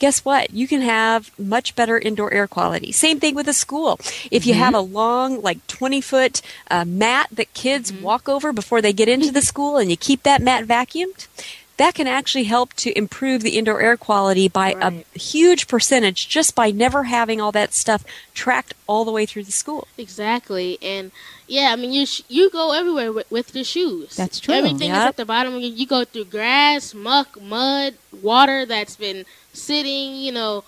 guess 0.03 0.25
what? 0.25 0.51
You 0.53 0.67
can 0.67 0.81
have 0.81 1.31
much 1.39 1.77
better 1.77 1.97
indoor 1.97 2.35
air 2.35 2.49
quality. 2.49 2.91
Same 2.91 3.21
thing 3.21 3.37
with 3.37 3.47
a 3.47 3.53
school. 3.53 4.01
If 4.33 4.45
you 4.47 4.55
Mhm. 4.55 4.59
have 4.65 4.75
a 4.75 4.81
long, 4.81 5.41
like 5.41 5.65
20 5.69 6.01
foot 6.01 6.43
uh, 6.69 6.85
mat 6.85 7.29
that 7.31 7.55
kids 7.55 7.93
walk 7.93 8.29
over 8.29 8.53
before 8.53 8.83
they 8.83 8.93
get 8.93 9.09
into 9.09 9.31
the 9.31 9.41
school 9.41 9.77
and 9.79 9.91
you 9.93 9.97
keep 9.97 10.25
that 10.25 10.43
mat 10.43 10.65
vacuumed, 10.67 11.29
that 11.77 11.95
can 11.95 12.07
actually 12.07 12.45
help 12.45 12.75
to 12.75 12.97
improve 12.97 13.43
the 13.43 13.57
indoor 13.57 13.81
air 13.81 13.97
quality 13.97 14.49
by 14.49 14.75
a 14.81 15.19
huge 15.19 15.67
percentage 15.69 16.29
just 16.29 16.55
by 16.55 16.71
never 16.71 17.05
having 17.05 17.41
all 17.41 17.53
that 17.53 17.73
stuff 17.73 18.05
tracked 18.35 18.75
all 18.87 19.05
the 19.05 19.11
way 19.11 19.27
through 19.27 19.45
the 19.45 19.53
school. 19.53 19.89
Exactly, 19.97 20.79
and 20.83 21.11
yeah, 21.47 21.71
I 21.73 21.77
mean 21.77 21.93
you 21.93 22.07
sh- 22.07 22.23
you 22.29 22.51
go 22.51 22.73
everywhere 22.73 23.13
with, 23.13 23.31
with 23.31 23.55
your 23.55 23.65
shoes. 23.65 24.17
That's 24.17 24.41
true. 24.41 24.55
Everything 24.55 24.91
is 24.91 24.97
at 24.97 25.17
the 25.17 25.27
bottom. 25.27 25.55
You, 25.55 25.69
you 25.69 25.87
go 25.87 26.05
through 26.05 26.27
grass, 26.27 26.95
muck, 26.95 27.41
mud, 27.41 27.95
water 28.23 28.65
that's 28.65 28.97
been 28.97 29.25
sitting. 29.53 30.15
You 30.15 30.33
know, 30.33 30.65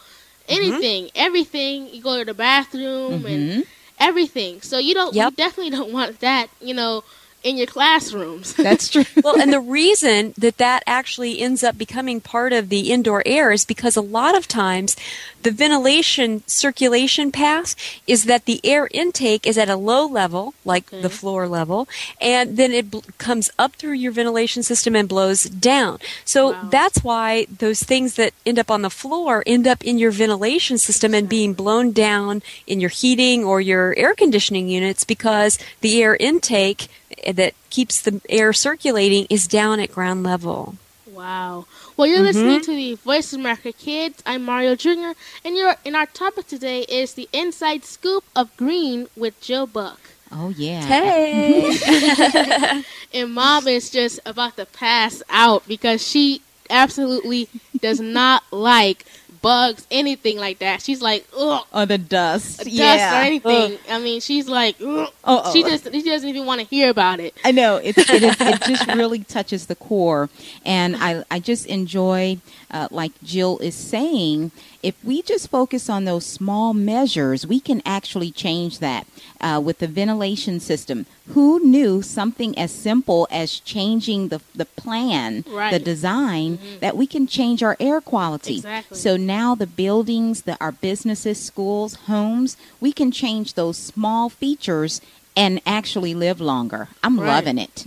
mm-hmm. 0.48 0.52
anything, 0.52 1.10
everything. 1.14 1.88
You 1.88 2.02
go 2.02 2.18
to 2.18 2.24
the 2.24 2.34
bathroom 2.34 3.24
and 3.24 3.50
mm-hmm. 3.50 3.60
everything. 3.98 4.60
So 4.62 4.78
you 4.78 4.94
don't. 4.94 5.14
You 5.14 5.30
definitely 5.30 5.70
don't 5.70 5.92
want 5.92 6.20
that. 6.20 6.48
You 6.60 6.74
know, 6.74 7.04
in 7.44 7.58
your 7.58 7.66
classrooms. 7.66 8.54
That's 8.56 8.88
true. 8.88 9.04
well, 9.22 9.40
and 9.40 9.52
the 9.52 9.60
reason 9.60 10.34
that 10.38 10.56
that 10.56 10.82
actually 10.86 11.40
ends 11.40 11.62
up 11.62 11.78
becoming 11.78 12.20
part 12.20 12.52
of 12.52 12.70
the 12.70 12.90
indoor 12.90 13.22
air 13.24 13.52
is 13.52 13.64
because 13.64 13.96
a 13.96 14.00
lot 14.00 14.36
of 14.36 14.48
times 14.48 14.96
the 15.42 15.50
ventilation 15.50 16.42
circulation 16.46 17.30
path 17.30 17.76
is 18.06 18.24
that 18.24 18.46
the 18.46 18.60
air 18.64 18.88
intake 18.92 19.46
is 19.46 19.58
at 19.58 19.68
a 19.68 19.76
low 19.76 20.06
level, 20.06 20.54
like 20.64 20.88
the 20.88 20.96
mm-hmm. 20.96 21.08
floor 21.08 21.46
level, 21.46 21.86
and 22.18 22.56
then 22.56 22.72
it 22.72 22.90
bl- 22.90 23.00
comes 23.18 23.50
up 23.58 23.74
through 23.76 23.92
your 23.92 24.10
ventilation 24.10 24.62
system 24.62 24.96
and 24.96 25.06
blows 25.06 25.44
down. 25.44 25.98
So 26.24 26.56
that's 26.70 27.04
why 27.04 27.46
those 27.58 27.82
things 27.82 28.14
that 28.14 28.32
end 28.46 28.58
up 28.58 28.70
on 28.70 28.80
the 28.80 28.88
floor 28.88 29.42
end 29.46 29.66
up 29.66 29.84
in 29.84 29.98
your 29.98 30.10
ventilation 30.10 30.78
system 30.78 31.12
and 31.12 31.28
being 31.28 31.50
mm-hmm. 31.50 31.62
blown 31.62 31.92
down 31.92 32.42
in 32.66 32.80
your 32.80 32.90
heating 32.90 33.44
or 33.44 33.60
your 33.60 33.94
air 33.98 34.14
conditioning 34.14 34.68
units 34.68 35.04
because 35.04 35.58
the 35.82 36.02
air 36.02 36.16
intake 36.16 36.88
that 37.32 37.54
keeps 37.70 38.00
the 38.02 38.20
air 38.28 38.52
circulating 38.52 39.26
is 39.30 39.46
down 39.46 39.80
at 39.80 39.92
ground 39.92 40.22
level. 40.22 40.76
Wow. 41.06 41.66
Well, 41.96 42.08
you're 42.08 42.18
Mhm. 42.20 42.24
listening 42.24 42.60
to 42.62 42.74
the 42.74 42.94
Voice 42.94 43.32
of 43.32 43.40
America 43.40 43.72
Kids. 43.72 44.22
I'm 44.26 44.44
Mario 44.44 44.74
Jr. 44.74 45.12
And 45.44 45.56
you're, 45.56 45.76
and 45.86 45.94
our 45.94 46.06
topic 46.06 46.48
today 46.48 46.80
is 46.82 47.14
the 47.14 47.28
inside 47.32 47.84
scoop 47.84 48.24
of 48.34 48.54
green 48.56 49.06
with 49.16 49.40
Jill 49.40 49.66
Buck. 49.66 50.00
Oh 50.32 50.48
yeah. 50.50 50.80
Hey. 50.82 52.82
and 53.14 53.32
mom 53.32 53.68
is 53.68 53.90
just 53.90 54.18
about 54.26 54.56
to 54.56 54.66
pass 54.66 55.22
out 55.30 55.66
because 55.68 56.04
she 56.06 56.40
absolutely 56.70 57.48
does 57.80 58.00
not 58.00 58.42
like 58.50 59.04
bugs, 59.44 59.86
anything 59.90 60.38
like 60.38 60.58
that. 60.60 60.80
She's 60.80 61.02
like, 61.02 61.26
ugh. 61.38 61.64
Or 61.72 61.84
the 61.84 61.98
dust. 61.98 62.58
Dust 62.58 62.70
yeah. 62.70 63.20
or 63.20 63.24
anything. 63.24 63.78
I 63.90 64.00
mean, 64.00 64.20
she's 64.20 64.48
like, 64.48 64.76
ugh. 64.80 65.12
Oh, 65.22 65.52
she 65.52 65.62
just 65.62 65.84
she 65.92 66.02
doesn't 66.02 66.28
even 66.28 66.46
want 66.46 66.62
to 66.62 66.66
hear 66.66 66.88
about 66.88 67.20
it. 67.20 67.36
I 67.44 67.52
know 67.52 67.76
it's, 67.76 67.98
it, 67.98 68.22
is, 68.22 68.36
it 68.40 68.62
just 68.62 68.86
really 68.88 69.22
touches 69.22 69.66
the 69.66 69.76
core, 69.76 70.30
and 70.64 70.96
I 70.96 71.24
I 71.30 71.40
just 71.40 71.66
enjoy, 71.66 72.38
uh, 72.74 72.88
like 72.90 73.12
Jill 73.22 73.58
is 73.60 73.76
saying, 73.76 74.50
if 74.82 74.96
we 75.04 75.22
just 75.22 75.48
focus 75.48 75.88
on 75.88 76.04
those 76.04 76.26
small 76.26 76.74
measures, 76.74 77.46
we 77.46 77.60
can 77.60 77.80
actually 77.86 78.32
change 78.32 78.80
that 78.80 79.06
uh, 79.40 79.60
with 79.64 79.78
the 79.78 79.86
ventilation 79.86 80.58
system. 80.58 81.06
Who 81.28 81.60
knew 81.60 82.02
something 82.02 82.58
as 82.58 82.72
simple 82.72 83.28
as 83.30 83.60
changing 83.60 84.28
the 84.28 84.40
the 84.54 84.66
plan, 84.66 85.42
the 85.42 85.52
Right. 85.54 85.84
design, 85.84 86.58
that 86.80 86.96
we 86.96 87.06
can 87.06 87.26
change 87.28 87.62
our 87.62 87.76
air 87.78 88.00
quality? 88.00 88.56
Exactly. 88.56 88.98
So 88.98 89.16
now 89.16 89.54
the 89.54 89.68
buildings, 89.68 90.42
the 90.42 90.56
our 90.60 90.72
businesses, 90.72 91.38
schools, 91.40 91.94
homes, 92.10 92.56
we 92.80 92.92
can 92.92 93.10
change 93.12 93.54
those 93.54 93.78
small 93.78 94.28
features 94.28 95.00
and 95.36 95.60
actually 95.66 96.14
live 96.14 96.40
longer. 96.40 96.88
I'm 97.02 97.18
Right. 97.18 97.34
loving 97.44 97.58
it. 97.58 97.84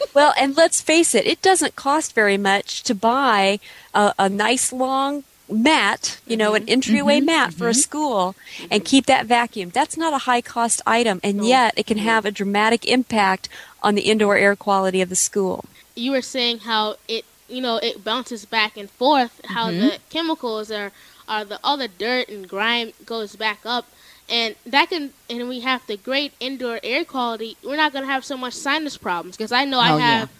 well, 0.14 0.32
and 0.38 0.56
let's 0.56 0.80
face 0.80 1.14
it, 1.14 1.26
it 1.26 1.42
doesn't 1.42 1.76
cost 1.76 2.14
very 2.14 2.36
much 2.38 2.82
to 2.84 2.94
buy 2.94 3.58
a, 3.94 4.14
a 4.18 4.28
nice 4.28 4.72
long 4.72 5.24
mat, 5.48 6.20
you 6.28 6.36
know, 6.36 6.54
an 6.54 6.68
entryway 6.68 7.20
Mhm. 7.20 7.24
mat 7.26 7.52
for 7.54 7.68
a 7.68 7.74
school 7.74 8.36
and 8.70 8.84
keep 8.84 9.06
that 9.06 9.26
vacuum. 9.26 9.70
That's 9.70 9.96
not 9.96 10.12
a 10.12 10.18
high 10.18 10.40
cost 10.42 10.80
item, 10.86 11.20
and 11.24 11.44
yet 11.44 11.74
it 11.76 11.86
can 11.86 11.98
have 11.98 12.24
a 12.24 12.30
dramatic 12.30 12.86
impact 12.86 13.48
on 13.82 13.96
the 13.96 14.02
indoor 14.02 14.36
air 14.36 14.54
quality 14.54 15.00
of 15.02 15.08
the 15.08 15.16
school. 15.16 15.64
you 15.96 16.12
were 16.12 16.22
saying 16.22 16.60
how 16.60 16.94
it 17.08 17.24
you 17.48 17.60
know 17.60 17.76
it 17.78 18.04
bounces 18.04 18.44
back 18.46 18.76
and 18.76 18.88
forth 18.92 19.40
how 19.46 19.68
Mhm. 19.70 19.80
the 19.80 19.98
chemicals 20.08 20.70
are 20.70 20.92
are 21.28 21.44
the 21.44 21.58
all 21.64 21.76
the 21.76 21.88
dirt 21.88 22.28
and 22.28 22.48
grime 22.48 22.92
goes 23.04 23.34
back 23.36 23.58
up 23.66 23.86
and 24.30 24.54
that 24.66 24.88
can 24.88 25.10
and 25.28 25.48
we 25.48 25.60
have 25.60 25.86
the 25.86 25.96
great 25.96 26.32
indoor 26.40 26.78
air 26.82 27.04
quality 27.04 27.56
we're 27.64 27.76
not 27.76 27.92
going 27.92 28.04
to 28.04 28.10
have 28.10 28.24
so 28.24 28.36
much 28.36 28.54
sinus 28.54 28.96
problems 28.96 29.36
because 29.36 29.52
i 29.52 29.64
know 29.64 29.78
Oh, 29.78 29.82
i 29.82 29.98
yeah. 29.98 30.20
have 30.20 30.30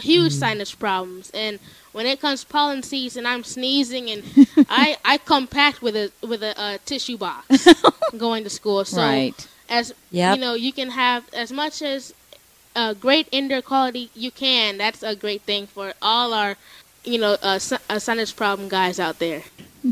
huge 0.00 0.32
sinus 0.32 0.74
problems 0.74 1.30
and 1.34 1.58
when 1.92 2.06
it 2.06 2.20
comes 2.20 2.44
pollen 2.44 2.82
season 2.82 3.26
i'm 3.26 3.44
sneezing 3.44 4.10
and 4.10 4.22
i 4.68 4.96
i 5.04 5.18
come 5.18 5.46
packed 5.46 5.82
with 5.82 5.94
a 5.96 6.10
with 6.26 6.42
a 6.42 6.58
uh, 6.60 6.78
tissue 6.86 7.18
box 7.18 7.66
going 8.18 8.42
to 8.44 8.50
school 8.50 8.84
so 8.84 9.00
Right. 9.02 9.46
as 9.68 9.92
Yep. 10.10 10.34
you 10.34 10.40
know, 10.40 10.54
you 10.54 10.72
can 10.72 10.90
have 10.90 11.28
as 11.32 11.52
much 11.52 11.82
as 11.82 12.12
uh, 12.74 12.94
great 12.94 13.28
indoor 13.30 13.62
quality 13.62 14.10
you 14.14 14.30
can. 14.32 14.78
That's 14.78 15.02
a 15.04 15.14
great 15.14 15.42
thing 15.42 15.66
for 15.68 15.92
all 16.02 16.32
our, 16.34 16.56
you 17.04 17.18
know, 17.18 17.36
uh, 17.42 17.58
uh, 17.88 17.98
sinus 18.00 18.32
problem 18.32 18.68
guys 18.68 18.98
out 18.98 19.18
there. 19.20 19.42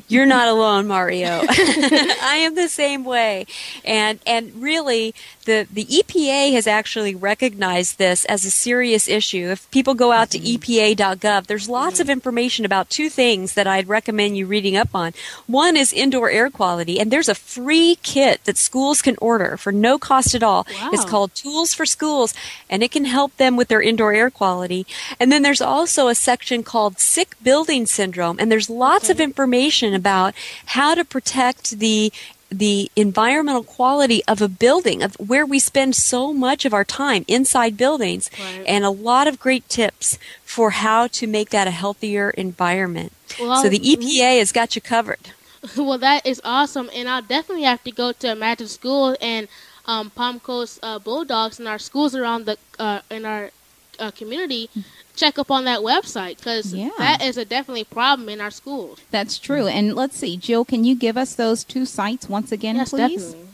You're 0.08 0.26
not 0.26 0.48
alone, 0.48 0.86
Mario. 0.86 1.40
I 1.48 2.42
am 2.44 2.54
the 2.54 2.68
same 2.68 3.04
way. 3.04 3.46
And 3.84 4.18
and 4.26 4.54
really 4.60 5.14
the 5.48 5.66
the 5.72 5.86
EPA 5.86 6.52
has 6.52 6.66
actually 6.66 7.14
recognized 7.14 7.96
this 7.96 8.26
as 8.26 8.44
a 8.44 8.50
serious 8.50 9.08
issue. 9.08 9.48
If 9.48 9.68
people 9.70 9.94
go 9.94 10.12
out 10.12 10.30
to 10.32 10.38
mm-hmm. 10.38 10.94
epa.gov, 10.94 11.46
there's 11.46 11.70
lots 11.70 12.00
of 12.00 12.10
information 12.10 12.66
about 12.66 12.90
two 12.90 13.08
things 13.08 13.54
that 13.54 13.66
I'd 13.66 13.88
recommend 13.88 14.36
you 14.36 14.44
reading 14.46 14.76
up 14.76 14.94
on. 14.94 15.14
One 15.46 15.74
is 15.74 15.92
indoor 15.92 16.28
air 16.28 16.50
quality, 16.50 17.00
and 17.00 17.10
there's 17.10 17.30
a 17.30 17.34
free 17.34 17.96
kit 18.02 18.44
that 18.44 18.58
schools 18.58 19.00
can 19.00 19.16
order 19.22 19.56
for 19.56 19.72
no 19.72 19.98
cost 19.98 20.34
at 20.34 20.42
all. 20.42 20.66
It's 20.92 21.06
called 21.06 21.34
Tools 21.34 21.72
for 21.72 21.86
Schools, 21.86 22.34
and 22.68 22.82
it 22.82 22.90
can 22.90 23.06
help 23.06 23.34
them 23.38 23.56
with 23.56 23.68
their 23.68 23.80
indoor 23.80 24.12
air 24.12 24.30
quality. 24.30 24.86
And 25.18 25.32
then 25.32 25.40
there's 25.40 25.62
also 25.62 26.08
a 26.08 26.14
section 26.14 26.62
called 26.62 26.98
Sick 26.98 27.36
Building 27.42 27.86
Syndrome, 27.86 28.36
and 28.38 28.52
there's 28.52 28.68
lots 28.68 29.08
of 29.08 29.18
information 29.18 29.94
about 29.94 30.34
how 30.76 30.94
to 30.94 31.06
protect 31.06 31.78
the 31.78 32.12
the 32.50 32.90
environmental 32.96 33.62
quality 33.62 34.22
of 34.26 34.40
a 34.40 34.48
building 34.48 35.02
of 35.02 35.14
where 35.16 35.44
we 35.44 35.58
spend 35.58 35.94
so 35.94 36.32
much 36.32 36.64
of 36.64 36.72
our 36.72 36.84
time 36.84 37.24
inside 37.28 37.76
buildings 37.76 38.30
Right. 38.38 38.64
and 38.66 38.84
a 38.84 38.90
lot 38.90 39.26
of 39.28 39.38
great 39.38 39.68
tips 39.68 40.18
for 40.44 40.70
how 40.70 41.08
to 41.08 41.26
make 41.26 41.50
that 41.50 41.66
a 41.66 41.70
healthier 41.70 42.30
environment. 42.30 43.12
Well, 43.38 43.62
so 43.62 43.68
the 43.68 43.78
EPA 43.78 44.38
has 44.38 44.52
got 44.52 44.74
you 44.74 44.80
covered. 44.80 45.20
well, 45.76 45.98
that 45.98 46.24
is 46.26 46.40
awesome, 46.44 46.88
and 46.94 47.08
I'll 47.08 47.22
definitely 47.22 47.64
have 47.64 47.84
to 47.84 47.90
go 47.92 48.12
to 48.12 48.30
Imagine 48.32 48.68
School 48.68 49.16
and 49.20 49.48
um, 49.86 50.10
Palm 50.10 50.40
Coast 50.40 50.78
uh, 50.82 50.98
Bulldogs 50.98 51.58
and 51.58 51.68
our 51.68 51.78
schools 51.78 52.14
around 52.14 52.46
the 52.46 52.56
uh, 52.78 53.00
in 53.10 53.24
our 53.26 53.50
uh, 53.98 54.10
community. 54.12 54.70
Check 55.18 55.38
up 55.38 55.50
on 55.50 55.64
that 55.64 55.80
website 55.80 56.36
because 56.36 56.72
Yeah. 56.72 56.90
that 56.98 57.20
is 57.22 57.36
a 57.36 57.44
definitely 57.44 57.84
problem 57.84 58.28
in 58.28 58.40
our 58.40 58.50
schools. 58.52 59.00
That's 59.10 59.36
true. 59.38 59.66
And 59.66 59.94
let's 59.96 60.16
see, 60.16 60.36
Jill, 60.36 60.64
can 60.64 60.84
you 60.84 60.94
give 60.94 61.16
us 61.16 61.34
those 61.34 61.64
two 61.64 61.84
sites 61.86 62.28
once 62.28 62.52
again, 62.52 62.76
Yes, 62.76 62.90
please? 62.90 63.22
definitely. 63.24 63.44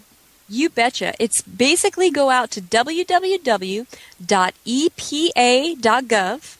You 0.49 0.69
betcha. 0.69 1.15
It's 1.19 1.41
basically 1.41 2.11
go 2.11 2.29
out 2.29 2.51
to 2.51 2.61
www.epa.gov. 5.25 6.57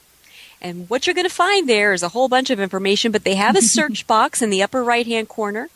And 0.63 0.89
what 0.89 1.07
you're 1.07 1.15
going 1.15 1.29
to 1.29 1.35
find 1.35 1.69
there 1.69 1.93
is 1.93 2.03
a 2.03 2.09
whole 2.09 2.29
bunch 2.29 2.49
of 2.49 2.59
information, 2.59 3.13
but 3.13 3.25
they 3.25 3.35
have 3.35 3.57
a 3.57 3.63
search 3.77 4.07
box 4.07 4.41
in 4.41 4.49
the 4.49 4.63
upper 4.63 4.83
right 4.83 5.07
hand 5.07 5.29
corner. 5.29 5.69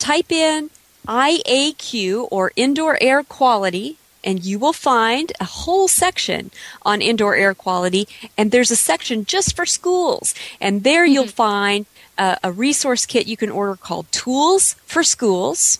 Type 0.00 0.32
in 0.32 0.70
IAQ 1.06 2.26
or 2.32 2.50
indoor 2.56 2.98
air 3.00 3.22
quality, 3.22 3.96
and 4.24 4.44
you 4.44 4.58
will 4.58 4.72
find 4.72 5.32
a 5.38 5.44
whole 5.44 5.86
section 5.86 6.50
on 6.82 7.00
indoor 7.00 7.36
air 7.36 7.54
quality. 7.54 8.08
And 8.36 8.50
there's 8.50 8.72
a 8.72 8.76
section 8.76 9.24
just 9.24 9.54
for 9.54 9.66
schools. 9.66 10.34
And 10.60 10.82
there 10.82 11.04
you'll 11.04 11.24
mm-hmm. 11.24 11.30
find 11.32 11.86
a, 12.18 12.38
a 12.42 12.50
resource 12.50 13.06
kit 13.06 13.28
you 13.28 13.36
can 13.36 13.50
order 13.50 13.76
called 13.76 14.10
Tools 14.10 14.74
for 14.86 15.04
Schools 15.04 15.78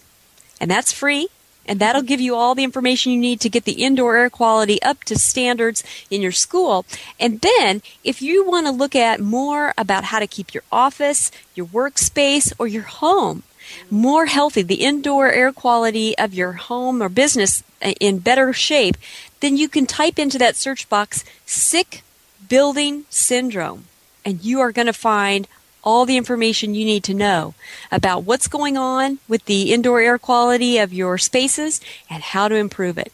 and 0.61 0.70
that's 0.70 0.92
free. 0.92 1.28
And 1.66 1.80
that'll 1.80 2.03
give 2.03 2.20
you 2.20 2.34
all 2.34 2.55
the 2.55 2.64
information 2.64 3.12
you 3.12 3.18
need 3.18 3.40
to 3.40 3.49
get 3.49 3.64
the 3.64 3.84
indoor 3.84 4.16
air 4.16 4.28
quality 4.28 4.82
up 4.82 5.03
to 5.05 5.18
standards 5.18 5.82
in 6.11 6.20
your 6.20 6.32
school. 6.32 6.84
And 7.18 7.40
then, 7.40 7.80
if 8.03 8.20
you 8.20 8.47
want 8.47 8.66
to 8.66 8.70
look 8.70 8.95
at 8.95 9.18
more 9.18 9.72
about 9.78 10.05
how 10.05 10.18
to 10.18 10.26
keep 10.26 10.53
your 10.53 10.62
office, 10.70 11.30
your 11.55 11.66
workspace, 11.66 12.53
or 12.59 12.66
your 12.66 12.82
home 12.82 13.45
more 13.90 14.26
healthy, 14.26 14.62
the 14.62 14.84
indoor 14.84 15.30
air 15.30 15.52
quality 15.52 16.16
of 16.18 16.34
your 16.34 16.52
home 16.52 17.02
or 17.02 17.08
business 17.08 17.62
in 18.00 18.18
better 18.18 18.52
shape, 18.52 18.96
then 19.40 19.56
you 19.56 19.68
can 19.68 19.86
type 19.86 20.18
into 20.18 20.38
that 20.38 20.56
search 20.56 20.88
box 20.88 21.24
sick 21.46 22.02
building 22.48 23.04
syndrome. 23.10 23.84
And 24.24 24.42
you 24.42 24.60
are 24.60 24.72
going 24.72 24.86
to 24.86 24.92
find 24.92 25.46
all 25.82 26.06
the 26.06 26.16
information 26.16 26.74
you 26.74 26.84
need 26.84 27.04
to 27.04 27.14
know 27.14 27.54
about 27.92 28.24
what's 28.24 28.48
going 28.48 28.76
on 28.76 29.18
with 29.28 29.44
the 29.44 29.72
indoor 29.72 30.00
air 30.00 30.18
quality 30.18 30.78
of 30.78 30.92
your 30.94 31.18
spaces 31.18 31.80
and 32.08 32.22
how 32.22 32.48
to 32.48 32.54
improve 32.54 32.96
it. 32.96 33.12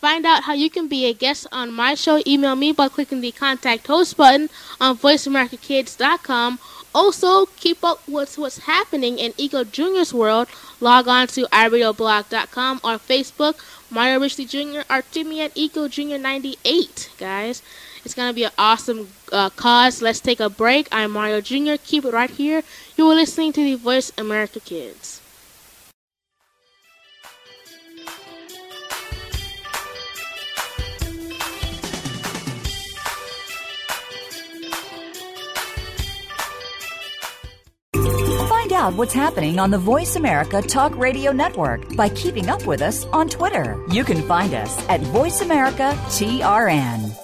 Find 0.00 0.26
out 0.26 0.42
how 0.42 0.52
you 0.52 0.68
can 0.68 0.86
be 0.86 1.06
a 1.06 1.14
guest 1.14 1.46
on 1.50 1.72
my 1.72 1.94
show. 1.94 2.20
Email 2.26 2.56
me 2.56 2.72
by 2.72 2.88
clicking 2.88 3.22
the 3.22 3.32
contact 3.32 3.86
host 3.86 4.18
button 4.18 4.50
on 4.78 4.98
voiceamericakids.com. 4.98 6.58
Also, 6.94 7.46
keep 7.56 7.82
up 7.82 8.06
with 8.06 8.36
what's 8.36 8.58
happening 8.58 9.18
in 9.18 9.32
Eco 9.38 9.64
Junior's 9.64 10.12
world. 10.12 10.46
Log 10.78 11.08
on 11.08 11.26
to 11.28 11.46
iradioblog.com 11.46 12.80
or 12.84 12.98
Facebook, 12.98 13.54
Mario 13.90 14.20
Richley 14.20 14.46
Jr. 14.46 14.82
or 14.92 15.02
tweet 15.02 15.26
me 15.26 15.40
at 15.40 15.52
Eco 15.56 15.88
Junior 15.88 16.18
98, 16.18 17.10
guys. 17.18 17.62
It's 18.04 18.14
going 18.14 18.28
to 18.28 18.34
be 18.34 18.44
an 18.44 18.52
awesome 18.58 19.08
uh, 19.32 19.50
cause. 19.50 20.02
Let's 20.02 20.20
take 20.20 20.40
a 20.40 20.50
break. 20.50 20.88
I'm 20.92 21.12
Mario 21.12 21.40
Jr. 21.40 21.74
Keep 21.82 22.04
it 22.04 22.12
right 22.12 22.30
here. 22.30 22.62
You 22.96 23.08
are 23.08 23.14
listening 23.14 23.52
to 23.54 23.64
the 23.64 23.76
Voice 23.76 24.12
America 24.18 24.60
Kids. 24.60 25.22
Find 38.48 38.72
out 38.72 38.94
what's 38.94 39.14
happening 39.14 39.58
on 39.58 39.70
the 39.70 39.78
Voice 39.78 40.16
America 40.16 40.60
Talk 40.60 40.94
Radio 40.96 41.32
Network 41.32 41.96
by 41.96 42.10
keeping 42.10 42.50
up 42.50 42.66
with 42.66 42.82
us 42.82 43.06
on 43.06 43.28
Twitter. 43.28 43.82
You 43.90 44.04
can 44.04 44.20
find 44.28 44.52
us 44.52 44.78
at 44.88 45.00
Voice 45.00 45.40
America 45.40 45.92
TRN. 46.08 47.23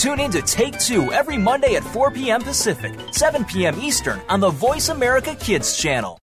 Tune 0.00 0.18
in 0.18 0.30
to 0.30 0.40
Take 0.40 0.78
Two 0.78 1.12
every 1.12 1.36
Monday 1.36 1.74
at 1.74 1.84
4 1.84 2.10
p.m. 2.10 2.40
Pacific, 2.40 2.98
7 3.12 3.44
p.m. 3.44 3.78
Eastern 3.78 4.18
on 4.30 4.40
the 4.40 4.48
Voice 4.48 4.88
America 4.88 5.34
Kids 5.34 5.76
channel. 5.76 6.18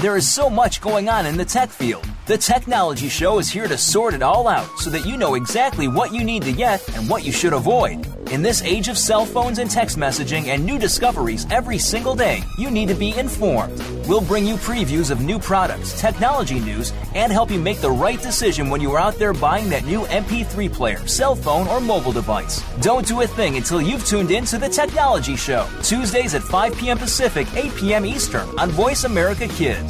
There 0.00 0.16
is 0.16 0.26
so 0.26 0.48
much 0.48 0.80
going 0.80 1.10
on 1.10 1.26
in 1.26 1.36
the 1.36 1.44
tech 1.44 1.68
field. 1.68 2.08
The 2.24 2.38
Technology 2.38 3.10
Show 3.10 3.38
is 3.38 3.50
here 3.50 3.68
to 3.68 3.76
sort 3.76 4.14
it 4.14 4.22
all 4.22 4.48
out 4.48 4.78
so 4.78 4.88
that 4.88 5.04
you 5.04 5.18
know 5.18 5.34
exactly 5.34 5.88
what 5.88 6.14
you 6.14 6.24
need 6.24 6.42
to 6.44 6.52
get 6.52 6.88
and 6.96 7.06
what 7.06 7.22
you 7.22 7.32
should 7.32 7.52
avoid. 7.52 8.06
In 8.30 8.40
this 8.40 8.62
age 8.62 8.86
of 8.86 8.96
cell 8.96 9.26
phones 9.26 9.58
and 9.58 9.68
text 9.68 9.98
messaging 9.98 10.46
and 10.46 10.64
new 10.64 10.78
discoveries 10.78 11.44
every 11.50 11.76
single 11.76 12.14
day, 12.14 12.44
you 12.56 12.70
need 12.70 12.86
to 12.88 12.94
be 12.94 13.12
informed. 13.18 13.76
We'll 14.06 14.20
bring 14.20 14.46
you 14.46 14.54
previews 14.54 15.10
of 15.10 15.20
new 15.20 15.40
products, 15.40 16.00
technology 16.00 16.60
news, 16.60 16.92
and 17.16 17.32
help 17.32 17.50
you 17.50 17.58
make 17.58 17.80
the 17.80 17.90
right 17.90 18.22
decision 18.22 18.70
when 18.70 18.80
you 18.80 18.92
are 18.92 19.00
out 19.00 19.16
there 19.16 19.32
buying 19.32 19.68
that 19.70 19.84
new 19.84 20.02
MP3 20.02 20.72
player, 20.72 21.04
cell 21.08 21.34
phone, 21.34 21.66
or 21.66 21.80
mobile 21.80 22.12
device. 22.12 22.62
Don't 22.80 23.04
do 23.04 23.22
a 23.22 23.26
thing 23.26 23.56
until 23.56 23.82
you've 23.82 24.06
tuned 24.06 24.30
in 24.30 24.44
to 24.44 24.58
The 24.58 24.68
Technology 24.68 25.34
Show, 25.34 25.68
Tuesdays 25.82 26.36
at 26.36 26.42
5 26.42 26.76
p.m. 26.76 26.98
Pacific, 26.98 27.48
8 27.56 27.74
p.m. 27.74 28.06
Eastern 28.06 28.48
on 28.56 28.70
Voice 28.70 29.02
America 29.02 29.48
Kids. 29.48 29.89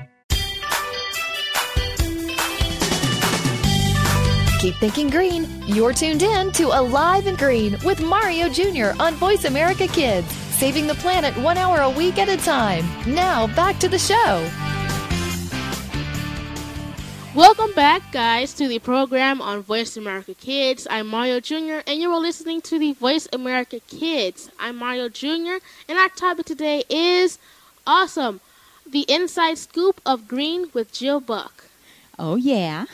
Keep 4.61 4.75
thinking 4.75 5.09
green. 5.09 5.47
You're 5.65 5.91
tuned 5.91 6.21
in 6.21 6.51
to 6.51 6.67
Alive 6.67 7.25
and 7.25 7.35
Green 7.35 7.77
with 7.83 7.99
Mario 7.99 8.47
Jr. 8.47 8.91
on 9.01 9.15
Voice 9.15 9.45
America 9.45 9.87
Kids, 9.87 10.31
saving 10.31 10.85
the 10.85 10.93
planet 10.93 11.35
one 11.37 11.57
hour 11.57 11.79
a 11.79 11.89
week 11.89 12.19
at 12.19 12.29
a 12.29 12.37
time. 12.37 12.85
Now, 13.07 13.47
back 13.55 13.79
to 13.79 13.89
the 13.89 13.97
show. 13.97 14.47
Welcome 17.33 17.73
back, 17.73 18.03
guys, 18.11 18.53
to 18.53 18.67
the 18.67 18.77
program 18.77 19.41
on 19.41 19.63
Voice 19.63 19.97
America 19.97 20.35
Kids. 20.35 20.85
I'm 20.91 21.07
Mario 21.07 21.39
Jr., 21.39 21.81
and 21.87 21.99
you 21.99 22.11
are 22.11 22.19
listening 22.19 22.61
to 22.61 22.77
the 22.77 22.93
Voice 22.93 23.27
America 23.33 23.79
Kids. 23.87 24.51
I'm 24.59 24.75
Mario 24.75 25.09
Jr., 25.09 25.57
and 25.89 25.97
our 25.97 26.09
topic 26.09 26.45
today 26.45 26.83
is 26.87 27.39
awesome 27.87 28.41
the 28.87 29.11
inside 29.11 29.57
scoop 29.57 29.99
of 30.05 30.27
green 30.27 30.69
with 30.71 30.93
Jill 30.93 31.19
Buck. 31.19 31.63
Oh, 32.19 32.35
yeah. 32.35 32.85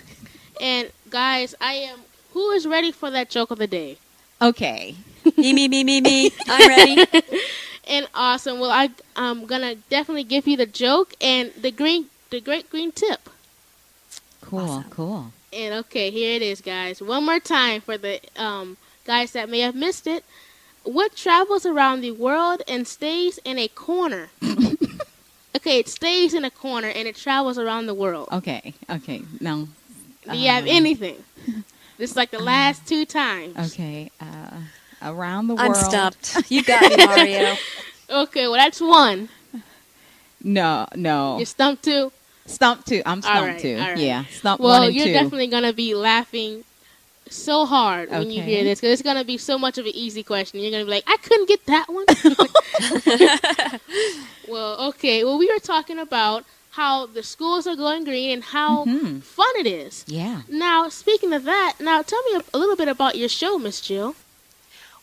And 0.61 0.91
guys, 1.09 1.55
I 1.59 1.73
am. 1.73 1.99
Who 2.33 2.51
is 2.51 2.67
ready 2.67 2.91
for 2.91 3.09
that 3.11 3.29
joke 3.29 3.51
of 3.51 3.57
the 3.57 3.67
day? 3.67 3.97
Okay. 4.41 4.95
me, 5.37 5.53
me, 5.53 5.67
me, 5.67 5.83
me, 5.83 6.01
me. 6.01 6.31
I'm 6.47 6.67
ready. 6.67 7.05
and 7.87 8.07
awesome. 8.13 8.59
Well, 8.59 8.71
I, 8.71 8.89
I'm 9.15 9.45
gonna 9.45 9.75
definitely 9.75 10.23
give 10.23 10.47
you 10.47 10.57
the 10.57 10.65
joke 10.65 11.13
and 11.21 11.51
the 11.59 11.71
green, 11.71 12.07
the 12.29 12.41
great 12.41 12.69
green 12.69 12.91
tip. 12.91 13.29
Cool, 14.41 14.59
awesome. 14.59 14.89
cool. 14.89 15.33
And 15.51 15.73
okay, 15.85 16.11
here 16.11 16.35
it 16.35 16.41
is, 16.41 16.61
guys. 16.61 17.01
One 17.01 17.25
more 17.25 17.39
time 17.39 17.81
for 17.81 17.97
the 17.97 18.19
um, 18.35 18.77
guys 19.05 19.31
that 19.31 19.49
may 19.49 19.59
have 19.61 19.75
missed 19.75 20.07
it. 20.07 20.23
What 20.83 21.15
travels 21.15 21.65
around 21.65 22.01
the 22.01 22.11
world 22.11 22.61
and 22.67 22.87
stays 22.87 23.39
in 23.43 23.57
a 23.57 23.67
corner? 23.67 24.29
okay, 25.55 25.79
it 25.79 25.89
stays 25.89 26.33
in 26.33 26.45
a 26.45 26.49
corner 26.49 26.87
and 26.87 27.07
it 27.07 27.15
travels 27.15 27.57
around 27.57 27.87
the 27.87 27.93
world. 27.93 28.29
Okay, 28.31 28.73
okay. 28.89 29.23
Now, 29.41 29.67
do 30.31 30.37
you 30.37 30.49
have 30.49 30.63
um, 30.63 30.69
anything? 30.69 31.23
This 31.97 32.11
is 32.11 32.15
like 32.15 32.29
the 32.29 32.37
last 32.37 32.87
two 32.87 33.05
times. 33.05 33.73
Okay. 33.73 34.11
Uh, 34.21 34.59
around 35.01 35.47
the 35.47 35.55
I'm 35.55 35.69
world. 35.69 35.77
I'm 35.77 35.89
stumped. 35.89 36.37
You 36.51 36.63
got 36.63 36.95
me, 36.95 37.05
Mario. 37.05 37.55
okay, 38.07 38.47
well, 38.47 38.53
that's 38.53 38.79
one. 38.79 39.29
No, 40.43 40.87
no. 40.95 41.37
You're 41.37 41.47
stumped 41.47 41.83
too? 41.83 42.11
Stumped 42.45 42.87
two. 42.87 43.01
I'm 43.03 43.21
stumped 43.21 43.41
right, 43.41 43.59
too. 43.59 43.77
Right. 43.77 43.97
Yeah, 43.97 44.25
stumped 44.25 44.63
well, 44.63 44.79
one 44.79 44.89
and 44.89 44.95
you're 44.95 45.07
two. 45.07 45.13
definitely 45.13 45.47
gonna 45.47 45.73
be 45.73 45.95
laughing 45.95 46.63
so 47.29 47.65
hard 47.65 48.09
when 48.09 48.31
you 48.31 48.41
hear 48.41 48.63
this 48.63 48.79
because 48.79 48.93
it's 48.93 49.01
gonna 49.01 49.25
be 49.25 49.37
so 49.37 49.57
much 49.57 49.77
of 49.77 49.85
an 49.85 49.91
easy 49.95 50.23
question. 50.23 50.59
You're 50.59 50.71
gonna 50.71 50.85
be 50.85 50.91
like, 50.91 51.03
I 51.07 51.17
couldn't 51.17 51.47
get 51.47 51.65
that 51.65 51.87
one. 51.89 52.05
well, 54.47 54.87
okay. 54.89 55.23
Well, 55.23 55.37
we 55.37 55.51
were 55.51 55.59
talking 55.59 55.99
about 55.99 56.45
how 56.77 57.07
the 57.07 57.23
schools 57.23 57.65
are 57.65 57.75
going 57.75 58.03
green 58.03 58.29
and 58.31 58.43
how 58.43 58.85
mm-hmm. 58.85 59.19
fun 59.19 59.53
it 59.57 59.65
is. 59.65 60.05
Yeah. 60.07 60.43
Now, 60.47 60.89
speaking 60.89 61.33
of 61.33 61.43
that, 61.43 61.77
now 61.79 62.03
tell 62.03 62.21
me 62.29 62.35
a, 62.35 62.43
a 62.55 62.59
little 62.59 62.75
bit 62.75 62.87
about 62.87 63.17
your 63.17 63.29
show, 63.29 63.57
Miss 63.57 63.81
Jill. 63.81 64.15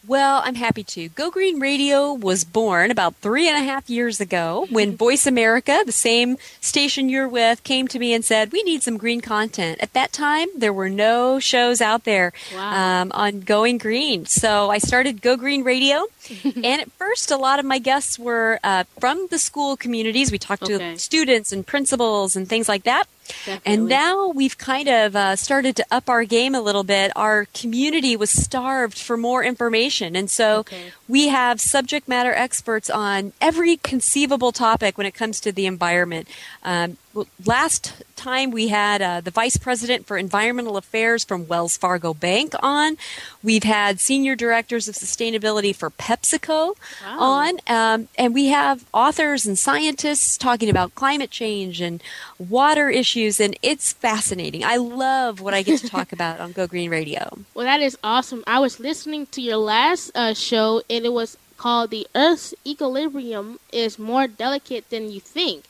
Well, 0.07 0.43
I'm 0.45 0.57
happy 0.57 0.85
to. 0.85 1.09
Go 1.11 1.31
Green 1.31 1.61
Radio 1.61 2.13
was 2.13 2.45
born 2.45 2.91
about 2.91 3.15
three 3.17 3.49
and 3.49 3.57
a 3.57 3.67
half 3.67 3.89
years 3.89 4.21
ago 4.21 4.67
when 4.71 4.97
Voice 4.97 5.27
America, 5.27 5.83
the 5.87 5.93
same 5.93 6.37
station 6.61 7.09
you're 7.09 7.29
with, 7.29 7.65
came 7.65 7.89
to 7.89 7.99
me 7.99 8.13
and 8.13 8.23
said, 8.25 8.53
We 8.53 8.63
need 8.65 8.83
some 8.83 8.99
green 8.99 9.23
content. 9.23 9.79
At 9.81 9.95
that 9.95 10.13
time, 10.13 10.49
there 10.57 10.73
were 10.73 10.91
no 10.91 11.39
shows 11.39 11.81
out 11.81 12.05
there 12.05 12.33
wow. 12.55 13.03
um, 13.03 13.13
on 13.15 13.41
Going 13.41 13.79
Green. 13.79 14.27
So 14.27 14.71
I 14.71 14.79
started 14.79 15.23
Go 15.23 15.37
Green 15.37 15.65
Radio. 15.65 16.05
and 16.45 16.81
at 16.81 16.93
first, 16.93 17.31
a 17.31 17.37
lot 17.37 17.59
of 17.59 17.65
my 17.65 17.79
guests 17.79 18.19
were 18.19 18.59
uh, 18.63 18.85
from 19.01 19.29
the 19.31 19.39
school 19.39 19.77
communities. 19.77 20.31
We 20.31 20.39
talked 20.39 20.65
okay. 20.65 20.79
to 20.95 20.99
students 20.99 21.53
and 21.53 21.67
principals 21.67 22.37
and 22.37 22.49
things 22.49 22.69
like 22.69 22.85
that. 22.85 23.05
Definitely. 23.47 23.73
And 23.73 23.89
now 23.89 24.29
we've 24.29 24.59
kind 24.59 24.89
of 24.89 25.17
uh, 25.17 25.37
started 25.37 25.77
to 25.77 25.87
up 25.91 26.09
our 26.09 26.25
game 26.25 26.55
a 26.55 26.61
little 26.61 26.85
bit. 26.85 27.11
Our 27.17 27.47
community 27.55 28.17
was 28.17 28.31
starved 28.31 28.99
for 28.99 29.17
more 29.17 29.43
information. 29.43 29.94
And 30.03 30.31
so 30.31 30.59
okay. 30.59 30.93
we 31.09 31.29
have 31.29 31.61
subject 31.61 32.09
matter 32.09 32.33
experts 32.33 32.91
on 32.91 33.33
every 33.41 33.77
conceivable 33.77 34.53
topic 34.53 34.99
when 34.99 35.07
it 35.07 35.15
comes 35.15 35.41
to 35.41 35.53
the 35.53 35.67
environment. 35.67 36.29
Um, 36.63 36.97
last 37.45 38.03
time 38.17 38.51
we 38.51 38.69
had 38.69 39.03
uh, 39.03 39.21
the 39.21 39.31
vice 39.31 39.57
president 39.57 40.07
for 40.07 40.17
environmental 40.17 40.77
affairs 40.77 41.25
from 41.25 41.47
Wells 41.47 41.77
Fargo 41.77 42.15
Bank 42.15 42.55
on. 42.63 42.97
We've 43.43 43.63
had 43.65 44.01
senior 44.01 44.35
directors 44.35 44.89
of 44.89 44.95
sustainability 44.95 45.75
for 45.75 45.91
PepsiCo 45.91 46.75
Wow. 47.05 47.19
on, 47.21 47.55
um, 47.67 48.09
and 48.17 48.33
we 48.35 48.47
have 48.47 48.85
authors 48.95 49.47
and 49.47 49.59
scientists 49.59 50.37
talking 50.39 50.71
about 50.71 50.95
climate 50.95 51.31
change 51.31 51.81
and 51.81 52.03
water 52.39 52.89
issues, 52.89 53.41
and 53.41 53.57
it's 53.63 53.93
fascinating. 53.93 54.65
I 54.65 54.77
love 54.77 55.41
what 55.41 55.55
I 55.55 55.63
get 55.63 55.81
to 55.81 55.89
talk 55.89 56.13
about 56.17 56.41
on 56.41 56.53
Go 56.53 56.67
Green 56.67 56.91
Radio. 56.91 57.39
Well, 57.55 57.67
that 57.67 57.81
is 57.81 57.97
awesome. 58.03 58.43
I 58.47 58.59
was 58.61 58.81
listening 58.81 59.27
to 59.27 59.41
your 59.43 59.59
last 59.59 60.11
uh, 60.15 60.35
show, 60.35 60.83
and 60.89 61.05
it 61.05 61.13
was 61.13 61.37
called 61.59 61.91
"The 61.91 62.07
Earth's 62.15 62.55
Equilibrium 62.67 63.59
is 63.73 63.99
More 63.99 64.27
Delicate 64.27 64.89
Than 64.91 65.11
You 65.11 65.21
Think," 65.21 65.65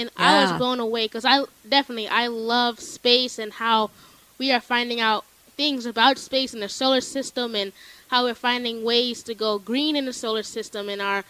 and 0.00 0.10
I 0.16 0.42
was 0.42 0.52
blown 0.52 0.80
away 0.80 1.06
because 1.06 1.24
I 1.24 1.44
definitely 1.68 2.08
I 2.08 2.26
love 2.26 2.80
space 2.80 3.38
and 3.38 3.52
how 3.52 3.90
we 4.38 4.52
are 4.52 4.60
finding 4.60 5.00
out 5.00 5.24
things 5.56 5.84
about 5.86 6.18
space 6.18 6.54
and 6.54 6.62
the 6.62 6.68
solar 6.68 7.00
system, 7.00 7.54
and 7.54 7.72
how 8.08 8.24
we're 8.24 8.34
finding 8.34 8.82
ways 8.82 9.22
to 9.24 9.34
go 9.34 9.58
green 9.58 9.96
in 9.96 10.06
the 10.06 10.12
solar 10.12 10.42
system 10.42 10.88
and 10.88 11.02
our 11.02 11.24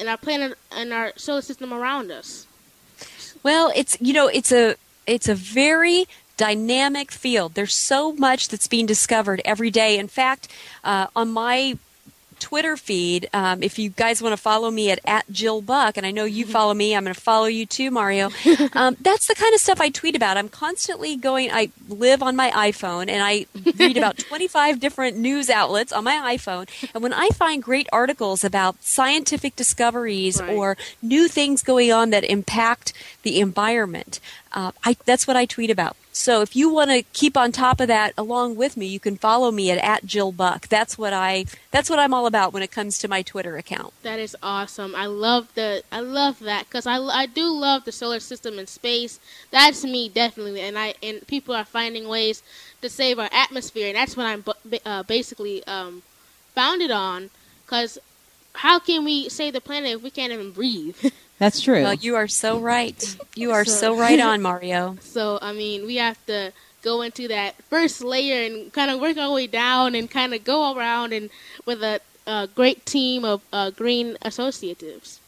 and 0.00 0.08
our 0.08 0.16
planet 0.16 0.58
and 0.70 0.92
our 0.92 1.12
solar 1.16 1.42
system 1.42 1.72
around 1.72 2.10
us. 2.10 2.46
Well, 3.42 3.72
it's 3.76 3.96
you 4.00 4.12
know, 4.12 4.28
it's 4.28 4.52
a 4.52 4.76
it's 5.06 5.28
a 5.28 5.34
very 5.34 6.06
dynamic 6.36 7.12
field. 7.12 7.54
There's 7.54 7.74
so 7.74 8.12
much 8.12 8.48
that's 8.48 8.66
being 8.66 8.86
discovered 8.86 9.40
every 9.44 9.70
day. 9.70 9.98
In 9.98 10.08
fact, 10.08 10.48
uh, 10.82 11.06
on 11.14 11.30
my 11.30 11.78
Twitter 12.44 12.76
feed, 12.76 13.26
um, 13.32 13.62
if 13.62 13.78
you 13.78 13.88
guys 13.88 14.20
want 14.20 14.34
to 14.34 14.36
follow 14.36 14.70
me 14.70 14.90
at, 14.90 15.00
at 15.06 15.24
Jill 15.30 15.62
Buck, 15.62 15.96
and 15.96 16.04
I 16.04 16.10
know 16.10 16.24
you 16.24 16.44
follow 16.44 16.74
me, 16.74 16.94
I'm 16.94 17.04
going 17.04 17.14
to 17.14 17.18
follow 17.20 17.46
you 17.46 17.64
too, 17.64 17.90
Mario. 17.90 18.30
Um, 18.74 18.96
that's 19.00 19.28
the 19.28 19.34
kind 19.34 19.54
of 19.54 19.60
stuff 19.60 19.80
I 19.80 19.88
tweet 19.88 20.16
about. 20.16 20.36
I'm 20.36 20.48
constantly 20.48 21.16
going, 21.16 21.50
I 21.52 21.70
live 21.88 22.22
on 22.22 22.34
my 22.34 22.50
iPhone 22.50 23.08
and 23.08 23.22
I 23.22 23.46
read 23.78 23.96
about 23.96 24.18
25 24.30 24.80
different 24.80 25.16
news 25.16 25.48
outlets 25.48 25.92
on 25.92 26.02
my 26.02 26.36
iPhone. 26.36 26.68
And 26.92 27.02
when 27.02 27.12
I 27.12 27.28
find 27.28 27.62
great 27.62 27.88
articles 27.92 28.42
about 28.42 28.82
scientific 28.82 29.54
discoveries 29.54 30.40
or 30.40 30.76
new 31.02 31.28
things 31.28 31.62
going 31.62 31.92
on 31.92 32.10
that 32.10 32.24
impact 32.24 32.92
the 33.22 33.38
environment, 33.38 34.18
uh, 34.54 34.70
I, 34.84 34.96
that's 35.04 35.26
what 35.26 35.36
I 35.36 35.44
tweet 35.44 35.68
about. 35.68 35.96
So 36.12 36.42
if 36.42 36.54
you 36.54 36.72
want 36.72 36.90
to 36.90 37.02
keep 37.12 37.36
on 37.36 37.50
top 37.50 37.80
of 37.80 37.88
that 37.88 38.14
along 38.16 38.54
with 38.54 38.76
me, 38.76 38.86
you 38.86 39.00
can 39.00 39.16
follow 39.16 39.50
me 39.50 39.72
at, 39.72 39.78
at 39.78 40.06
Jill 40.06 40.30
Buck. 40.30 40.68
That's 40.68 40.96
what 40.96 41.12
I 41.12 41.46
that's 41.72 41.90
what 41.90 41.98
I'm 41.98 42.14
all 42.14 42.26
about 42.26 42.52
when 42.52 42.62
it 42.62 42.70
comes 42.70 42.96
to 42.98 43.08
my 43.08 43.22
Twitter 43.22 43.56
account. 43.56 43.92
That 44.04 44.20
is 44.20 44.36
awesome. 44.40 44.94
I 44.94 45.06
love 45.06 45.52
the 45.56 45.82
I 45.90 45.98
love 45.98 46.38
that 46.38 46.66
because 46.66 46.86
I, 46.86 46.98
I 46.98 47.26
do 47.26 47.48
love 47.48 47.84
the 47.84 47.90
solar 47.90 48.20
system 48.20 48.60
and 48.60 48.68
space. 48.68 49.18
That's 49.50 49.82
me 49.82 50.08
definitely, 50.08 50.60
and 50.60 50.78
I 50.78 50.94
and 51.02 51.26
people 51.26 51.52
are 51.52 51.64
finding 51.64 52.06
ways 52.06 52.44
to 52.80 52.88
save 52.88 53.18
our 53.18 53.30
atmosphere, 53.32 53.88
and 53.88 53.96
that's 53.96 54.16
what 54.16 54.26
I'm 54.26 54.42
bu- 54.42 54.78
uh, 54.86 55.02
basically 55.02 55.66
um, 55.66 56.02
founded 56.54 56.92
on. 56.92 57.30
Because 57.66 57.98
how 58.52 58.78
can 58.78 59.04
we 59.04 59.28
save 59.28 59.52
the 59.54 59.60
planet 59.60 59.96
if 59.96 60.02
we 60.02 60.10
can't 60.10 60.32
even 60.32 60.52
breathe? 60.52 60.96
That's 61.38 61.60
true. 61.60 61.82
Well, 61.82 61.94
you 61.94 62.14
are 62.16 62.28
so 62.28 62.58
right. 62.58 63.16
You 63.34 63.52
are 63.52 63.64
so 63.64 63.96
right 63.98 64.20
on, 64.20 64.40
Mario. 64.42 64.96
So 65.00 65.38
I 65.42 65.52
mean, 65.52 65.86
we 65.86 65.96
have 65.96 66.24
to 66.26 66.52
go 66.82 67.02
into 67.02 67.28
that 67.28 67.54
first 67.64 68.04
layer 68.04 68.44
and 68.46 68.72
kind 68.72 68.90
of 68.90 69.00
work 69.00 69.16
our 69.16 69.32
way 69.32 69.46
down 69.46 69.94
and 69.94 70.10
kind 70.10 70.34
of 70.34 70.44
go 70.44 70.76
around 70.76 71.12
and 71.12 71.30
with 71.64 71.82
a, 71.82 72.00
a 72.26 72.48
great 72.54 72.86
team 72.86 73.24
of 73.24 73.42
uh, 73.52 73.70
green 73.70 74.16
associatives. 74.24 75.18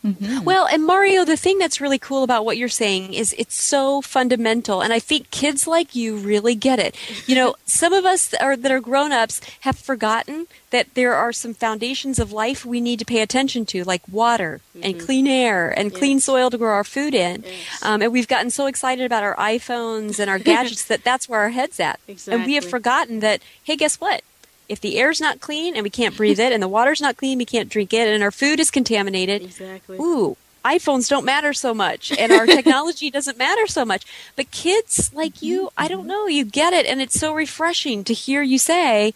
Well, 0.44 0.66
and 0.66 0.84
Mario, 0.84 1.24
the 1.24 1.36
thing 1.36 1.58
that's 1.58 1.80
really 1.80 1.98
cool 1.98 2.22
about 2.22 2.44
what 2.44 2.56
you're 2.56 2.68
saying 2.68 3.12
is 3.12 3.34
it's 3.36 3.60
so 3.60 4.00
fundamental, 4.00 4.80
and 4.80 4.92
I 4.92 5.00
think 5.00 5.30
kids 5.32 5.66
like 5.66 5.96
you 5.96 6.16
really 6.16 6.54
get 6.54 6.78
it. 6.78 6.94
You 7.26 7.34
know, 7.34 7.56
some 7.66 7.92
of 7.92 8.04
us 8.04 8.28
that 8.28 8.40
are, 8.40 8.56
that 8.56 8.70
are 8.70 8.80
grown-ups 8.80 9.40
have 9.60 9.76
forgotten 9.76 10.46
that 10.70 10.94
there 10.94 11.14
are 11.14 11.32
some 11.32 11.54
foundations 11.54 12.18
of 12.18 12.30
life 12.32 12.64
we 12.64 12.80
need 12.80 12.98
to 13.00 13.04
pay 13.04 13.20
attention 13.20 13.66
to, 13.66 13.82
like 13.84 14.02
water 14.10 14.60
and 14.80 15.00
clean 15.00 15.26
air 15.26 15.70
and 15.70 15.92
clean 15.94 16.20
soil 16.20 16.50
to 16.50 16.58
grow 16.58 16.72
our 16.72 16.84
food 16.84 17.14
in. 17.14 17.44
Um, 17.82 18.02
and 18.02 18.12
we've 18.12 18.28
gotten 18.28 18.50
so 18.50 18.66
excited 18.66 19.04
about 19.04 19.22
our 19.24 19.34
iPhones 19.36 20.18
and 20.20 20.30
our 20.30 20.38
gadgets 20.50 20.84
that 20.84 21.02
that's 21.02 21.28
where 21.28 21.40
our 21.40 21.50
head's 21.50 21.80
at. 21.80 21.98
And 22.28 22.44
we 22.46 22.54
have 22.54 22.64
forgotten 22.64 23.20
that, 23.20 23.42
hey, 23.64 23.76
guess 23.76 24.00
what? 24.00 24.22
If 24.68 24.80
the 24.80 24.98
air's 24.98 25.20
not 25.20 25.40
clean 25.40 25.74
and 25.74 25.82
we 25.82 25.90
can't 25.90 26.16
breathe 26.16 26.40
it, 26.40 26.52
and 26.52 26.62
the 26.62 26.68
water's 26.68 27.00
not 27.00 27.16
clean, 27.16 27.38
we 27.38 27.44
can't 27.44 27.68
drink 27.68 27.92
it, 27.92 28.08
and 28.08 28.22
our 28.22 28.30
food 28.30 28.60
is 28.60 28.70
contaminated, 28.70 29.42
Exactly. 29.42 29.98
ooh, 29.98 30.36
iPhones 30.64 31.08
don't 31.08 31.24
matter 31.24 31.52
so 31.52 31.72
much 31.72 32.12
and 32.18 32.32
our 32.32 32.46
technology 32.46 33.08
doesn't 33.16 33.38
matter 33.38 33.68
so 33.68 33.84
much. 33.84 34.04
But 34.34 34.50
kids 34.50 35.12
like 35.14 35.40
you, 35.40 35.70
I 35.78 35.86
don't 35.86 36.08
know, 36.08 36.26
you 36.26 36.44
get 36.44 36.72
it 36.72 36.86
and 36.86 37.00
it's 37.00 37.18
so 37.18 37.32
refreshing 37.32 38.02
to 38.04 38.12
hear 38.12 38.42
you 38.42 38.58
say, 38.58 39.14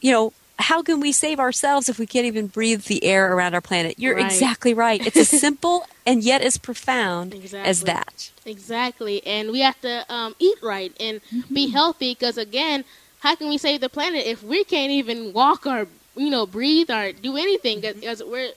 you 0.00 0.10
know, 0.10 0.32
how 0.58 0.82
can 0.82 0.98
we 0.98 1.12
save 1.12 1.38
ourselves 1.38 1.88
if 1.88 1.98
we 1.98 2.06
can't 2.06 2.26
even 2.26 2.46
breathe 2.48 2.84
the 2.84 3.04
air 3.04 3.32
around 3.32 3.54
our 3.54 3.60
planet? 3.60 3.98
You're 3.98 4.16
Right. 4.16 4.32
exactly 4.32 4.74
right. 4.74 5.04
It's 5.06 5.16
as 5.16 5.28
simple 5.28 5.86
and 6.06 6.22
yet 6.22 6.42
as 6.42 6.58
profound 6.58 7.34
as 7.54 7.82
that. 7.82 8.30
Exactly, 8.44 9.24
and 9.26 9.52
we 9.52 9.60
have 9.60 9.80
to 9.82 10.04
um, 10.12 10.34
eat 10.38 10.58
right 10.62 10.92
and 10.98 11.20
be 11.52 11.68
healthy. 11.68 12.14
Because 12.14 12.38
again, 12.38 12.84
how 13.20 13.34
can 13.34 13.48
we 13.48 13.58
save 13.58 13.80
the 13.80 13.88
planet 13.88 14.26
if 14.26 14.42
we 14.42 14.64
can't 14.64 14.90
even 14.92 15.32
walk 15.32 15.66
or 15.66 15.86
you 16.16 16.30
know 16.30 16.46
breathe 16.46 16.90
or 16.90 17.12
do 17.12 17.36
anything? 17.36 17.80
Because 17.80 18.22
we're 18.22 18.52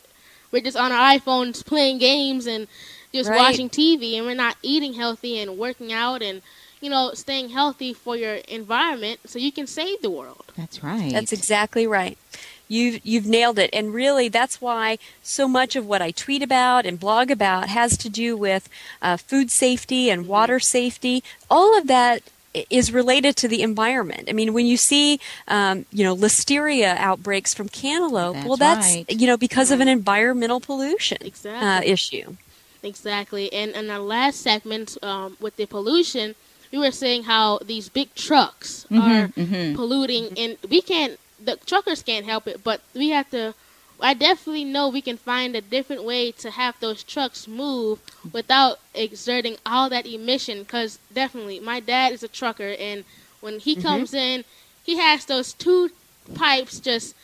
we're 0.51 0.61
just 0.61 0.77
on 0.77 0.91
our 0.91 1.17
iPhones 1.17 1.65
playing 1.65 1.97
games 1.99 2.45
and 2.47 2.67
just 3.13 3.29
Right. 3.29 3.37
watching 3.37 3.69
TV, 3.69 4.15
and 4.17 4.25
we're 4.25 4.33
not 4.35 4.55
eating 4.61 4.93
healthy 4.93 5.37
and 5.39 5.57
working 5.57 5.91
out 5.91 6.21
and 6.21 6.41
you 6.81 6.89
know 6.89 7.11
staying 7.13 7.49
healthy 7.49 7.93
for 7.93 8.15
your 8.15 8.35
environment, 8.47 9.19
so 9.25 9.37
you 9.39 9.51
can 9.51 9.67
save 9.67 10.01
the 10.01 10.09
world. 10.09 10.45
That's 10.57 10.83
right. 10.83 11.11
That's 11.11 11.31
exactly 11.33 11.85
right. 11.87 12.17
You've 12.67 13.05
you've 13.05 13.25
nailed 13.25 13.59
it, 13.59 13.69
and 13.73 13.93
really, 13.93 14.29
that's 14.29 14.61
why 14.61 14.97
so 15.21 15.45
much 15.47 15.75
of 15.75 15.85
what 15.85 16.01
I 16.01 16.11
tweet 16.11 16.41
about 16.41 16.85
and 16.85 16.97
blog 16.99 17.29
about 17.29 17.67
has 17.67 17.97
to 17.97 18.09
do 18.09 18.37
with 18.37 18.69
uh, 19.01 19.17
food 19.17 19.51
safety 19.51 20.09
and 20.09 20.25
water 20.27 20.59
safety. 20.59 21.21
All 21.49 21.77
of 21.77 21.87
that 21.87 22.21
i- 22.23 22.31
is 22.69 22.91
related 22.91 23.35
to 23.37 23.47
the 23.47 23.61
environment. 23.61 24.27
I 24.29 24.33
mean, 24.33 24.53
when 24.53 24.65
you 24.65 24.77
see, 24.77 25.19
um, 25.47 25.85
you 25.91 26.03
know, 26.03 26.15
listeria 26.15 26.95
outbreaks 26.97 27.53
from 27.53 27.69
cantaloupe, 27.69 28.43
well, 28.45 28.57
that's 28.57 28.95
right. 28.95 29.05
you 29.09 29.27
know 29.27 29.37
because 29.37 29.71
of 29.71 29.79
an 29.79 29.87
environmental 29.87 30.59
pollution 30.59 31.17
uh, 31.21 31.25
Exactly. 31.27 31.91
issue. 31.91 32.35
Exactly. 32.83 33.51
And 33.53 33.71
in 33.71 33.89
our 33.89 33.99
last 33.99 34.41
segment 34.41 34.97
um, 35.03 35.37
with 35.39 35.55
the 35.55 35.65
pollution, 35.65 36.35
we 36.71 36.79
were 36.79 36.91
saying 36.91 37.23
how 37.23 37.59
these 37.59 37.89
big 37.89 38.13
trucks 38.15 38.85
Mhm, 38.89 38.99
are 38.99 39.27
mhm. 39.29 39.75
polluting, 39.75 40.29
and 40.37 40.57
we 40.69 40.81
can't. 40.81 41.19
The 41.43 41.57
truckers 41.65 42.01
can't 42.03 42.25
help 42.25 42.47
it, 42.47 42.63
but 42.63 42.81
we 42.93 43.09
have 43.09 43.29
to. 43.31 43.53
I 44.01 44.13
definitely 44.13 44.65
know 44.65 44.89
we 44.89 45.01
can 45.01 45.17
find 45.17 45.55
a 45.55 45.61
different 45.61 46.03
way 46.03 46.31
to 46.33 46.51
have 46.51 46.75
those 46.79 47.03
trucks 47.03 47.47
move 47.47 48.01
without 48.33 48.79
exerting 48.93 49.57
all 49.65 49.89
that 49.89 50.05
emission. 50.07 50.59
Because 50.59 50.99
definitely, 51.13 51.59
my 51.59 51.79
dad 51.79 52.11
is 52.13 52.23
a 52.23 52.27
trucker, 52.27 52.75
and 52.79 53.03
when 53.41 53.59
he 53.59 53.75
Mhm. 53.75 53.83
comes 53.83 54.13
in, 54.13 54.43
he 54.83 54.97
has 54.97 55.25
those 55.25 55.53
two 55.53 55.89
pipes 56.33 56.79
just 56.79 57.15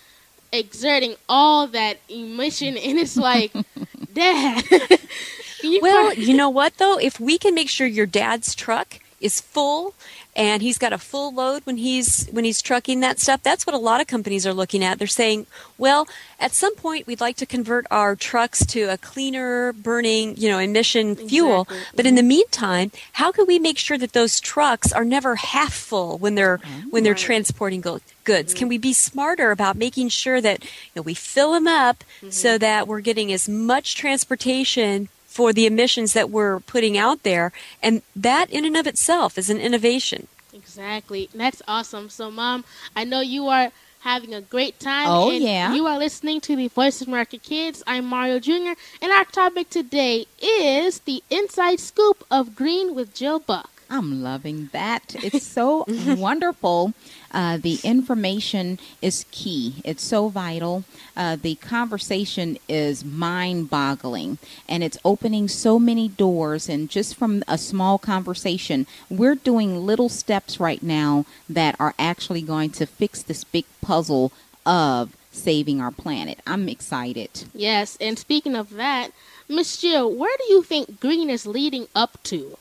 exerting 0.51 1.15
all 1.29 1.67
that 1.67 1.97
emission, 2.09 2.77
and 2.77 2.99
it's 2.99 3.17
like, 3.17 3.51
Dad. 4.13 4.63
you 5.61 5.81
Well, 5.81 6.13
you 6.13 6.33
know 6.33 6.49
what 6.49 6.77
though? 6.77 6.97
If 6.97 7.19
we 7.19 7.37
can 7.37 7.53
make 7.55 7.69
sure 7.69 7.87
your 7.87 8.05
dad's 8.05 8.55
truck 8.55 8.99
is 9.19 9.41
full 9.41 9.95
and 10.37 10.61
he's 10.61 10.77
got 10.77 10.93
a 10.93 10.99
full 10.99 11.33
load 11.33 11.65
when 11.65 11.77
he's 11.77 12.27
when 12.27 12.45
he's 12.45 12.61
trucking 12.61 12.99
that 12.99 13.19
stuff, 13.19 13.41
that's 13.41 13.65
what 13.65 13.73
a 13.73 13.79
lot 13.79 13.99
of 13.99 14.07
companies 14.07 14.45
are 14.45 14.53
looking 14.53 14.83
at. 14.83 14.99
They're 14.99 15.07
saying, 15.07 15.47
"Well, 15.79 16.07
at 16.39 16.53
some 16.53 16.75
point 16.75 17.07
we'd 17.07 17.19
like 17.19 17.35
to 17.37 17.47
convert 17.47 17.87
our 17.89 18.15
trucks 18.15 18.63
to 18.67 18.83
a 18.83 18.99
cleaner 18.99 19.73
burning, 19.73 20.37
you 20.37 20.47
know, 20.47 20.59
emission 20.59 21.15
fuel, 21.15 21.67
but 21.95 22.05
in 22.05 22.13
the 22.13 22.21
mm-hmm. 22.21 22.27
meantime, 22.27 22.91
how 23.13 23.31
can 23.31 23.47
we 23.47 23.57
make 23.57 23.79
sure 23.79 23.97
that 23.97 24.13
those 24.13 24.39
trucks 24.39 24.93
are 24.93 25.03
never 25.03 25.35
half 25.35 25.73
full 25.73 26.19
when 26.19 26.35
they're 26.35 26.59
mm-hmm. 26.59 26.91
when 26.91 27.03
they're 27.03 27.15
transporting 27.15 27.81
go- 27.81 27.99
goods? 28.23 28.53
Can 28.53 28.65
mm-hmm. 28.65 28.69
we 28.69 28.77
be 28.77 28.93
smarter 28.93 29.49
about 29.49 29.75
making 29.75 30.09
sure 30.09 30.39
that 30.39 30.63
you 30.63 30.69
know, 30.97 31.01
we 31.01 31.15
fill 31.15 31.53
them 31.53 31.67
up 31.67 32.03
so 32.29 32.59
that 32.59 32.87
we're 32.87 33.01
getting 33.01 33.33
as 33.33 33.49
much 33.49 33.95
transportation 33.95 35.09
for 35.37 35.53
the 35.53 35.67
emissions 35.67 36.13
that 36.13 36.31
we're 36.31 36.59
putting 36.61 36.97
out 36.97 37.21
there. 37.21 37.51
And 37.83 38.01
that 38.15 38.49
in 38.49 38.65
and 38.65 38.75
of 38.75 38.87
itself 38.87 39.37
is 39.37 39.51
an 39.51 39.59
innovation. 39.59 40.27
Exactly. 40.51 41.29
That's 41.31 41.61
awesome. 41.67 42.09
So, 42.09 42.31
Mom, 42.31 42.65
I 42.95 43.03
know 43.03 43.21
you 43.21 43.45
are 43.47 43.71
having 43.99 44.33
a 44.33 44.41
great 44.41 44.79
time. 44.79 45.07
Oh, 45.07 45.29
and 45.29 45.43
yeah. 45.43 45.75
You 45.75 45.85
are 45.85 45.99
listening 45.99 46.41
to 46.41 46.55
the 46.55 46.69
Voice 46.69 47.03
of 47.03 47.07
America 47.07 47.37
Kids. 47.37 47.83
I'm 47.85 48.05
Mario 48.05 48.39
Jr., 48.39 48.73
and 48.99 49.11
our 49.11 49.25
topic 49.25 49.69
today 49.69 50.25
is 50.41 51.01
the 51.01 51.21
inside 51.29 51.79
scoop 51.79 52.25
of 52.31 52.55
Green 52.55 52.95
with 52.95 53.13
Jill 53.13 53.37
Buck. 53.37 53.69
I'm 53.91 54.23
loving 54.23 54.69
that. 54.73 55.15
It's 55.23 55.45
so 55.45 55.85
wonderful. 56.17 56.95
Uh, 57.31 57.57
the 57.57 57.79
information 57.83 58.79
is 59.01 59.25
key. 59.31 59.75
It's 59.83 60.03
so 60.03 60.29
vital. 60.29 60.83
Uh, 61.15 61.35
the 61.35 61.55
conversation 61.55 62.57
is 62.67 63.03
mind 63.03 63.69
boggling 63.69 64.37
and 64.67 64.83
it's 64.83 64.97
opening 65.03 65.47
so 65.47 65.79
many 65.79 66.07
doors. 66.07 66.69
And 66.69 66.89
just 66.89 67.15
from 67.15 67.43
a 67.47 67.57
small 67.57 67.97
conversation, 67.97 68.87
we're 69.09 69.35
doing 69.35 69.85
little 69.85 70.09
steps 70.09 70.59
right 70.59 70.81
now 70.81 71.25
that 71.49 71.75
are 71.79 71.93
actually 71.99 72.41
going 72.41 72.71
to 72.71 72.85
fix 72.85 73.21
this 73.21 73.43
big 73.43 73.65
puzzle 73.81 74.31
of 74.65 75.15
saving 75.31 75.79
our 75.79 75.91
planet. 75.91 76.39
I'm 76.45 76.67
excited. 76.67 77.45
Yes, 77.53 77.97
and 78.01 78.17
speaking 78.17 78.55
of 78.55 78.71
that, 78.71 79.11
Miss 79.47 79.77
Jill, 79.77 80.13
where 80.13 80.35
do 80.37 80.53
you 80.53 80.63
think 80.63 80.99
green 80.99 81.29
is 81.29 81.45
leading 81.45 81.87
up 81.95 82.21
to? 82.23 82.57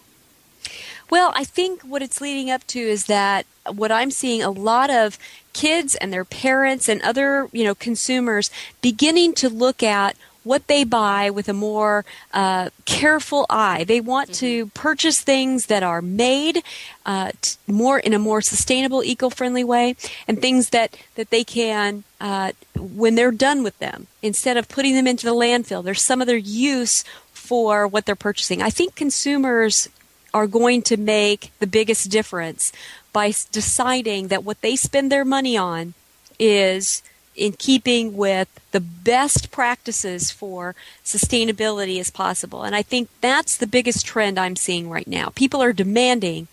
Well, 1.09 1.33
I 1.35 1.45
think 1.45 1.83
what 1.83 2.03
it's 2.03 2.21
leading 2.21 2.51
up 2.51 2.67
to 2.69 2.81
is 2.81 3.07
that 3.07 3.47
what 3.73 3.93
I'm 3.93 4.11
seeing 4.11 4.43
a 4.43 4.51
lot 4.51 4.91
of 4.91 5.19
kids 5.53 5.95
and 5.95 6.13
their 6.13 6.25
parents 6.25 6.89
and 6.89 7.01
other, 7.03 7.49
you 7.53 7.65
know, 7.65 7.75
consumers 7.75 8.51
beginning 8.83 9.35
to 9.35 9.49
look 9.49 9.83
at 9.83 10.17
what 10.43 10.69
they 10.69 10.85
buy 10.85 11.29
with 11.29 11.49
a 11.49 11.53
more 11.53 12.05
uh, 12.33 12.71
careful 12.85 13.47
eye. 13.51 13.83
They 13.83 14.01
want 14.01 14.31
mm-hmm. 14.31 14.47
to 14.47 14.67
purchase 14.69 15.21
things 15.21 15.67
that 15.67 15.83
are 15.83 16.01
made 16.01 16.63
uh, 17.05 17.33
t- 17.41 17.57
more 17.67 17.99
in 17.99 18.15
a 18.15 18.19
more 18.19 18.41
sustainable, 18.41 19.03
eco-friendly 19.03 19.65
way, 19.65 19.97
and 20.29 20.41
things 20.41 20.71
that 20.71 20.97
that 21.17 21.31
they 21.31 21.43
can 21.43 22.05
uh, 22.21 22.53
when 22.79 23.17
they're 23.17 23.33
done 23.33 23.65
with 23.65 23.77
them, 23.81 24.07
instead 24.23 24.57
of 24.57 24.69
putting 24.69 24.95
them 24.95 25.09
into 25.09 25.27
the 25.27 25.35
landfill. 25.35 25.83
There's 25.83 26.03
some 26.03 26.23
other 26.23 26.37
use 26.37 27.03
for 27.33 27.87
what 27.89 28.07
they're 28.07 28.15
purchasing. 28.15 28.63
I 28.63 28.71
think 28.71 28.95
consumers 28.95 29.89
are 30.35 30.47
going 30.47 30.83
to 30.83 30.97
make 30.97 31.53
the 31.59 31.67
biggest 31.67 32.11
difference 32.11 32.73
by 33.13 33.33
deciding 33.51 34.29
that 34.29 34.45
what 34.45 34.61
they 34.61 34.77
spend 34.77 35.11
their 35.11 35.25
money 35.25 35.57
on 35.57 35.95
is 36.39 37.03
in 37.35 37.53
keeping 37.53 38.17
with 38.17 38.49
the 38.73 38.81
best 38.81 39.51
practices 39.51 40.31
for 40.31 40.75
sustainability 41.05 42.01
as 42.01 42.11
possible. 42.11 42.63
And 42.63 42.75
I 42.75 42.83
think 42.83 43.09
that's 43.21 43.57
the 43.57 43.67
biggest 43.67 44.07
trend 44.07 44.39
I'm 44.39 44.57
seeing 44.57 44.89
right 44.89 45.07
now. 45.07 45.31
People 45.35 45.63
are 45.63 45.73
demanding 45.73 46.49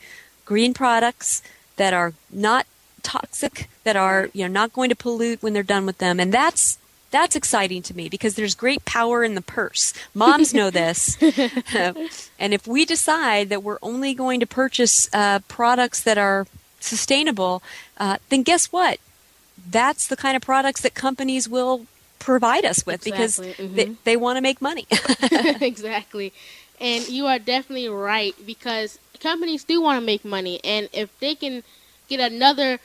green 0.46 0.74
products 0.74 1.42
that 1.78 1.94
are 1.94 2.14
not 2.32 2.66
toxic, 3.02 3.70
that 3.84 3.96
are, 3.96 4.30
you 4.34 4.44
know, 4.44 4.52
not 4.52 4.74
going 4.74 4.90
to 4.90 4.96
pollute 4.96 5.42
when 5.42 5.54
they're 5.54 5.64
done 5.64 5.86
with 5.86 5.98
them. 5.98 6.20
And 6.20 6.34
that's 6.34 6.78
that's 7.14 7.36
exciting 7.36 7.84
to 7.84 7.96
me 7.96 8.10
because 8.10 8.34
there's 8.34 8.56
great 8.56 8.84
power 8.86 9.24
in 9.24 9.36
the 9.36 9.42
purse. 9.42 9.94
Moms 10.16 10.52
know 10.54 10.70
this. 10.82 11.16
and 12.40 12.54
if 12.54 12.66
we 12.68 12.86
decide 12.86 13.50
that 13.50 13.62
we're 13.62 13.78
only 13.84 14.16
going 14.16 14.40
to 14.40 14.48
purchase 14.48 15.10
uh, 15.14 15.40
products 15.48 16.02
that 16.02 16.18
are 16.18 16.48
sustainable, 16.80 17.62
uh, 18.00 18.18
then 18.30 18.42
guess 18.42 18.72
what? 18.72 19.00
That's 19.70 20.08
the 20.08 20.18
kind 20.18 20.36
of 20.36 20.42
products 20.42 20.82
that 20.82 20.96
companies 20.96 21.48
will 21.48 21.86
provide 22.18 22.66
us 22.66 22.84
with 22.84 23.06
exactly. 23.06 23.50
because 23.50 23.58
mm-hmm. 23.60 23.76
they, 23.76 23.96
they 24.06 24.18
want 24.18 24.38
to 24.38 24.42
make 24.42 24.60
money. 24.60 24.88
exactly. 25.62 26.34
And 26.82 27.08
you 27.08 27.28
are 27.28 27.38
definitely 27.38 27.90
right 27.90 28.34
because 28.46 28.98
companies 29.20 29.64
do 29.64 29.82
want 29.82 30.00
to 30.00 30.06
make 30.06 30.26
money. 30.26 30.60
And 30.64 30.90
if 30.92 31.18
they 31.20 31.36
can 31.36 31.64
get 32.10 32.20
another 32.20 32.80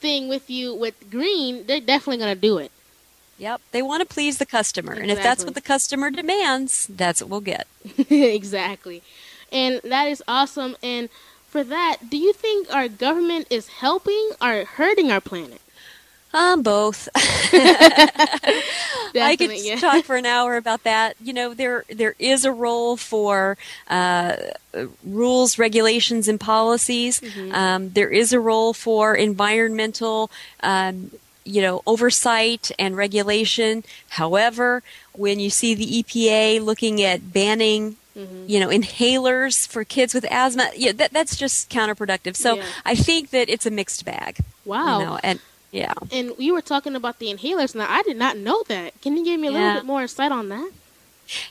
thing 0.00 0.28
with 0.28 0.48
you 0.48 0.74
with 0.74 1.10
green, 1.10 1.66
they're 1.66 1.80
definitely 1.80 2.18
going 2.18 2.34
to 2.34 2.40
do 2.40 2.56
it. 2.56 2.72
Yep, 3.38 3.60
they 3.72 3.82
want 3.82 4.06
to 4.06 4.12
please 4.12 4.38
the 4.38 4.46
customer. 4.46 4.92
Exactly. 4.92 5.10
And 5.10 5.18
if 5.18 5.22
that's 5.22 5.44
what 5.44 5.54
the 5.54 5.60
customer 5.60 6.10
demands, 6.10 6.86
that's 6.86 7.20
what 7.20 7.30
we'll 7.30 7.40
get. 7.40 7.66
exactly. 8.10 9.02
And 9.52 9.80
that 9.84 10.08
is 10.08 10.22
awesome. 10.26 10.76
And 10.82 11.08
for 11.46 11.62
that, 11.64 12.08
do 12.10 12.16
you 12.16 12.32
think 12.32 12.72
our 12.74 12.88
government 12.88 13.46
is 13.50 13.68
helping 13.68 14.30
or 14.40 14.64
hurting 14.64 15.10
our 15.10 15.20
planet? 15.20 15.60
Um, 16.36 16.62
both. 16.62 17.08
I 19.14 19.36
could 19.38 19.52
yeah. 19.52 19.76
talk 19.76 20.04
for 20.04 20.16
an 20.16 20.26
hour 20.36 20.56
about 20.56 20.82
that. 20.82 21.16
You 21.22 21.32
know, 21.32 21.54
there 21.54 21.84
there 21.88 22.14
is 22.18 22.44
a 22.44 22.52
role 22.52 22.98
for 22.98 23.56
uh, 23.88 24.36
rules, 25.02 25.58
regulations, 25.58 26.28
and 26.28 26.38
policies. 26.38 27.20
Mm-hmm. 27.20 27.54
Um, 27.54 27.90
there 27.90 28.10
is 28.10 28.34
a 28.34 28.40
role 28.40 28.74
for 28.74 29.14
environmental 29.14 30.30
um, 30.62 31.10
you 31.46 31.62
know, 31.62 31.82
oversight 31.86 32.70
and 32.78 32.96
regulation. 32.96 33.84
However, 34.10 34.82
when 35.12 35.40
you 35.40 35.50
see 35.50 35.74
the 35.74 36.02
EPA 36.02 36.64
looking 36.64 37.02
at 37.02 37.32
banning 37.32 37.96
Mm-hmm. 38.16 38.46
you 38.48 38.60
know 38.60 38.68
inhalers 38.68 39.68
for 39.68 39.84
kids 39.84 40.14
with 40.14 40.24
asthma 40.30 40.70
yeah 40.74 40.92
that, 40.92 41.12
that's 41.12 41.36
just 41.36 41.68
counterproductive 41.68 42.34
so 42.34 42.54
yeah. 42.54 42.64
i 42.86 42.94
think 42.94 43.28
that 43.28 43.50
it's 43.50 43.66
a 43.66 43.70
mixed 43.70 44.06
bag 44.06 44.38
wow 44.64 45.00
you 45.00 45.04
know, 45.04 45.18
and 45.22 45.38
yeah 45.70 45.92
and 46.10 46.32
you 46.38 46.54
were 46.54 46.62
talking 46.62 46.96
about 46.96 47.18
the 47.18 47.26
inhalers 47.26 47.74
now 47.74 47.84
i 47.86 48.00
did 48.04 48.16
not 48.16 48.38
know 48.38 48.62
that 48.68 48.98
can 49.02 49.18
you 49.18 49.22
give 49.22 49.38
me 49.38 49.48
a 49.48 49.50
yeah. 49.50 49.58
little 49.58 49.74
bit 49.80 49.84
more 49.84 50.00
insight 50.00 50.32
on 50.32 50.48
that 50.48 50.70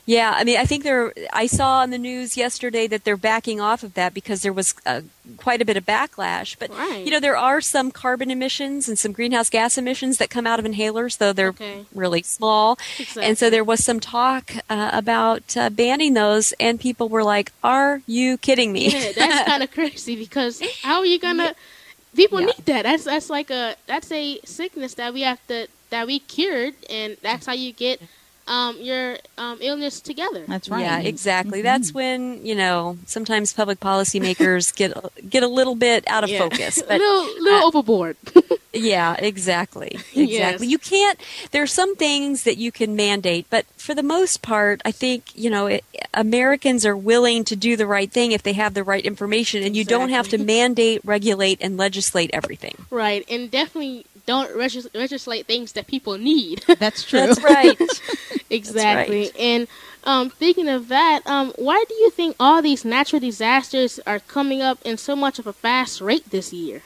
yeah, 0.04 0.32
I 0.34 0.44
mean, 0.44 0.58
I 0.58 0.64
think 0.64 0.84
there. 0.84 1.12
I 1.32 1.46
saw 1.46 1.80
on 1.80 1.90
the 1.90 1.98
news 1.98 2.36
yesterday 2.36 2.86
that 2.86 3.04
they're 3.04 3.16
backing 3.16 3.60
off 3.60 3.82
of 3.82 3.94
that 3.94 4.14
because 4.14 4.42
there 4.42 4.52
was 4.52 4.74
uh, 4.86 5.02
quite 5.36 5.60
a 5.60 5.64
bit 5.64 5.76
of 5.76 5.84
backlash. 5.84 6.56
But 6.58 6.70
right. 6.70 7.04
you 7.04 7.10
know, 7.10 7.20
there 7.20 7.36
are 7.36 7.60
some 7.60 7.90
carbon 7.90 8.30
emissions 8.30 8.88
and 8.88 8.98
some 8.98 9.12
greenhouse 9.12 9.50
gas 9.50 9.76
emissions 9.76 10.18
that 10.18 10.30
come 10.30 10.46
out 10.46 10.58
of 10.58 10.64
inhalers, 10.64 11.18
though 11.18 11.32
they're 11.32 11.48
okay. 11.48 11.84
really 11.94 12.22
small. 12.22 12.78
Exactly. 12.98 13.24
And 13.24 13.38
so 13.38 13.50
there 13.50 13.64
was 13.64 13.84
some 13.84 14.00
talk 14.00 14.52
uh, 14.70 14.90
about 14.92 15.56
uh, 15.56 15.70
banning 15.70 16.14
those, 16.14 16.52
and 16.58 16.80
people 16.80 17.08
were 17.08 17.24
like, 17.24 17.52
"Are 17.62 18.02
you 18.06 18.38
kidding 18.38 18.72
me?" 18.72 18.90
Yeah, 18.90 19.12
that's 19.12 19.48
kind 19.48 19.62
of 19.62 19.70
crazy 19.70 20.16
because 20.16 20.62
how 20.82 21.00
are 21.00 21.06
you 21.06 21.18
gonna? 21.18 21.44
Yeah. 21.44 21.52
People 22.14 22.40
yeah. 22.40 22.46
need 22.46 22.66
that. 22.66 22.82
That's 22.84 23.04
that's 23.04 23.28
like 23.28 23.50
a 23.50 23.76
that's 23.86 24.10
a 24.10 24.40
sickness 24.44 24.94
that 24.94 25.12
we 25.12 25.22
have 25.22 25.44
to 25.48 25.68
that 25.90 26.06
we 26.06 26.18
cured, 26.18 26.74
and 26.88 27.16
that's 27.22 27.46
how 27.46 27.52
you 27.52 27.72
get 27.72 28.00
um, 28.46 28.76
your 28.80 29.18
um, 29.38 29.58
illness 29.60 30.00
together. 30.00 30.44
That's 30.46 30.68
right. 30.68 30.82
Yeah, 30.82 31.00
exactly. 31.00 31.58
Mm-hmm. 31.58 31.64
That's 31.64 31.92
when 31.92 32.44
you 32.46 32.54
know 32.54 32.98
sometimes 33.06 33.52
public 33.52 33.80
policymakers 33.80 34.74
get 34.74 34.94
get 35.28 35.42
a 35.42 35.48
little 35.48 35.74
bit 35.74 36.04
out 36.08 36.24
of 36.24 36.30
yeah. 36.30 36.38
focus, 36.38 36.82
but, 36.86 36.96
a 36.96 36.98
little, 36.98 37.42
little 37.42 37.58
uh, 37.58 37.66
overboard. 37.66 38.16
yeah, 38.72 39.14
exactly, 39.18 39.98
exactly. 40.14 40.26
Yes. 40.26 40.64
You 40.64 40.78
can't. 40.78 41.20
There 41.50 41.62
are 41.62 41.68
some 41.68 41.96
things 41.96 42.44
that 42.44 42.56
you 42.56 42.70
can 42.70 42.94
mandate, 42.94 43.46
but 43.50 43.66
for 43.76 43.94
the 43.94 44.02
most 44.02 44.42
part, 44.42 44.80
I 44.84 44.92
think 44.92 45.34
you 45.34 45.50
know 45.50 45.66
it, 45.66 45.84
Americans 46.14 46.86
are 46.86 46.96
willing 46.96 47.44
to 47.44 47.56
do 47.56 47.76
the 47.76 47.86
right 47.86 48.10
thing 48.10 48.32
if 48.32 48.42
they 48.42 48.52
have 48.52 48.74
the 48.74 48.84
right 48.84 49.04
information, 49.04 49.62
and 49.64 49.74
you 49.74 49.82
exactly. 49.82 49.98
don't 49.98 50.10
have 50.10 50.28
to 50.28 50.38
mandate, 50.44 51.00
regulate, 51.04 51.58
and 51.60 51.76
legislate 51.76 52.30
everything. 52.32 52.76
Right, 52.90 53.24
and 53.28 53.50
definitely 53.50 54.06
don't 54.26 54.54
regis- 54.54 54.88
legislate 54.94 55.46
things 55.46 55.72
that 55.72 55.86
people 55.86 56.18
need. 56.18 56.64
That's 56.78 57.04
true. 57.04 57.20
That's 57.20 57.42
right. 57.42 57.80
exactly. 58.50 59.24
That's 59.24 59.34
right. 59.34 59.40
And 59.40 59.68
um, 60.04 60.30
speaking 60.30 60.68
of 60.68 60.88
that, 60.88 61.26
um, 61.26 61.52
why 61.56 61.84
do 61.88 61.94
you 61.94 62.10
think 62.10 62.36
all 62.38 62.60
these 62.60 62.84
natural 62.84 63.20
disasters 63.20 63.98
are 64.06 64.20
coming 64.20 64.62
up 64.62 64.78
in 64.84 64.98
so 64.98 65.16
much 65.16 65.38
of 65.38 65.46
a 65.46 65.52
fast 65.52 66.00
rate 66.00 66.30
this 66.30 66.52
year? 66.52 66.82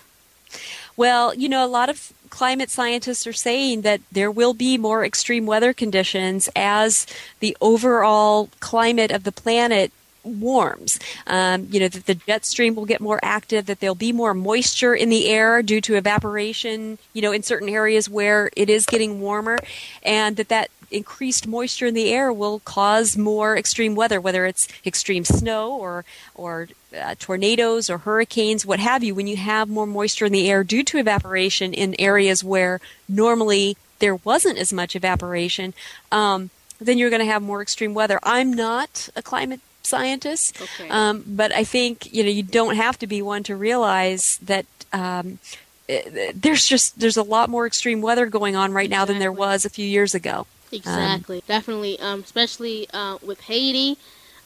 Well, 0.96 1.34
you 1.34 1.48
know, 1.48 1.64
a 1.64 1.68
lot 1.68 1.88
of 1.88 2.12
climate 2.30 2.70
scientists 2.70 3.26
are 3.26 3.32
saying 3.32 3.82
that 3.82 4.00
there 4.10 4.30
will 4.30 4.54
be 4.54 4.78
more 4.78 5.04
extreme 5.04 5.46
weather 5.46 5.72
conditions 5.72 6.48
as 6.54 7.06
the 7.40 7.56
overall 7.60 8.48
climate 8.60 9.10
of 9.10 9.24
the 9.24 9.32
planet 9.32 9.92
warms. 10.22 10.98
Um, 11.26 11.68
you 11.70 11.80
know, 11.80 11.88
that 11.88 12.06
the 12.06 12.14
jet 12.14 12.44
stream 12.44 12.74
will 12.74 12.86
get 12.86 13.00
more 13.00 13.20
active, 13.22 13.66
that 13.66 13.80
there'll 13.80 13.94
be 13.94 14.12
more 14.12 14.34
moisture 14.34 14.94
in 14.94 15.08
the 15.08 15.28
air 15.28 15.62
due 15.62 15.80
to 15.82 15.96
evaporation, 15.96 16.98
you 17.12 17.22
know, 17.22 17.32
in 17.32 17.42
certain 17.42 17.68
areas 17.68 18.08
where 18.08 18.50
it 18.56 18.70
is 18.70 18.86
getting 18.86 19.20
warmer, 19.20 19.58
and 20.02 20.36
that 20.36 20.48
that 20.48 20.70
increased 20.90 21.46
moisture 21.46 21.86
in 21.86 21.94
the 21.94 22.12
air 22.12 22.32
will 22.32 22.60
cause 22.60 23.16
more 23.16 23.56
extreme 23.56 23.94
weather, 23.94 24.20
whether 24.20 24.44
it's 24.46 24.68
extreme 24.84 25.24
snow 25.24 25.72
or 25.72 26.04
or 26.34 26.68
uh, 26.98 27.14
tornadoes 27.18 27.88
or 27.88 27.98
hurricanes, 27.98 28.66
what 28.66 28.80
have 28.80 29.04
you. 29.04 29.14
When 29.14 29.26
you 29.26 29.36
have 29.36 29.68
more 29.68 29.86
moisture 29.86 30.26
in 30.26 30.32
the 30.32 30.50
air 30.50 30.64
due 30.64 30.82
to 30.84 30.98
evaporation 30.98 31.72
in 31.72 31.94
areas 31.98 32.42
where 32.42 32.80
normally 33.08 33.76
there 34.00 34.16
wasn't 34.16 34.58
as 34.58 34.72
much 34.72 34.96
evaporation, 34.96 35.74
um, 36.10 36.50
then 36.80 36.98
you're 36.98 37.10
going 37.10 37.20
to 37.20 37.26
have 37.26 37.42
more 37.42 37.62
extreme 37.62 37.94
weather. 37.94 38.18
I'm 38.22 38.52
not 38.52 39.08
a 39.14 39.22
climate 39.22 39.60
scientists. 39.82 40.52
Okay. 40.60 40.88
Um, 40.88 41.24
but 41.26 41.52
I 41.52 41.64
think 41.64 42.12
you 42.12 42.22
know 42.22 42.30
you 42.30 42.42
don't 42.42 42.76
have 42.76 42.98
to 42.98 43.06
be 43.06 43.22
one 43.22 43.42
to 43.44 43.56
realize 43.56 44.38
that 44.38 44.66
um, 44.92 45.38
eh, 45.88 46.32
there's 46.34 46.66
just 46.66 47.00
there's 47.00 47.16
a 47.16 47.22
lot 47.22 47.50
more 47.50 47.66
extreme 47.66 48.00
weather 48.00 48.26
going 48.26 48.56
on 48.56 48.72
right 48.72 48.90
now 48.90 49.04
than 49.04 49.18
there 49.18 49.32
was 49.32 49.64
a 49.64 49.70
few 49.70 49.86
years 49.86 50.14
ago. 50.14 50.46
Exactly, 50.72 51.38
um, 51.38 51.42
definitely, 51.48 51.98
um, 51.98 52.20
especially 52.20 52.88
uh, 52.92 53.18
with 53.22 53.40
Haiti, 53.42 53.98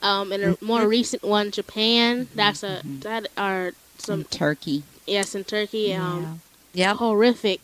um, 0.03 0.33
and 0.33 0.43
a 0.43 0.53
mm-hmm. 0.53 0.67
more 0.67 0.89
recent 0.89 1.23
one, 1.23 1.51
Japan. 1.51 2.29
That's 2.35 2.63
a 2.63 2.79
mm-hmm. 2.79 3.01
that 3.01 3.29
are 3.37 3.73
some 3.99 4.21
in 4.21 4.25
Turkey. 4.27 4.85
Yes, 5.07 5.35
in 5.35 5.45
Turkey. 5.45 5.93
Um, 5.95 6.41
yeah, 6.73 6.95
horrific 6.95 7.61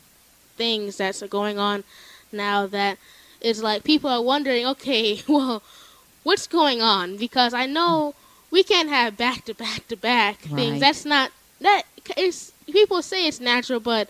things 0.57 0.99
that's 0.99 1.23
going 1.23 1.59
on 1.59 1.85
now. 2.33 2.67
That 2.67 2.99
is 3.41 3.63
like 3.63 3.83
people 3.83 4.11
are 4.11 4.23
wondering. 4.23 4.67
Okay, 4.67 5.23
well 5.29 5.63
what's 6.23 6.47
going 6.47 6.83
on 6.83 7.17
because 7.17 7.55
I 7.55 7.67
know 7.67 8.15
we 8.51 8.63
can't 8.63 8.89
have 8.89 9.17
back 9.17 9.45
to 9.47 9.55
back 9.55 9.89
to 9.89 9.97
back 9.97 10.41
Right. 10.51 10.55
things. 10.55 10.81
That's 10.81 11.05
not 11.05 11.31
that. 11.61 11.83
It's 12.17 12.53
people 12.67 13.03
say 13.03 13.27
it's 13.27 13.41
natural, 13.41 13.81
but 13.81 14.09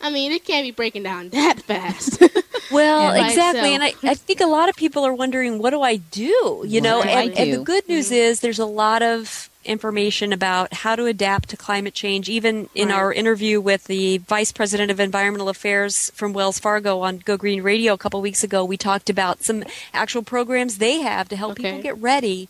I 0.00 0.10
mean 0.10 0.32
it 0.32 0.44
can't 0.44 0.64
be 0.64 0.70
breaking 0.70 1.02
down 1.04 1.28
that 1.30 1.60
fast. 1.62 2.22
Well, 2.70 3.12
By 3.12 3.28
exactly. 3.28 3.74
And 3.74 3.82
I. 3.82 3.94
I 4.02 4.14
think 4.14 4.40
a 4.40 4.46
lot 4.46 4.68
of 4.68 4.76
people 4.76 5.02
are 5.06 5.14
wondering, 5.14 5.58
what 5.58 5.70
do 5.70 5.80
I 5.80 5.96
do? 5.96 6.64
You 6.66 6.82
know, 6.82 6.98
What 6.98 7.06
do 7.06 7.12
I 7.12 7.22
and, 7.22 7.38
and 7.38 7.52
the 7.54 7.64
good 7.64 7.88
news 7.88 8.06
mm-hmm. 8.06 8.14
is 8.14 8.40
there's 8.40 8.58
a 8.58 8.66
lot 8.66 9.02
of 9.02 9.48
information 9.68 10.32
about 10.32 10.72
how 10.72 10.96
to 10.96 11.04
adapt 11.06 11.50
to 11.50 11.56
climate 11.56 11.94
change. 11.94 12.28
Even 12.28 12.68
in 12.74 12.88
Right. 12.88 12.94
our 12.96 13.12
interview 13.12 13.60
with 13.60 13.84
the 13.84 14.18
Vice 14.18 14.50
President 14.50 14.90
of 14.90 14.98
Environmental 14.98 15.48
Affairs 15.48 16.10
from 16.14 16.32
Wells 16.32 16.58
Fargo 16.58 17.00
on 17.00 17.18
Go 17.18 17.36
Green 17.36 17.62
Radio 17.62 17.92
a 17.92 17.98
couple 17.98 18.20
weeks 18.20 18.42
ago, 18.42 18.64
we 18.64 18.76
talked 18.76 19.08
about 19.10 19.44
some 19.44 19.62
actual 19.92 20.22
programs 20.22 20.78
they 20.78 21.00
have 21.00 21.28
to 21.28 21.36
help 21.36 21.52
Okay. 21.52 21.62
people 21.64 21.82
get 21.82 21.98
ready 21.98 22.48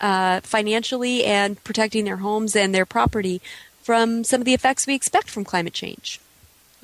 uh, 0.00 0.40
financially 0.42 1.24
and 1.24 1.62
protecting 1.64 2.04
their 2.04 2.18
homes 2.18 2.54
and 2.54 2.72
their 2.74 2.86
property 2.86 3.40
from 3.82 4.22
some 4.22 4.40
of 4.40 4.44
the 4.44 4.54
effects 4.54 4.86
we 4.86 4.94
expect 4.94 5.28
from 5.30 5.44
climate 5.44 5.72
change. 5.72 6.20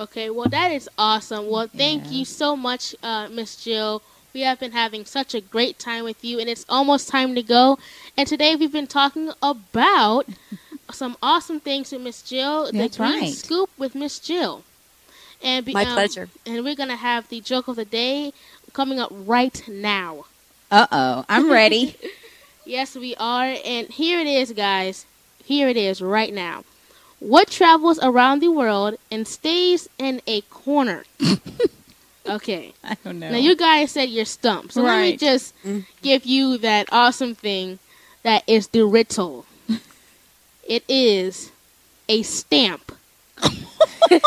Okay, 0.00 0.28
well 0.30 0.48
that 0.48 0.72
is 0.72 0.88
awesome. 0.98 1.48
Well, 1.48 1.68
thank 1.68 2.10
you 2.10 2.24
so 2.24 2.56
much, 2.56 2.96
uh, 3.02 3.28
Miss 3.30 3.54
Jill. 3.54 4.02
We 4.34 4.40
have 4.40 4.58
been 4.58 4.72
having 4.72 5.04
such 5.04 5.32
a 5.32 5.40
great 5.40 5.78
time 5.78 6.02
with 6.02 6.24
you, 6.24 6.40
and 6.40 6.48
it's 6.48 6.66
almost 6.68 7.08
time 7.08 7.36
to 7.36 7.42
go. 7.42 7.78
And 8.16 8.26
today 8.26 8.56
we've 8.56 8.72
been 8.72 8.88
talking 8.88 9.30
about 9.40 10.26
some 10.90 11.16
awesome 11.22 11.60
things 11.60 11.92
with 11.92 12.02
Miss 12.02 12.20
Jill. 12.20 12.64
That's 12.72 12.96
the 12.96 13.04
Green 13.04 13.20
right. 13.20 13.32
Scoop 13.32 13.70
with 13.78 13.94
Miss 13.94 14.18
Jill. 14.18 14.64
And 15.40 15.64
be, 15.64 15.72
My 15.72 15.84
um, 15.84 15.92
pleasure. 15.92 16.28
And 16.44 16.64
we're 16.64 16.74
gonna 16.74 16.96
have 16.96 17.28
the 17.28 17.40
joke 17.40 17.68
of 17.68 17.76
the 17.76 17.84
day 17.84 18.32
coming 18.72 18.98
up 18.98 19.12
right 19.12 19.62
now. 19.68 20.24
Uh 20.68 20.88
oh, 20.90 21.24
I'm 21.28 21.50
ready. 21.50 21.96
Yes, 22.66 22.96
we 22.96 23.14
are. 23.16 23.54
And 23.62 23.88
here 23.88 24.18
it 24.18 24.26
is, 24.26 24.52
guys. 24.52 25.04
Here 25.44 25.68
it 25.68 25.76
is 25.76 26.00
right 26.00 26.32
now. 26.32 26.64
What 27.20 27.50
travels 27.50 27.98
around 28.02 28.40
the 28.40 28.50
world 28.50 28.96
and 29.10 29.28
stays 29.28 29.86
in 29.98 30.22
a 30.26 30.40
corner? 30.40 31.04
okay. 32.26 32.72
I 32.84 32.96
don't 33.04 33.18
know. 33.18 33.30
Now, 33.30 33.38
you 33.38 33.56
guys 33.56 33.90
said 33.92 34.08
you're 34.08 34.24
stumped. 34.24 34.74
So 34.74 34.82
let 34.82 35.00
me 35.00 35.16
just 35.16 35.56
mm-hmm. 35.58 35.80
give 36.02 36.24
you 36.26 36.58
that 36.58 36.88
awesome 36.92 37.34
thing 37.34 37.78
that 38.22 38.42
is 38.46 38.68
the 38.68 38.84
riddle. 38.84 39.46
it 40.68 40.84
is 40.88 41.50
a 42.08 42.22
stamp. 42.22 42.92
Good 44.08 44.20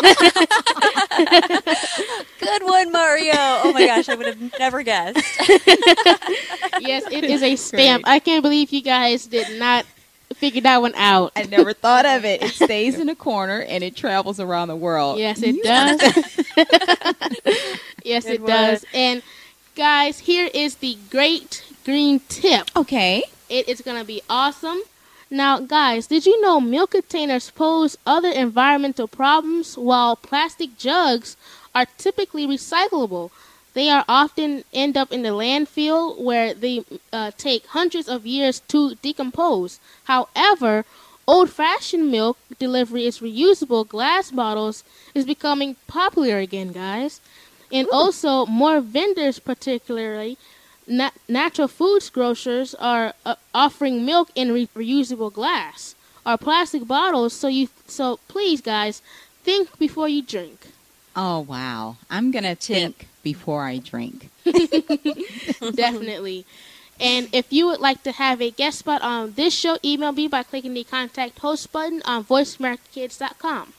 one, 2.64 2.92
Mario. 2.92 3.34
Oh 3.36 3.72
my 3.74 3.86
gosh, 3.86 4.10
I 4.10 4.16
would 4.16 4.26
have 4.26 4.60
never 4.60 4.84
guessed. 4.84 5.18
yes, 6.80 7.04
it 7.12 7.24
is 7.24 7.42
a 7.44 7.56
stamp. 7.56 8.04
I 8.08 8.20
can't 8.20 8.44
believe 8.44 8.72
you 8.72 8.82
guys 8.82 9.28
did 9.28 9.60
not 9.60 9.86
figure 10.38 10.62
that 10.62 10.82
one 10.82 10.94
out. 10.96 11.32
I 11.36 11.44
never 11.44 11.74
thought 11.74 12.06
of 12.06 12.26
it. 12.26 12.44
It 12.44 12.52
stays 12.52 13.00
in 13.00 13.10
a 13.10 13.16
corner 13.16 13.62
and 13.62 13.84
it 13.84 13.96
travels 13.96 14.40
around 14.40 14.68
the 14.68 14.76
world. 14.76 15.20
Yes, 15.20 15.42
it 15.44 15.64
does. 15.64 16.00
yes, 18.04 18.26
Good 18.26 18.36
it 18.36 18.46
does. 18.46 18.86
And 18.94 19.24
guys, 19.76 20.20
here 20.20 20.50
is 20.54 20.76
the 20.76 20.98
great 21.10 21.64
green 21.84 22.20
tip. 22.30 22.70
Okay. 22.76 23.24
It 23.50 23.68
is 23.68 23.82
going 23.82 24.00
to 24.00 24.06
be 24.06 24.22
awesome. 24.30 24.82
Now, 25.30 25.60
guys, 25.60 26.08
did 26.08 26.26
you 26.26 26.40
know 26.42 26.62
milk 26.62 26.92
containers 26.92 27.52
pose 27.52 27.98
other 28.06 28.30
environmental 28.30 29.08
problems 29.08 29.78
while 29.78 30.16
plastic 30.16 30.78
jugs 30.78 31.36
are 31.76 31.86
typically 31.98 32.48
recyclable? 32.48 33.32
They 33.78 33.92
are 33.92 34.06
often 34.10 34.64
end 34.74 34.98
up 34.98 35.12
in 35.12 35.22
the 35.22 35.30
landfill 35.30 36.20
where 36.20 36.52
they 36.56 36.84
uh, 37.14 37.30
take 37.38 37.64
hundreds 37.68 38.10
of 38.10 38.26
years 38.26 38.60
to 38.70 38.96
decompose. 39.04 39.80
However, 40.06 40.84
old-fashioned 41.28 42.10
milk 42.10 42.40
delivery 42.58 43.06
is 43.06 43.20
reusable 43.20 43.88
glass 43.88 44.32
bottles 44.32 44.84
is 45.14 45.26
becoming 45.26 45.76
popular 45.86 46.40
again, 46.40 46.72
guys. 46.72 47.22
And 47.72 47.88
also, 47.92 48.48
more 48.48 48.82
vendors, 48.82 49.38
particularly 49.38 50.40
na- 50.88 51.12
natural 51.30 51.68
foods 51.68 52.10
grocers, 52.10 52.74
are 52.80 53.14
uh, 53.28 53.36
offering 53.54 54.04
milk 54.04 54.32
in 54.34 54.54
re- 54.54 54.70
reusable 54.76 55.32
glass 55.32 55.94
or 56.26 56.36
plastic 56.36 56.88
bottles. 56.88 57.32
So 57.32 57.48
you, 57.48 57.70
so 57.86 58.18
please, 58.28 58.60
guys, 58.60 59.04
think 59.44 59.78
before 59.78 60.10
you 60.10 60.24
drink. 60.24 60.66
Oh 61.16 61.42
wow, 61.42 61.98
I'm 62.10 62.32
gonna 62.32 62.56
think 62.56 63.08
before 63.34 63.66
I 63.66 63.80
drink. 63.80 64.30
Definitely. 65.84 66.46
And 67.00 67.28
if 67.34 67.52
you 67.52 67.68
would 67.68 67.82
like 67.82 68.04
to 68.04 68.14
have 68.14 68.42
a 68.42 68.52
guest 68.52 68.80
spot 68.80 69.02
on 69.02 69.34
this 69.34 69.54
show, 69.54 69.78
email 69.84 70.14
me 70.14 70.30
by 70.30 70.44
clicking 70.44 70.74
the 70.74 70.86
contact 70.86 71.40
host 71.40 71.74
button 71.74 72.02
on 72.06 72.24
voiceamericakids.com. 72.24 73.74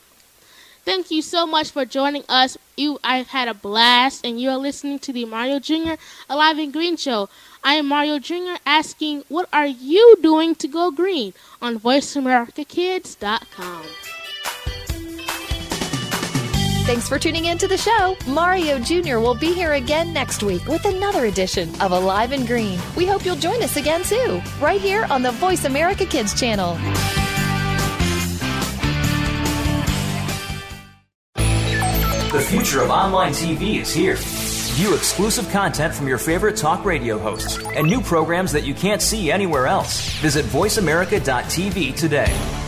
Thank 0.84 1.10
you 1.10 1.22
so 1.22 1.46
much 1.46 1.70
for 1.70 1.86
joining 1.86 2.24
us. 2.28 2.58
You, 2.76 2.98
I've 3.02 3.28
had 3.28 3.48
a 3.48 3.54
blast, 3.54 4.24
and 4.24 4.40
you 4.40 4.50
are 4.50 4.58
listening 4.58 4.98
to 5.00 5.12
the 5.12 5.24
Mario 5.24 5.58
Jr. 5.58 5.94
Alive 6.28 6.58
and 6.58 6.72
Green 6.72 6.96
Show. 6.96 7.28
I 7.64 7.74
am 7.74 7.86
Mario 7.86 8.18
Jr. 8.18 8.56
asking, 8.66 9.24
what 9.28 9.48
are 9.52 9.66
you 9.66 10.16
doing 10.22 10.54
to 10.56 10.68
go 10.68 10.90
green 10.90 11.32
on 11.60 11.80
VoiceAmericaKids.com. 11.80 13.82
Thanks 16.88 17.06
for 17.06 17.18
tuning 17.18 17.44
in 17.44 17.58
to 17.58 17.68
the 17.68 17.76
show. 17.76 18.16
Mario 18.26 18.78
Jr. 18.78 19.18
will 19.18 19.34
be 19.34 19.52
here 19.52 19.74
again 19.74 20.10
next 20.10 20.42
week 20.42 20.66
with 20.66 20.86
another 20.86 21.26
edition 21.26 21.68
of 21.82 21.92
Alive 21.92 22.32
and 22.32 22.46
Green. 22.46 22.80
We 22.96 23.04
hope 23.04 23.26
you'll 23.26 23.36
join 23.36 23.62
us 23.62 23.76
again 23.76 24.02
too, 24.02 24.40
right 24.58 24.80
here 24.80 25.04
on 25.10 25.20
the 25.20 25.32
Voice 25.32 25.66
America 25.66 26.06
Kids 26.06 26.32
channel. 26.32 26.78
The 32.32 32.46
future 32.48 32.80
of 32.80 32.88
online 32.88 33.32
TV 33.32 33.82
is 33.82 33.92
here. 33.92 34.16
View 34.16 34.94
exclusive 34.94 35.46
content 35.50 35.92
from 35.92 36.08
your 36.08 36.16
favorite 36.16 36.56
talk 36.56 36.86
radio 36.86 37.18
hosts 37.18 37.62
and 37.66 37.86
new 37.86 38.00
programs 38.00 38.50
that 38.52 38.64
you 38.64 38.72
can't 38.72 39.02
see 39.02 39.30
anywhere 39.30 39.66
else. 39.66 40.10
Visit 40.20 40.46
VoiceAmerica.tv 40.46 41.94
today. 41.96 42.67